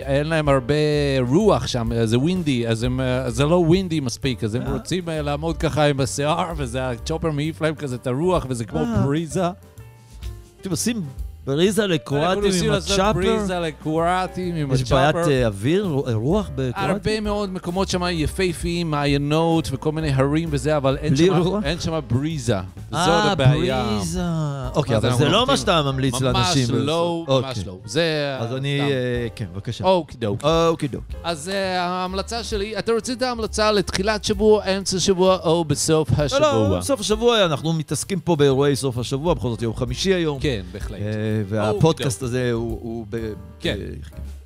אין 0.00 0.26
להם 0.26 0.48
הרבה 0.48 0.74
רוח 1.28 1.66
שם, 1.66 1.92
אה, 1.92 2.06
זה 2.06 2.18
ווינדי, 2.18 2.68
אז 2.68 2.82
הם, 2.82 3.00
אה, 3.00 3.30
זה 3.30 3.44
לא 3.44 3.54
ווינדי 3.54 4.00
מספיק, 4.00 4.44
אז 4.44 4.54
הם 4.54 4.62
אה. 4.62 4.72
רוצים 4.72 5.08
אה, 5.08 5.22
לעמוד 5.22 5.56
ככה 5.56 5.84
עם 5.84 6.00
השיער, 6.00 6.52
וזה 6.56 6.88
הצ'ופר 6.88 7.30
מעיף 7.30 7.62
להם 7.62 7.74
כזה 7.74 7.96
את 7.96 8.06
הרוח, 8.06 8.46
וזה 8.48 8.64
כמו 8.64 8.78
אה. 8.78 9.02
בריזה. 9.06 9.44
אתם 10.60 10.70
עושים 10.70 11.02
בריזה 11.46 11.86
לקרואטים 11.86 12.42
עם 12.64 12.72
הצ'אפר? 12.72 13.12
בריזה 13.12 13.60
לקרואטים 13.60 14.54
עם 14.56 14.72
יש 14.72 14.92
בעיית. 14.92 15.16
אה, 15.16 15.46
אוויר, 15.46 15.84
רו- 15.84 16.04
רוח 16.14 16.50
בקרואטיה? 16.54 16.90
הרבה 16.90 17.20
מאוד 17.20 17.52
מקומות 17.52 17.88
שם 17.88 18.02
יפהפיים, 18.10 18.90
מעיינות 18.90 19.68
וכל 19.72 19.92
מיני 19.92 20.10
הרים 20.12 20.48
וזה, 20.52 20.76
אבל 20.76 20.96
אין 21.02 21.16
שם- 21.80 22.00
בריזה. 22.08 22.56
זאת 22.90 22.98
אה. 23.08 23.34
בריזה. 23.34 24.22
אוקיי, 24.74 24.96
אבל 24.96 25.12
זה 25.12 25.28
לא 25.28 25.46
מה 25.46 25.56
שאתה 25.56 25.82
ממליץ 25.82 26.20
לאנשים. 26.20 26.62
ממש 26.62 26.70
לא, 26.70 27.24
לעשות. 27.26 27.44
ממש 27.44 27.58
אוקיי. 27.58 27.62
לא. 27.66 27.76
זה... 27.84 28.36
אז 28.40 28.54
אני... 28.56 28.80
אה, 28.80 28.86
כן, 29.36 29.44
בבקשה. 29.54 29.84
אוקי 29.84 30.16
דוקי. 30.16 30.46
אוקיי 30.68 30.88
דוקי. 30.88 31.14
אז 31.24 31.48
אה, 31.48 31.82
ההמלצה 31.82 32.44
שלי, 32.44 32.78
אתה 32.78 32.92
רוצה 32.92 33.12
את 33.12 33.22
ההמלצה 33.22 33.72
לתחילת 33.72 34.24
שבוע, 34.24 34.64
אמצע 34.64 34.98
שבוע 35.00 35.38
או 35.44 35.64
בסוף 35.64 36.18
לא, 36.18 36.24
השבוע? 36.24 36.68
לא, 36.68 36.78
בסוף 36.78 37.00
השבוע 37.00 37.44
אנחנו 37.44 37.72
מתעסקים 37.72 38.20
פה 38.20 38.36
באירועי 38.36 38.76
סוף 38.76 38.98
השבוע, 38.98 39.34
בכל 39.34 39.50
זאת 39.50 39.62
יום 39.62 39.76
חמישי 39.76 40.14
היום. 40.14 40.38
כן, 40.40 40.60
בהחלט. 40.72 40.98
והפודקאסט 41.48 42.22
הזה 42.22 42.52
הוא- 42.52 43.06
כן. 43.60 43.76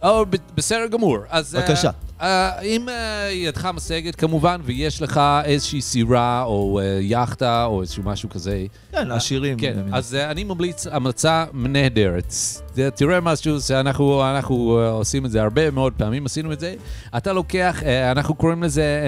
או, 0.03 0.25
בסדר 0.55 0.87
גמור. 0.87 1.19
אז... 1.29 1.55
אה, 1.57 1.61
בבקשה. 1.61 1.91
אה, 2.21 2.61
אם 2.61 2.89
אה, 2.89 3.29
ידך 3.33 3.69
משגת, 3.75 4.15
כמובן, 4.15 4.61
ויש 4.65 5.03
לך 5.03 5.21
איזושהי 5.45 5.81
סירה 5.81 6.43
או 6.43 6.81
יאכטה 7.01 7.65
או 7.65 7.83
איזשהו 7.83 8.03
משהו 8.03 8.29
כזה, 8.31 8.65
כן, 8.93 9.09
לעשירים. 9.09 9.59
כן, 9.59 9.77
אז 9.93 10.15
אני 10.15 10.45
ממליץ 10.45 10.87
המלצה 10.87 11.45
נהדרת. 11.55 12.35
תראה 12.95 13.21
משהו 13.21 13.61
שאנחנו 13.61 14.23
אנחנו, 14.31 14.55
עושים 14.93 15.27
את 15.27 15.31
זה 15.31 15.43
הרבה 15.43 15.71
מאוד 15.71 15.93
פעמים, 15.97 16.27
עשינו 16.27 16.53
את 16.53 16.61
זה. 16.61 16.75
אתה 17.17 17.33
לוקח, 17.33 17.83
אנחנו 18.13 18.35
קוראים 18.35 18.63
לזה 18.63 19.03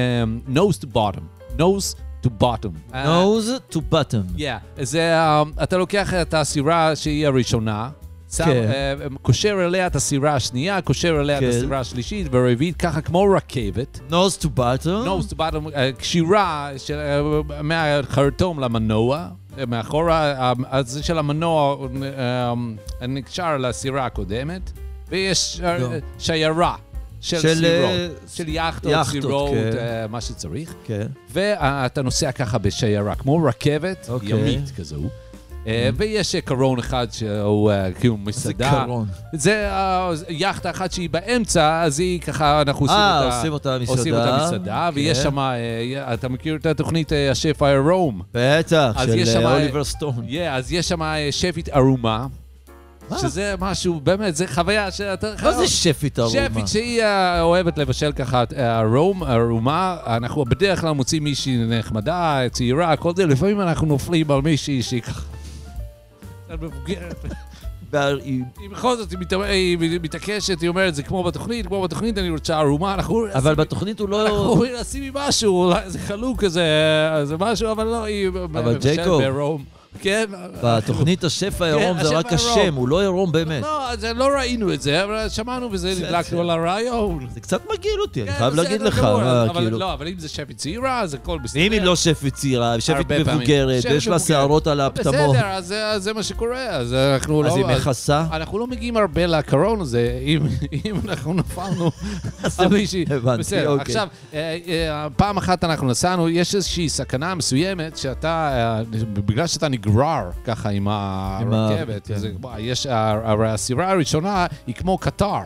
nose 0.55 0.85
to 0.85 0.97
bottom. 0.97 1.21
nose 1.59 1.97
to 2.23 2.29
bottom. 2.43 2.95
אה, 2.95 3.05
nose 3.05 3.75
to 3.75 3.79
bottom. 3.93 4.39
Yeah, 4.39 4.83
זה, 4.83 5.15
uh, 5.19 5.63
אתה 5.63 5.77
לוקח 5.77 6.15
את 6.15 6.35
הסירה 6.35 6.97
שהיא 6.97 7.27
הראשונה, 7.27 7.89
שם, 8.33 8.45
כן. 8.45 8.69
uh, 9.13 9.19
קושר 9.23 9.65
אליה 9.65 9.87
את 9.87 9.97
הסירה 9.97 10.35
השנייה, 10.35 10.81
קושר 10.81 11.21
אליה 11.21 11.41
כן. 11.41 11.49
את 11.49 11.55
הסירה 11.55 11.81
השלישית 11.81 12.27
והרביעית, 12.31 12.77
ככה 12.77 13.01
כמו 13.01 13.27
רכבת. 13.37 14.01
nose 14.11 14.43
to 14.43 14.47
bottom. 14.59 14.87
nose 14.87 15.33
to 15.33 15.37
bottom, 15.37 15.67
uh, 15.67 15.99
קשירה 15.99 16.71
של, 16.77 16.99
uh, 17.49 17.63
מהחרטום 17.63 18.61
למנוע, 18.61 19.29
uh, 19.29 19.67
מאחורה, 19.67 20.53
uh, 20.53 20.63
אז 20.71 20.91
זה 20.91 21.03
של 21.03 21.19
המנוע 21.19 21.77
uh, 21.77 23.07
נקשר 23.07 23.57
לסירה 23.57 24.07
הקודמת, 24.07 24.73
ויש 25.09 25.61
uh, 25.61 25.81
לא. 25.81 25.89
שיירה. 26.19 26.75
של, 27.27 27.41
של, 27.41 27.55
סירות, 27.55 27.91
אה, 27.91 28.09
של 28.35 28.49
יאכטות, 28.49 28.93
יאכטות, 28.93 29.13
סירות, 29.13 29.51
כן. 29.51 30.05
uh, 30.05 30.09
מה 30.11 30.21
שצריך. 30.21 30.75
כן. 30.85 31.07
ואתה 31.33 32.03
נוסע 32.03 32.33
ככה 32.33 32.59
בשיירה, 32.59 33.15
כמו 33.15 33.45
רכבת 33.45 34.07
אוקיי. 34.09 34.31
ימית 34.31 34.71
כזו. 34.77 35.01
אה, 35.67 35.89
ויש 35.97 36.35
אה, 36.35 36.41
קרון 36.41 36.79
אחד 36.79 37.07
שהוא 37.11 37.71
אה, 37.71 37.93
כאילו 37.93 38.17
זה 38.17 38.23
מסעדה. 38.25 38.71
קרון. 38.85 39.07
זה 39.33 39.69
אה, 39.71 40.11
יאכטה 40.29 40.71
אחת 40.71 40.93
שהיא 40.93 41.11
באמצע, 41.11 41.83
אז 41.83 42.01
היא 42.01 42.21
ככה, 42.21 42.63
אנחנו 42.63 42.85
עושים 42.85 42.97
אה, 42.99 43.25
אותה... 43.25 43.37
עושים 43.37 43.53
אותה 43.53 43.79
מסעדה. 43.81 43.99
עושים 43.99 44.15
אותה 44.15 44.37
מסעדה, 44.47 44.91
ויש 44.95 45.19
כן. 45.19 45.25
שם, 45.25 45.39
אה, 45.39 45.55
אתה 46.15 46.29
מכיר 46.29 46.57
את 46.57 46.67
התוכנית 46.67 47.13
אה, 47.13 47.31
השף 47.31 47.63
העירום? 47.63 48.23
בטח, 48.35 48.93
של 49.05 49.19
אה, 49.19 49.27
שם- 49.27 49.47
אוליבר 49.47 49.85
סטון. 49.85 50.27
אז 50.51 50.73
יש 50.73 50.89
שם 50.89 51.03
אה, 51.03 51.29
שפית 51.31 51.69
ערומה, 51.69 52.19
מה? 52.19 52.27
שזה 53.19 53.55
משהו, 53.59 54.01
באמת, 54.01 54.37
זה 54.37 54.47
חוויה 54.47 54.91
שאתה... 54.91 55.33
מה 55.43 55.53
זה 55.53 55.69
שפית 55.69 56.19
ארומה? 56.19 56.47
שפית 56.51 56.69
שהיא 56.69 57.03
אה, 57.03 57.41
אוהבת 57.43 57.79
לבשל 57.79 58.13
ככה 58.13 58.45
אה, 58.57 58.83
רום, 58.83 59.23
ערומה, 59.23 59.97
אנחנו 60.07 60.45
בדרך 60.45 60.81
כלל 60.81 60.93
מוצאים 60.93 61.25
מישהי 61.25 61.57
נחמדה, 61.67 62.41
צעירה, 62.53 62.97
כל 62.97 63.13
זה, 63.17 63.27
לפעמים 63.27 63.61
אנחנו 63.61 63.87
נופלים 63.87 64.31
על 64.31 64.41
מישהי 64.43 64.83
שהיא 64.83 65.03
ככה... 65.03 65.23
היא 67.93 68.71
בכל 68.71 68.97
זאת, 68.97 69.11
היא 69.11 69.19
מת- 69.19 69.33
היא 69.33 69.79
מתעקשת, 70.03 70.61
היא 70.61 70.69
אומרת, 70.69 70.95
זה 70.95 71.03
כמו 71.03 71.23
בתוכנית, 71.23 71.67
כמו 71.67 71.83
בתוכנית, 71.83 72.19
אני 72.19 72.31
רוצה 72.31 72.59
ערומה, 72.59 72.95
אנחנו... 72.95 73.27
אבל 73.35 73.55
בתוכנית 73.55 74.01
הוא 74.01 74.09
אנחנו 74.09 74.25
לא... 74.25 74.47
אומרים, 74.49 74.73
שים 74.85 75.03
לי 75.03 75.11
משהו, 75.15 75.73
זה 75.87 75.99
חלוק 75.99 76.45
כזה, 76.45 76.65
זה 77.25 77.37
משהו, 77.37 77.73
אבל 77.73 77.85
לא, 77.85 78.05
היא 78.05 78.29
אבל 78.29 78.79
ג'ייקוב. 78.79 79.23
כן. 80.01 80.25
בתוכנית 80.63 81.25
השף 81.25 81.61
העירום 81.61 81.99
כן, 81.99 82.05
זה 82.05 82.17
רק. 82.19 82.33
השם, 82.33 82.75
הוא 82.75 82.89
לא 82.89 83.01
עירום 83.01 83.33
באמת. 83.33 83.63
לא, 83.63 83.76
אז 83.93 84.05
לא 84.05 84.29
ראינו 84.39 84.73
את 84.75 84.83
זה, 84.83 85.05
אבל 85.05 85.29
שמענו 85.29 85.69
וזה. 85.73 85.95
נדלקנו 85.99 86.41
על 86.41 86.51
הרעיון. 86.51 87.27
זה 87.35 87.41
קצת 87.41 87.61
מגעיל 87.75 88.01
אותי, 88.01 88.23
אני 88.23 88.31
כן, 88.31 88.39
חייב 88.39 88.55
להגיד 88.55 88.81
לך, 88.83 88.99
אבל- 88.99 89.49
כאילו... 89.55 89.79
לא, 89.79 89.93
אבל 89.93 90.09
אם 90.09 90.19
זה 90.19 90.29
שפית 90.29 90.57
צעירה, 90.57 91.01
אז 91.01 91.15
הכל 91.15 91.39
בסדר. 91.45 91.61
אם 91.63 91.73
היא 91.73 91.83
לא 91.83 91.97
שפית 91.97 92.35
צעירה, 92.35 92.77
פעמים. 93.09 93.27
מבוגרת, 93.27 93.85
ויש 93.91 94.09
לה. 94.09 94.19
שערות 94.19 94.67
על 94.67 94.81
הפטמות, 94.81 95.15
בסדר, 95.37 95.47
אז 95.47 95.67
זה- 95.67 95.99
זה 95.99 96.13
מה 96.13 96.23
שקורה, 96.23 96.67
אז 96.67 96.95
אנחנו 96.95 97.43
לא... 97.43 97.49
אז 97.49 97.57
היא 97.57 97.65
מכסה. 97.67 98.25
אנחנו 98.33 98.59
לא 98.59 98.67
מגיעים 98.67 98.97
הרבה 98.97 99.27
לקרון 99.27 99.81
הזה, 99.81 100.19
אם, 100.23 100.41
אנחנו 101.09 101.35
נפלנו 101.35 101.91
על 102.59 102.69
מישהי. 102.69 103.05
בסדר, 103.39 103.69
אוקיי. 103.69 103.83
עכשיו, 103.95 104.09
אה, 104.35 104.59
אה, 104.69 105.07
פעם 105.17 105.37
אחת 105.37 105.65
אנחנו 105.65 105.87
נסענו, 105.87 106.29
יש 106.29 106.55
איזושהי 106.55 106.89
סכנה 106.89 107.35
מסוימת 107.35 107.97
שאתה, 107.97 108.49
אה, 108.53 108.83
בגלל 109.13 109.47
שאתה 109.47 109.69
נגרר 109.69 110.31
ככה 110.45 110.69
עם 110.69 110.89
הרכבת, 110.89 112.07
כן. 112.07 112.17
זה- 112.19 112.31
יש, 112.59 112.87
הרי 112.91 113.49
הסירה 113.77 113.91
הראשונה 113.93 114.47
היא 114.67 114.75
כמו 114.75 114.99
קטר. 114.99 115.39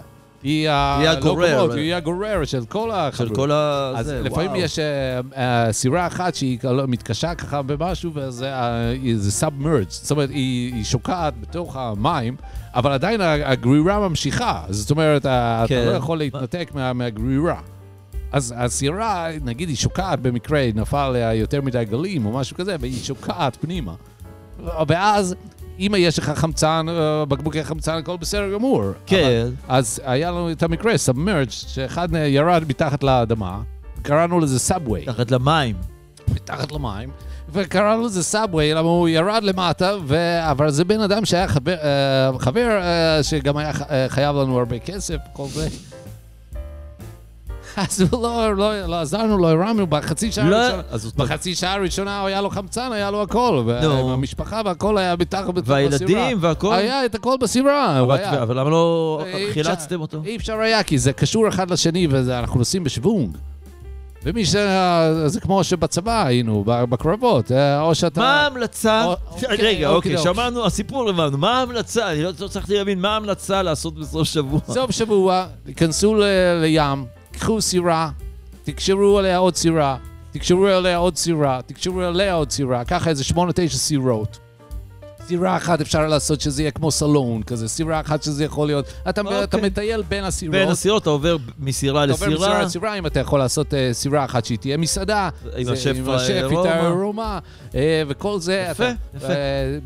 היא 0.42 0.68
הגורר. 0.70 1.46
הלוקומוט, 1.46 1.76
היא 1.76 1.94
הגורר 1.94 2.44
של 2.44 2.64
כל 2.64 2.90
החברות. 2.90 3.28
של 3.28 3.34
כל 3.34 3.50
ה... 3.52 3.92
אז 3.96 4.06
זה, 4.06 4.22
לפעמים 4.22 4.50
וואו. 4.50 4.60
יש 4.60 4.78
אה, 4.78 5.20
אה, 5.36 5.72
סירה 5.72 6.06
אחת 6.06 6.34
שהיא 6.34 6.58
לא- 6.64 6.86
מתקשה 6.88 7.34
ככה 7.34 7.62
במשהו, 7.62 8.10
וזה 8.14 8.54
אה, 8.54 8.92
זה 9.16 9.32
סאב-מרג', 9.32 9.86
זאת 9.90 10.10
אומרת, 10.10 10.30
היא 10.30 10.74
היא 10.74 10.84
שוקעת 10.84 11.40
בתוך 11.40 11.76
המים, 11.76 12.36
אבל 12.74 12.92
עדיין 12.92 13.20
הגרירה 13.20 14.08
ממשיכה, 14.08 14.62
זאת 14.70 14.90
אומרת, 14.90 15.26
אה, 15.26 15.64
אתה 15.64 15.68
כן. 15.74 15.84
לא 15.86 15.92
יכול 15.92 16.18
להתנתק 16.18 16.70
מה- 16.74 16.92
מהגרירה. 16.92 17.60
אז 18.32 18.54
הסירה, 18.56 19.26
נגיד, 19.44 19.68
היא 19.68 19.76
שוקעת 19.76 20.20
במקרה, 20.20 20.66
נפל 20.74 20.96
עליה 20.96 21.34
יותר 21.34 21.62
מדי 21.62 21.84
גלים 21.90 22.26
או 22.26 22.32
משהו 22.32 22.56
כזה, 22.56 22.76
והיא 22.80 23.02
שוקעת 23.02 23.56
פנימה. 23.60 23.92
ואז, 24.88 25.34
אם 25.80 25.94
יש 25.98 26.18
לך 26.18 26.30
חמצן, 26.30 26.86
אה, 26.88 27.24
בקבוקי 27.24 27.64
חמצן, 27.64 27.92
הכל 27.98 28.16
בסדר 28.16 28.52
גמור. 28.52 28.82
כן. 29.06 29.16
אבל- 29.16 29.52
אז 29.68 30.00
היה 30.04 30.30
לנו 30.30 30.50
את 30.52 30.62
המקרה, 30.62 30.98
submerge, 30.98 31.50
שאחד 31.50 32.08
ירד 32.14 32.64
מתחת 32.68 33.02
לאדמה, 33.02 33.60
קראנו 34.02 34.40
לזה 34.40 34.58
subway. 34.58 35.04
תחת 35.04 35.30
למים. 35.30 35.76
מתחת 36.34 36.72
למים, 36.72 37.10
וקראנו 37.52 38.02
לזה 38.06 38.22
subway, 38.22 38.74
למה 38.74 38.88
הוא 38.88 39.08
ירד 39.08 39.42
למטה, 39.42 39.96
ו... 40.06 40.16
אבל 40.50 40.70
זה 40.70 40.84
בן 40.84 41.00
אדם 41.00 41.24
שהיה 41.24 41.48
חבר, 41.48 41.74
אה, 41.82 42.38
חבר 42.38 42.68
אה, 42.82 43.22
שגם 43.22 43.56
היה 43.56 43.72
חייב 44.08 44.36
לנו 44.36 44.58
הרבה 44.58 44.78
כסף, 44.78 45.16
כל 45.32 45.46
זה. 45.48 45.68
אז 47.76 48.00
הוא 48.00 48.22
לא, 48.22 48.56
לא, 48.56 48.86
לא 48.86 49.00
עזרנו, 49.00 49.38
לא 49.38 49.48
הרמנו 49.50 49.86
בחצי 49.86 50.32
שעה 50.32 50.44
לא, 50.48 50.56
הראשונה. 50.56 50.82
בחצי 51.16 51.54
שעה 51.54 51.74
הראשונה 51.74 52.24
היה 52.26 52.40
לו 52.40 52.50
חמצן, 52.50 52.92
היה 52.92 53.10
לו 53.10 53.22
הכל. 53.22 53.62
נו. 53.82 54.08
והמשפחה 54.08 54.60
והכל 54.64 54.98
היה 54.98 55.16
מתחת 55.16 55.54
בתוך 55.54 55.68
והילדים 55.68 56.38
והכל. 56.40 56.74
היה 56.74 57.04
את 57.04 57.14
הכל 57.14 57.34
בסירה. 57.40 58.00
אבל 58.42 58.60
למה 58.60 58.70
לא 58.70 59.24
חילצתם 59.52 60.00
אותו? 60.00 60.22
אי 60.24 60.36
אפשר 60.36 60.54
היה, 60.58 60.82
כי 60.82 60.98
זה 60.98 61.12
קשור 61.12 61.48
אחד 61.48 61.70
לשני, 61.70 62.06
ואנחנו 62.10 62.58
נוסעים 62.58 62.84
בשוונג. 62.84 63.36
ומי 64.24 64.44
ש... 64.44 64.56
זה 65.26 65.40
כמו 65.40 65.64
שבצבא 65.64 66.26
היינו, 66.26 66.64
בקרבות, 66.66 67.52
אה, 67.52 67.80
או 67.82 67.94
שאתה... 67.94 68.20
מה 68.20 68.40
ההמלצה? 68.40 69.04
או- 69.04 69.16
אוקיי, 69.30 69.48
רגע, 69.50 69.58
אוקיי, 69.58 69.86
אוקיי, 69.86 70.16
אוקיי. 70.16 70.34
שמענו, 70.34 70.66
הסיפור 70.66 71.08
הבנו. 71.10 71.38
מה 71.38 71.58
ההמלצה? 71.58 72.10
אני 72.12 72.22
לא 72.22 72.30
לא 72.40 72.46
הצלחתי 72.46 72.74
להבין 72.74 73.00
מה 73.00 73.08
ההמלצה 73.08 73.62
לעשות 73.62 73.94
בסוף 73.98 74.28
שבוע. 74.28 74.60
סוף 74.68 74.90
שבוע, 74.90 75.46
תיכנסו 75.66 76.14
ל- 76.14 76.24
לים, 76.62 77.04
קחו 77.32 77.60
סירה, 77.60 78.10
תקשרו 78.64 79.18
עליה 79.18 79.36
עוד 79.38 79.56
סירה, 79.56 79.96
תקשרו 80.32 80.66
עליה 80.66 80.96
עוד 80.96 81.16
סירה, 81.16 81.60
תקשרו 81.66 82.00
עליה 82.00 82.34
עוד 82.34 82.50
סירה, 82.50 82.84
ככה 82.84 83.10
איזה 83.10 83.24
שמונה, 83.24 83.52
תשע 83.54 83.76
סירות. 83.78 84.38
סירה 85.26 85.56
אחת 85.56 85.80
אפשר 85.80 86.06
לעשות 86.06 86.40
שזה 86.40 86.62
יהיה 86.62 86.70
כמו 86.70 86.90
סלון 86.90 87.42
כזה, 87.42 87.68
סירה 87.68 88.00
אחת 88.00 88.22
שזה 88.22 88.44
יכול 88.44 88.66
להיות... 88.66 88.84
אתה, 89.08 89.20
אוקיי. 89.20 89.42
אתה 89.44 89.56
מטייל 89.56 90.02
בין 90.08 90.24
הסירות. 90.24 90.52
בין 90.52 90.68
הסירות 90.68 91.02
אתה 91.02 91.10
עובר 91.10 91.36
מסירה 91.58 92.04
אתה 92.04 92.12
עובר 92.12 92.26
מסירה 92.26 92.48
לסירה. 92.48 92.62
לסירה, 92.62 92.94
אם 92.98 93.06
אתה 93.06 93.20
יכול 93.20 93.38
לעשות 93.38 93.74
אה, 93.74 93.88
סירה 93.92 94.24
אחת 94.24 94.44
שהיא 94.44 94.58
תהיה 94.58 94.76
מסעדה. 94.76 95.28
עם 95.56 95.64
זה- 95.64 95.72
השף 95.72 95.94
עם 95.96 96.10
השף. 96.10 96.44
איתה 96.50 96.86
ארומה, 96.86 97.38
אה, 97.74 98.02
וכל 98.08 98.40
זה. 98.40 98.66
יפה, 98.70 98.84
אתה- 98.90 98.94
יפה. 99.16 99.26
אה, 99.26 99.34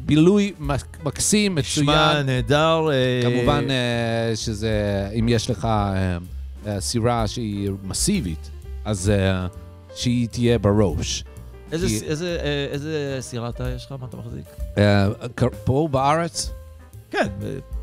בילוי 0.06 0.52
מק- 0.58 0.96
מקסים, 1.04 1.58
נשמע 1.58 1.82
מצוין. 2.12 2.26
נהדר. 2.26 2.88
אה, 2.92 3.30
כמובן 3.30 3.64
אה, 3.70 4.36
שזה, 4.36 4.70
אם 5.18 5.28
יש 5.28 5.50
לך 5.50 5.64
אה, 5.64 6.16
סירה 6.80 7.26
שהיא 7.28 7.70
מסיבית, 7.84 8.50
אז 8.84 9.10
אה, 9.10 9.46
שהיא 9.94 10.28
תהיה 10.28 10.58
בראש. 10.58 11.24
איזה 11.72 11.86
כי- 11.86 12.00
איזה, 12.06 12.38
אה, 12.44 12.66
איזה 12.72 13.16
סירה 13.20 13.48
אתה 13.48 13.68
יש 13.70 13.86
לך? 13.86 13.94
מה 14.00 14.06
אתה 14.08 14.16
מחזיק? 14.16 14.44
אה, 14.78 15.08
פה 15.64 15.88
בארץ, 15.90 16.50
כן. 17.10 17.28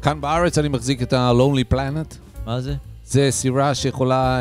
כאן 0.02 0.22
בארץ 0.22 0.58
אני 0.58 0.68
מחזיק 0.68 1.02
את 1.02 1.14
ה-Lonely 1.14 1.74
Planet. 1.74 2.16
מה 2.46 2.62
זה? 2.62 2.76
זה 3.06 3.28
סירה 3.32 3.76
שיכולה, 3.76 4.40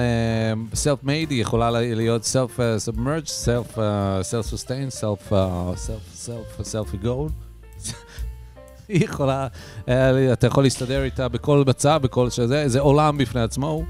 self-made, 0.73 1.07
היא 1.31 1.41
יכולה 1.43 1.71
להיות 1.71 2.23
self-submerged, 2.23 3.29
self, 3.45 3.77
self-sustained, 4.23 5.01
self, 5.01 5.33
self, 5.33 6.27
self, 6.27 6.63
self-goal. 6.73 7.31
היא 8.89 9.05
יכולה, 9.05 9.47
אתה 10.33 10.47
יכול 10.47 10.63
להסתדר 10.65 11.03
איתה 11.03 11.29
בכל 11.29 11.65
מצב, 11.67 12.01
בכל 12.03 12.31
שזה, 12.31 12.69
זה 12.69 12.81
עולם 12.81 13.19
בפני 13.19 13.41
עצמו. 13.41 13.83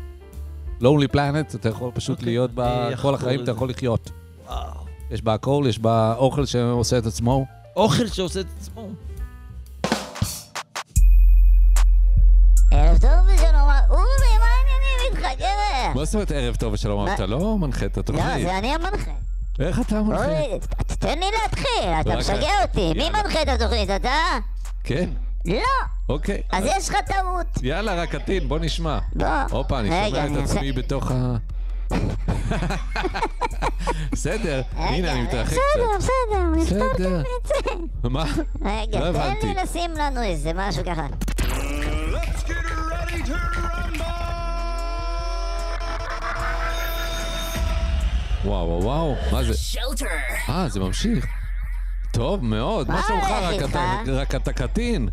Lonely 0.81 1.14
Planet, 1.14 1.55
אתה 1.57 1.68
יכול 1.68 1.91
פשוט 1.95 2.18
אוקיי, 2.18 2.33
להיות 2.33 2.51
בה 2.55 2.89
כל 3.03 3.14
החיים, 3.14 3.39
את 3.41 3.45
אתה. 3.45 3.51
יכול 3.51 3.70
לחיות. 3.70 4.11
וואו. 4.47 4.70
יש 5.11 5.22
בה 5.22 5.35
הכל, 5.35 5.64
יש 5.68 5.78
בה 5.78 6.14
אוכל 6.16 6.47
שעושה 6.47 6.99
את 6.99 7.07
עצמו. 7.07 7.47
אוכל 7.76 8.07
שעושה 8.07 8.41
את 8.41 8.47
עצמו. 8.61 8.89
ערב 12.70 12.99
טוב 12.99 13.11
ושלום, 13.26 13.68
אורי, 13.91 14.39
מה 14.39 14.47
העניינים 14.47 15.11
איתך, 15.11 15.20
גבר? 15.37 15.95
מה 16.01 16.05
זאת 16.05 16.14
אומרת 16.14 16.31
ערב 16.31 16.55
טוב 16.57 16.72
ושלום? 16.72 17.09
אתה 17.14 17.26
לא 17.26 17.59
מנחה 17.59 17.87
את 17.87 17.97
לא, 17.97 18.01
התוכנית. 18.01 18.43
זה 18.47 18.59
אני 18.59 18.74
המנחה. 18.74 19.11
איך 19.59 19.81
אתה 19.81 20.03
מנחה? 20.03 20.24
אורי, 20.24 20.59
תן 20.99 21.18
לי 21.18 21.26
להתחיל, 21.43 21.91
אתה 22.01 22.16
משגע 22.16 22.62
אותי. 22.62 22.93
מי. 22.97 23.11
מנחה 23.11 23.43
את 23.43 23.49
התוכנית, 23.49 23.91
אתה? 23.91 24.11
כן, 24.85 25.11
לא, 25.47 25.55
אוקיי. 26.11 26.43
אז 26.53 26.65
יש 26.77 26.89
לך 26.89 26.97
טעות. 27.07 27.47
יאללה, 27.63 27.95
רק 28.03 28.15
עתין, 28.15 28.49
בוא 28.49 28.59
נשמע. 28.59 28.99
בוא. 29.15 29.27
הופה, 29.51 29.81
אני 29.81 29.89
שומע 29.89 30.27
את 30.27 30.45
עצמי 30.45 30.73
בתוך 30.73 31.11
ה... 31.11 31.37
בסדר, 34.13 34.63
הנה, 34.77 35.13
אני 35.13 35.23
מתרחק 35.23 35.53
קצת. 35.53 35.61
בסדר, 35.99 36.47
נפתור 36.57 36.89
בסדר. 36.95 37.11
גם 37.11 37.21
את 37.21 37.47
זה. 38.03 38.09
מה? 38.09 38.25
רגע, 38.63 39.11
לא 39.11 39.13
תן. 39.13 39.47
לי 39.47 39.55
לשים 39.63 39.91
לנו 39.91 40.23
איזה 40.23 40.53
משהו 40.55 40.85
ככה. 40.85 41.07
Let's 41.07 42.45
get 42.47 42.51
ready 42.51 43.27
to 43.27 43.35
rumble! 43.57 44.03
וואו, 48.45 48.69
וואו, 48.69 48.83
וואו, 48.83 49.15
מה 49.33 49.45
זה? 49.45 49.53
Shelter. 49.53 50.51
אה, 50.51 50.69
זה 50.69 50.81
ממשיך. 50.81 51.27
טוב 52.13 52.45
מאוד, 52.45 52.89
מה 52.89 53.03
שלומך? 53.07 53.27
רק 54.07 54.35
אתה 54.35 54.53
קטין. 54.53 55.09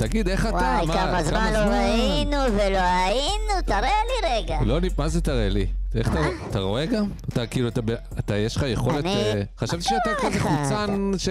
תגיד, 0.00 0.28
איך 0.28 0.46
אתה? 0.46 0.54
וואי, 0.54 0.86
מה, 0.86 0.94
כמה 0.94 1.22
זמן 1.22 1.52
לא 1.52 1.58
ראינו 1.58 2.36
ולא 2.54 2.78
היינו, 2.78 3.62
תראה 3.66 3.80
לי 3.80 4.28
רגע. 4.30 4.58
לא, 4.64 4.78
מה 4.98 5.08
זה 5.08 5.20
תראה 5.20 5.48
לי? 5.48 5.66
איך 5.94 6.08
אתה, 6.08 6.18
אתה 6.50 6.60
רואה 6.60 6.86
גם? 6.86 7.04
אתה 7.28 7.46
כאילו, 7.46 7.68
אתה, 7.68 7.80
אתה, 8.18 8.36
יש 8.36 8.56
לך 8.56 8.64
יכולת... 8.68 9.04
אני- 9.04 9.14
אה, 9.14 9.42
חשבתי 9.58 9.82
שאתה 9.82 10.10
כזה 10.22 10.36
לך, 10.38 10.42
חוצן 10.42 11.10
ש... 11.18 11.28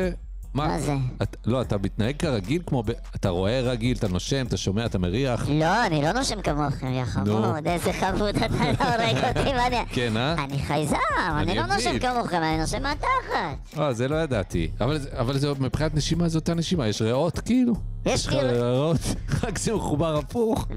מה 0.54 0.80
זה? 0.80 0.95
את, 1.22 1.38
לא, 1.45 1.62
אתה 1.62 1.78
מתנהג 1.78 2.16
כרגיל 2.20 2.62
כמו... 2.66 2.84
ב, 2.84 2.91
אתה 3.16 3.30
רואה 3.30 3.62
רגיל, 3.62 3.97
אתה 3.97 4.08
נושם, 4.08 4.45
אתה 4.45 4.58
שומע, 4.58 4.86
אתה 4.86 5.00
מריח. 5.00 5.45
לא, 5.50 5.86
אני 5.86 6.02
לא 6.02 6.12
נושם 6.12 6.41
כמוכם, 6.41 6.88
יא 6.88 7.06
חמוד, 7.06 7.68
איזה 7.68 7.93
חמוד 7.93 8.36
אתה 8.36 8.47
לא 8.47 8.86
הורג 8.86 9.38
אותי, 9.38 9.54
מה 9.54 9.68
אני... 9.68 9.78
כן, 9.89 10.18
אה? 10.18 10.43
אני 10.43 10.60
חייזר, 10.60 10.97
אני 11.38 11.56
לא. 11.56 11.66
נושם 11.66 12.00
כמוכם, 12.00 12.38
אני 12.38 12.58
נושם 12.58 12.84
מהתחת. 12.84 13.78
אה, 13.80 13.93
זה 13.93 14.08
לא 14.08 14.16
ידעתי. 14.16 14.72
אבל, 14.82 14.97
אבל 15.20 15.38
זה, 15.38 15.52
מבחינת 15.60 15.95
נשימה 15.95 16.30
זו 16.30 16.39
אותה 16.39 16.54
נשימה, 16.54 16.88
יש 16.88 17.02
ריאות 17.02 17.39
כאילו? 17.39 17.74
יש 18.06 18.28
לך 18.28 18.34
לי- 18.34 18.39
ריאות, 18.41 18.97
רק 19.43 19.58
זה 19.58 19.74
מחובר 19.76 20.18
הפוך. 20.18 20.68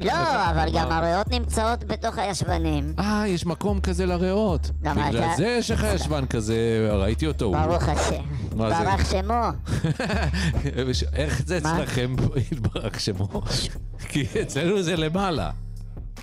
כן, 0.00 0.06
לא, 0.06 0.50
אבל 0.50 0.68
גם 0.74 0.92
הריאות 0.92 1.28
נמצאות 1.30 1.84
בתוך 1.84 2.18
הישבנים. 2.18 2.94
אה, 2.98 3.24
יש 3.28 3.46
מקום 3.46 3.80
כזה 3.80 4.06
לריאות. 4.06 4.70
בגלל 4.80 5.36
זה 5.36 5.46
יש 5.58 5.70
לך 5.70 5.86
ישבן 5.94 6.26
כזה, 6.26 6.88
ראיתי 6.92 7.26
אותו. 7.26 7.52
ברוך 7.52 7.88
השם. 7.88 8.22
ברח 8.56 9.10
שמו. 9.10 9.42
איך 11.12 11.42
זה? 11.46 11.58
אצלכם 11.58 12.14
יתברך 12.52 13.00
שמו? 13.00 13.28
כי 14.08 14.26
אצלנו 14.42 14.82
זה 14.82 14.96
למעלה. 14.96 15.50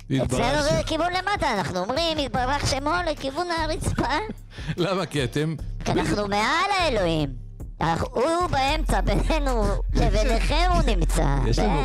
אצלנו 0.06 0.62
זה 0.62 0.68
שמו. 0.70 0.80
לכיוון 0.80 1.12
למטה, 1.12 1.52
אנחנו 1.58 1.78
אומרים, 1.78 2.18
יתברך 2.18 2.66
שמו 2.66 2.90
לכיוון 3.10 3.46
הרצפה, 3.62 4.14
למה? 4.76 5.06
כי 5.06 5.24
אתם... 5.24 5.54
כי 5.84 5.92
אנחנו 5.92 6.28
מעל 6.28 6.70
האלוהים. 6.80 7.45
אנחנו- 7.80 8.06
הוא 8.14 8.46
באמצע, 8.50 9.00
בינינו 9.00 9.62
לביניכם 9.94 10.70
הוא 10.72 10.82
נמצא. 10.96 11.36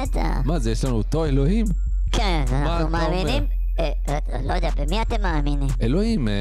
בטח. 0.04 0.22
מה 0.46 0.60
זה, 0.60 0.72
יש 0.72 0.86
לנו 0.86 0.96
אותו 0.96 1.26
אלוהים? 1.26 1.66
כן, 2.12 2.44
אנחנו? 2.54 2.89
מאמינים... 2.89 3.46
אה, 3.80 3.89
אה, 4.10 4.18
לא 4.44 4.54
יודע, 4.54 4.70
במי 4.78 5.02
אתם 5.02 5.22
מאמינים? 5.22 5.68
אלוהים, 5.82 6.28
אה, 6.28 6.34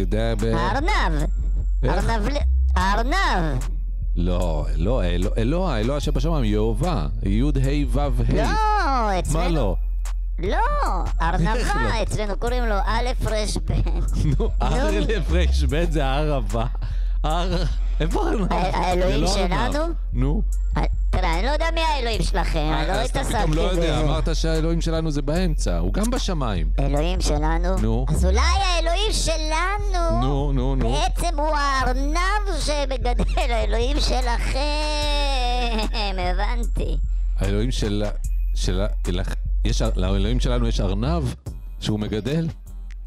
יודע 0.00 0.34
ב... 0.34 0.44
הארנב. 0.44 1.24
ארנב... 1.84 2.28
ל- 2.28 2.36
הארנב. 2.76 3.58
לא, 4.16 4.66
לא, 4.76 5.02
אלוה, 5.36 5.78
אלוה, 5.80 6.00
שבשמיים, 6.00 6.44
יהובה, 6.44 7.06
י' 7.22 7.42
ה' 7.42 7.50
ו' 7.92 8.00
ה'. 8.00 8.32
לא, 8.34 9.18
אצלנו... 9.18 9.38
מה 9.44 9.48
לא? 9.48 9.76
לא, 10.38 10.58
ארנבה, 11.22 11.54
לא? 11.84 12.02
אצלנו 12.02 12.36
קוראים 12.36 12.64
לו 12.64 12.74
א' 12.84 13.08
ר' 13.26 13.34
ב'. 13.66 13.72
נו, 14.38 14.48
א' 14.60 15.00
ר' 15.30 15.36
ב' 15.70 15.90
זה 15.90 16.04
הערבה. 16.06 16.66
איפה 18.00 18.28
ארנב? 18.28 18.52
ה- 18.52 18.76
האלוהים 18.76 19.20
לא 19.20 19.28
שלנו? 19.28 19.84
נו. 20.12 20.42
אה, 20.76 20.82
תראה, 21.10 21.34
אני 21.38 21.46
לא 21.46 21.50
יודע 21.50 21.66
מי 21.74 21.80
האלוהים 21.80 22.22
שלכם, 22.22 22.70
אני 22.72 22.88
לא 22.88 22.92
אז 22.92 23.10
אתה 23.10 23.20
התעסקתי 23.20 23.38
פתאום 23.42 23.54
לא 23.54 23.60
יודע, 23.60 23.80
בזה. 23.82 24.00
אמרת 24.00 24.36
שהאלוהים 24.36 24.80
שלנו 24.80 25.10
זה 25.10 25.22
באמצע, 25.22 25.78
הוא 25.78 25.92
גם 25.92 26.10
בשמיים. 26.10 26.70
אלוהים 26.78 27.20
שלנו? 27.20 27.78
נו. 27.78 28.06
אז 28.08 28.24
אולי 28.24 28.40
האלוהים 28.40 29.12
שלנו... 29.12 30.20
נו, 30.20 30.52
נו, 30.52 30.76
נו. 30.76 30.92
בעצם 30.92 31.38
הוא 31.40 31.56
הארנב 31.56 32.60
שמגדל, 32.60 33.12
האלוהים 33.50 33.96
שלכם, 34.00 34.58
הבנתי. 36.18 36.96
האלוהים 37.38 37.70
של... 37.70 38.04
של... 38.54 38.80
יש... 39.64 39.82
לאלוהים 39.96 40.40
שלנו 40.40 40.68
יש 40.68 40.80
ארנב 40.80 41.22
שהוא 41.80 42.00
מגדל? 42.00 42.48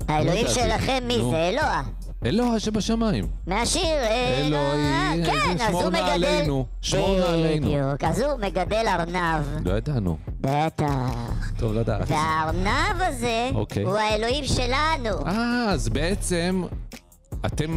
האלוהים 0.08 0.46
ידעתי. 0.46 0.54
שלכם 0.60 1.04
מי. 1.08 1.18
זה? 1.32 1.50
אלוה. 1.50 1.82
אלוה 2.26 2.60
שבשמיים. 2.60 3.28
מהשיר 3.48 3.84
אלוה. 3.86 4.74
אלוהי, 4.74 5.26
כן, 5.26 5.56
אז 5.62 5.68
שמור 5.68 5.82
הוא 5.84 5.90
מגדל... 5.92 6.04
עלינו, 6.04 6.66
שמור 6.82 7.22
עלינו. 7.22 7.68
בדיוק, 7.68 8.04
אז 8.04 8.22
הוא 8.22 8.40
מגדל 8.40 8.86
ארנב. 8.88 9.68
לא 9.68 9.78
ידענו. 9.78 10.18
בטח. 10.42 11.16
טוב 11.58 11.74
לדעת. 11.74 12.02
והארנב 12.08 13.02
הזה 13.02 13.50
אוקיי. 13.56 13.84
הוא 13.84 13.98
האלוהים 13.98 14.44
שלנו. 14.44 15.26
אה, 15.26 15.66
אז 15.72 15.90
בעצם 15.90 16.64
אתם 17.46 17.72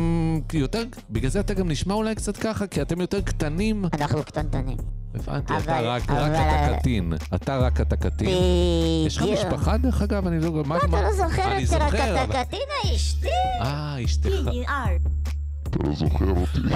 יותר, 0.53 0.85
בגלל 1.11 1.31
זה 1.31 1.41
אתה 1.41 1.55
גם 1.55 1.69
נשמע 1.69 1.95
אולי 1.95 2.15
קצת 2.15 2.37
ככה, 2.37 2.67
כי 2.67 2.83
אתם 2.83 3.01
יותר 3.01 3.21
קטנים. 3.21 3.85
אנחנו 3.93 4.23
קטנטנים. 4.25 4.77
הבנתי, 5.17 5.53
אבל- 5.55 5.63
אתה 5.63 5.81
רק, 5.81 6.11
אבל- 6.11 6.19
רק 6.19 6.31
אתה 6.33 6.79
קטין. 6.79 7.13
אתה 7.35 7.57
רק 7.59 7.81
אתה 7.81 7.97
קטין. 7.97 8.29
יש 9.07 9.17
לך 9.17 9.23
בדיוק. 9.23 9.39
משפחה 9.39 9.77
דרך 9.77 10.03
אגב? 10.03 10.27
אני 10.27 10.41
לא... 10.41 10.53
מה- 10.53 10.63
מה, 10.67 10.77
אתה 10.77 10.87
מה- 10.87 11.03
לא 11.03 11.13
זוכר 11.13 11.53
אני 11.53 11.63
את 11.63 11.69
זוכר, 11.69 11.85
רק 11.87 11.95
אבל- 11.95 12.25
אתה 12.25 12.45
קטינה, 12.45 12.95
אשתי? 12.97 13.29
אה, 13.61 13.97
אשתך. 14.05 14.29
אתה 15.69 15.79
לא 15.89 15.95
זוכר 15.95 16.25
אותי. 16.31 16.59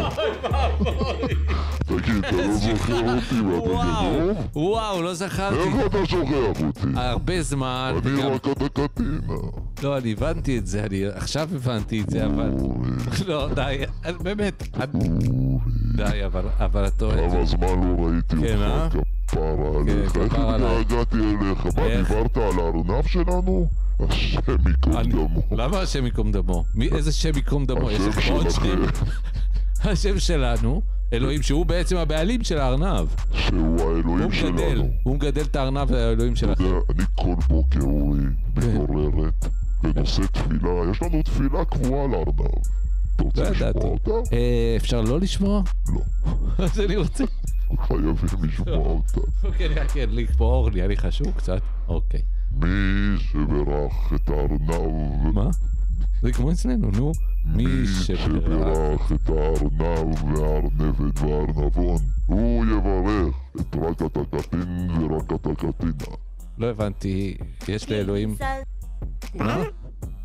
תגיד, 1.86 2.14
אתה 2.18 2.36
לא 2.36 2.52
זוכר 2.54 3.14
אותי 3.14 3.40
ואתה 3.40 3.66
גדול? 3.66 4.34
וואו, 4.54 5.02
לא 5.02 5.14
זכרתי. 5.14 5.56
איך 5.58 5.86
אתה 5.86 5.98
שוכח 6.06 6.32
אותי? 6.58 6.62
הרבה 6.96 7.42
זמן. 7.42 7.94
אני 8.06 8.22
רק 8.22 8.46
אתה 8.46 8.68
קטינה. 8.68 9.18
לא, 9.82 9.98
אני 9.98 10.12
הבנתי 10.12 10.58
את 10.58 10.66
זה, 10.66 10.84
אני 10.84 11.06
עכשיו 11.06 11.48
הבנתי 11.54 12.00
את 12.02 12.10
זה, 12.10 12.26
אבל... 12.26 12.50
לא, 13.26 13.48
די, 13.54 13.76
באמת. 14.22 14.62
די, 16.10 16.24
אבל 16.26 16.44
אבל 16.58 16.86
אתה. 16.86 17.06
כמה 17.30 17.44
זמן 17.46 17.66
לא 17.98 18.04
ראיתי 18.06 18.36
כן, 18.36 18.58
אה? 18.62 18.84
אותך, 18.84 18.96
כפרה 19.28 19.80
עליך. 19.80 20.16
איך. 20.16 20.32
התגעגעתי 20.32 21.16
אליך? 21.16 21.66
מה? 21.66 21.88
דיברת 21.96 22.36
על 22.36 22.58
הארנב 22.58 23.06
שלנו? 23.06 23.66
השם 24.00 24.40
ייקום 24.68 25.02
דמו. 25.02 25.42
למה 25.52 25.80
השם 25.80 26.04
ייקום 26.04 26.32
דמו? 26.32 26.64
מי- 26.74 26.88
איזה 26.88 27.12
שם 27.12 27.30
ייקום 27.36 27.66
דמו? 27.66 27.90
יש 27.90 28.00
לך 28.00 28.28
עוד 28.30 28.50
שם. 28.50 28.62
השם 29.90 30.18
שלנו, 30.18 30.82
אלוהים, 31.12 31.42
שהוא 31.42 31.66
בעצם 31.66 31.96
הבעלים 31.96 32.44
של 32.44 32.58
הארנב. 32.58 33.06
שהוא 33.32 33.58
הוא 33.60 33.80
האלוהים 33.80 34.28
מגדל, 34.28 34.30
שלנו. 34.68 34.88
הוא 35.02 35.14
מגדל 35.16 35.42
את 35.42 35.56
הארנב 35.56 35.92
האלוהים 35.92 36.32
אתה 36.32 36.40
שלכם. 36.40 36.64
יודע, 36.64 36.76
אני 36.90 37.04
כל 37.14 37.34
בוקר, 37.48 37.80
אורי, 37.80 38.18
כן. 38.54 38.60
מתעוררת 38.60 39.46
ונושא 39.84 40.22
תפילה. 40.32 40.70
יש 40.90 41.02
לנו 41.02 41.22
תפילה 41.22 41.64
קבועה 41.64 42.06
לארנב. 42.06 42.54
אתה 43.28 43.42
לא 43.42 43.48
רוצה 43.48 43.64
ידעתי. 43.64 43.78
לשמוע 43.78 43.92
אותה? 43.92 44.36
אה, 44.36 44.74
אפשר 44.76 45.00
לא 45.00 45.20
לשמוע? 45.20 45.62
לא. 45.94 46.00
אז 46.58 46.80
אני 46.80 46.96
רוצה. 46.96 47.24
חייבים 47.86 48.14
לשמוע 48.42 48.76
אותה. 48.76 49.20
אוקיי, 49.44 49.68
אדליק 50.04 50.30
פה 50.36 50.44
אור, 50.44 50.70
נהיה 50.70 50.86
לי 50.86 50.96
חשוב 50.96 51.30
קצת. 51.36 51.62
אוקיי. 51.88 52.20
מי 52.52 53.18
שברך 53.18 54.12
את 54.14 54.28
הארנב... 54.28 55.34
מה? 55.34 55.50
זה 56.22 56.32
כמו 56.32 56.52
אצלנו, 56.52 56.90
נו. 56.90 57.12
מי 57.46 57.86
שברך. 57.86 59.12
את 59.12 59.28
הארנב 59.28 60.24
והארנבת 60.24 61.20
והארנבון, 61.20 61.98
הוא 62.26 62.64
יברך 62.66 63.34
את 63.60 63.76
רק 63.76 64.02
אתה 64.02 64.20
קטין 64.38 64.90
ורק 65.00 65.32
אתה 65.32 65.48
קטינה. 65.54 66.16
לא 66.58 66.66
הבנתי, 66.66 67.36
יש 67.68 67.90
לאלוהים... 67.90 68.36
מה? 69.34 69.62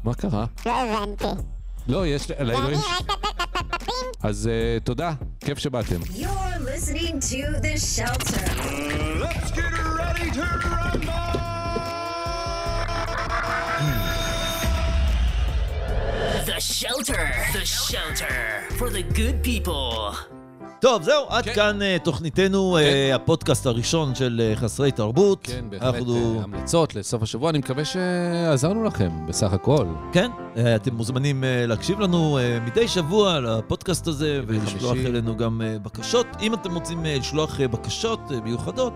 מה 0.03 0.13
קרה? 0.13 0.45
לא 0.65 0.71
הבנתי. 0.81 1.41
לא, 1.88 2.06
יש 2.06 2.30
לאלוהים... 2.30 2.78
אז 4.22 4.48
אה, 4.48 4.78
תודה, 4.84 5.12
כיף 5.44 5.58
שבאתם. 5.58 6.00
You're 6.00 6.58
listening 6.58 7.20
to 7.20 7.60
The 7.62 7.76
Shelter. 7.96 8.46
Let's 9.20 9.50
get 9.50 9.72
ready 9.98 10.30
to 10.30 10.44
rumble! 10.70 11.40
The 16.46 16.60
shelter. 16.60 17.24
The 17.52 17.64
shelter 17.64 18.64
for 18.78 18.88
the 18.90 19.02
good 19.02 19.42
people. 19.42 20.14
טוב, 20.85 21.03
זהו, 21.03 21.25
עד 21.29 21.43
כן. 21.43 21.53
כאן 21.53 21.81
אה, 21.81 21.97
תוכניתנו, 22.03 22.77
אה, 22.77 23.15
הפודקאסט 23.15 23.65
הראשון 23.65 24.15
של 24.15 24.41
אה, 24.43 24.55
חסרי 24.55 24.91
תרבות. 24.91 25.39
כן, 25.43 25.65
בהחלט 25.69 25.95
אנחנו... 25.95 26.37
אה, 26.37 26.43
המלצות 26.43 26.95
לסוף 26.95 27.23
השבוע, 27.23 27.49
אני 27.49 27.57
מקווה 27.57 27.85
שעזרנו 27.85 28.83
לכם, 28.83 29.09
בסך 29.27 29.53
הכל. 29.53 29.85
כן, 30.13 30.31
אה, 30.57 30.75
אתם 30.75 30.95
מוזמנים 30.95 31.43
אה, 31.43 31.65
להקשיב 31.65 31.99
לנו 31.99 32.37
אה, 32.37 32.59
מדי 32.65 32.87
שבוע 32.87 33.39
לפודקאסט 33.39 34.07
הזה 34.07 34.41
בימי 34.47 34.59
ולשלוח. 34.59 34.97
אלינו 35.05 35.37
גם 35.37 35.61
אה, 35.61 35.77
בקשות. 35.79 36.27
אם 36.41 36.53
אתם 36.53 36.75
רוצים 36.75 37.05
אה, 37.05 37.17
לשלוח 37.19 37.61
אה, 37.61 37.67
בקשות 37.67 38.19
אה, 38.31 38.41
מיוחדות, 38.41 38.93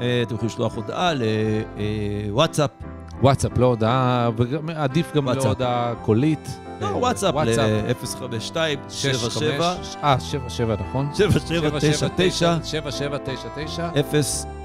אה, 0.00 0.22
אתם 0.22 0.34
יכולים 0.34 0.50
לשלוח 0.52 0.76
הודעה 0.76 1.12
לוואטסאפ, 2.28 2.70
וואטסאפ, 3.22 3.58
לא 3.58 3.66
הודעה, 3.66 4.30
עדיף 4.76 5.14
גם 5.14 5.24
לא 5.24 5.30
וואטסאפ. 5.30 5.48
הודעה 5.48 5.94
קולית. 6.02 6.48
לא, 6.82 6.86
אה, 6.86 6.96
וואטסאפ 6.96 7.34
וואטסאפ, 7.34 7.68
ל-052 8.04 8.56
שש, 8.88 9.02
77 9.02 9.74
חמש, 9.76 9.96
אה, 10.02 10.20
שבע, 10.20 10.48
שבע, 10.50 10.76
נכון? 10.88 11.10
7799 11.14 12.56
שבע, 12.64 12.90
שבע, 12.90 13.18
תשע, 13.24 13.48
תשע, 13.56 13.88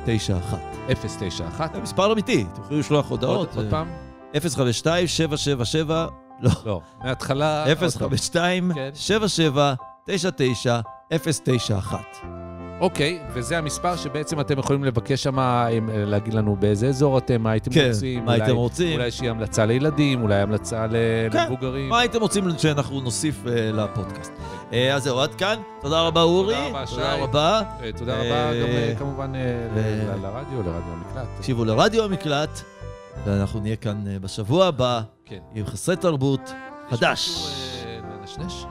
091. 0.05 0.57
אפס, 0.91 1.18
תשע, 1.20 1.47
אחת. 1.47 1.74
זה 1.74 1.82
מספר 1.82 2.11
אמיתי, 2.13 2.45
אתם 2.53 2.61
יכולים 2.61 2.80
לשלוח 2.80 3.09
הודעות. 3.09 3.47
עוד 3.47 3.57
עוד 3.57 3.68
פעם? 3.70 3.91
052 4.39 5.07
777 5.07 6.07
לא, 6.39 6.51
לא, 6.65 6.82
מההתחלה... 7.03 7.65
עוד 7.70 7.78
פעם. 7.78 7.89
052 7.89 8.72
כן. 8.76 8.89
77 8.93 9.74
99 10.05 10.80
091. 11.09 12.46
אוקיי, 12.80 13.19
וזה 13.34 13.57
המספר 13.57 13.95
שבעצם 13.95 14.39
אתם 14.39 14.59
יכולים 14.59 14.84
לבקש 14.84 15.23
שם, 15.23 15.38
להגיד 15.91 16.34
לנו 16.34 16.55
באיזה 16.55 16.88
אזור 16.88 17.17
אתם, 17.17 17.41
מה 17.41 17.51
הייתם 17.51 17.71
כן, 17.71 17.88
רוצים. 17.88 18.25
מה 18.25 18.32
אולי- 18.32 18.43
הייתם 18.43 18.55
רוצים. 18.55 18.93
אולי 18.99 19.11
שיהיה 19.11 19.32
המלצה 19.32 19.65
לילדים, 19.65 20.21
אולי 20.21 20.36
המלצה 20.36 20.86
כן, 21.32 21.39
למבוגרים. 21.39 21.89
מה 21.89 21.99
הייתם 21.99 22.19
רוצים 22.21 22.43
שאנחנו 22.57 23.01
נוסיף 23.01 23.43
אה, 23.47 23.71
לפודקאסט? 23.71 24.32
אה, 24.73 24.95
אז 24.95 25.03
זהו, 25.03 25.19
עד 25.19 25.36
כאן. 25.36 25.59
תודה 25.82 26.01
רבה, 26.01 26.21
אורי. 26.21 26.55
תודה 26.55 26.67
רבה, 26.69 26.86
תודה 26.86 27.15
שי. 27.15 27.21
רבה. 27.21 27.61
אה, 27.84 27.91
תודה 27.97 28.13
אה, 28.13 28.19
רבה 28.19 28.61
גם 28.61 28.67
אה, 28.67 28.93
כמובן 28.99 29.32
ו- 29.36 29.80
ל- 29.80 30.21
לרדיו, 30.25 30.63
לרדיו 30.63 30.93
המקלט. 30.93 31.28
תקשיבו 31.38 31.65
לרדיו 31.65 32.03
המקלט, 32.03 32.61
ואנחנו 33.25 33.59
נהיה 33.59 33.75
כאן 33.75 34.03
אה, 34.07 34.19
בשבוע 34.19 34.65
הבא 34.65 35.01
כן. 35.25 35.39
עם 35.55 35.65
חסרי 35.65 35.95
תרבות 35.95 36.53
חדש. 36.89 37.28
יש 37.30 37.36
משהו, 37.36 37.88
אה, 37.88 37.99
לנשנש? 38.21 38.65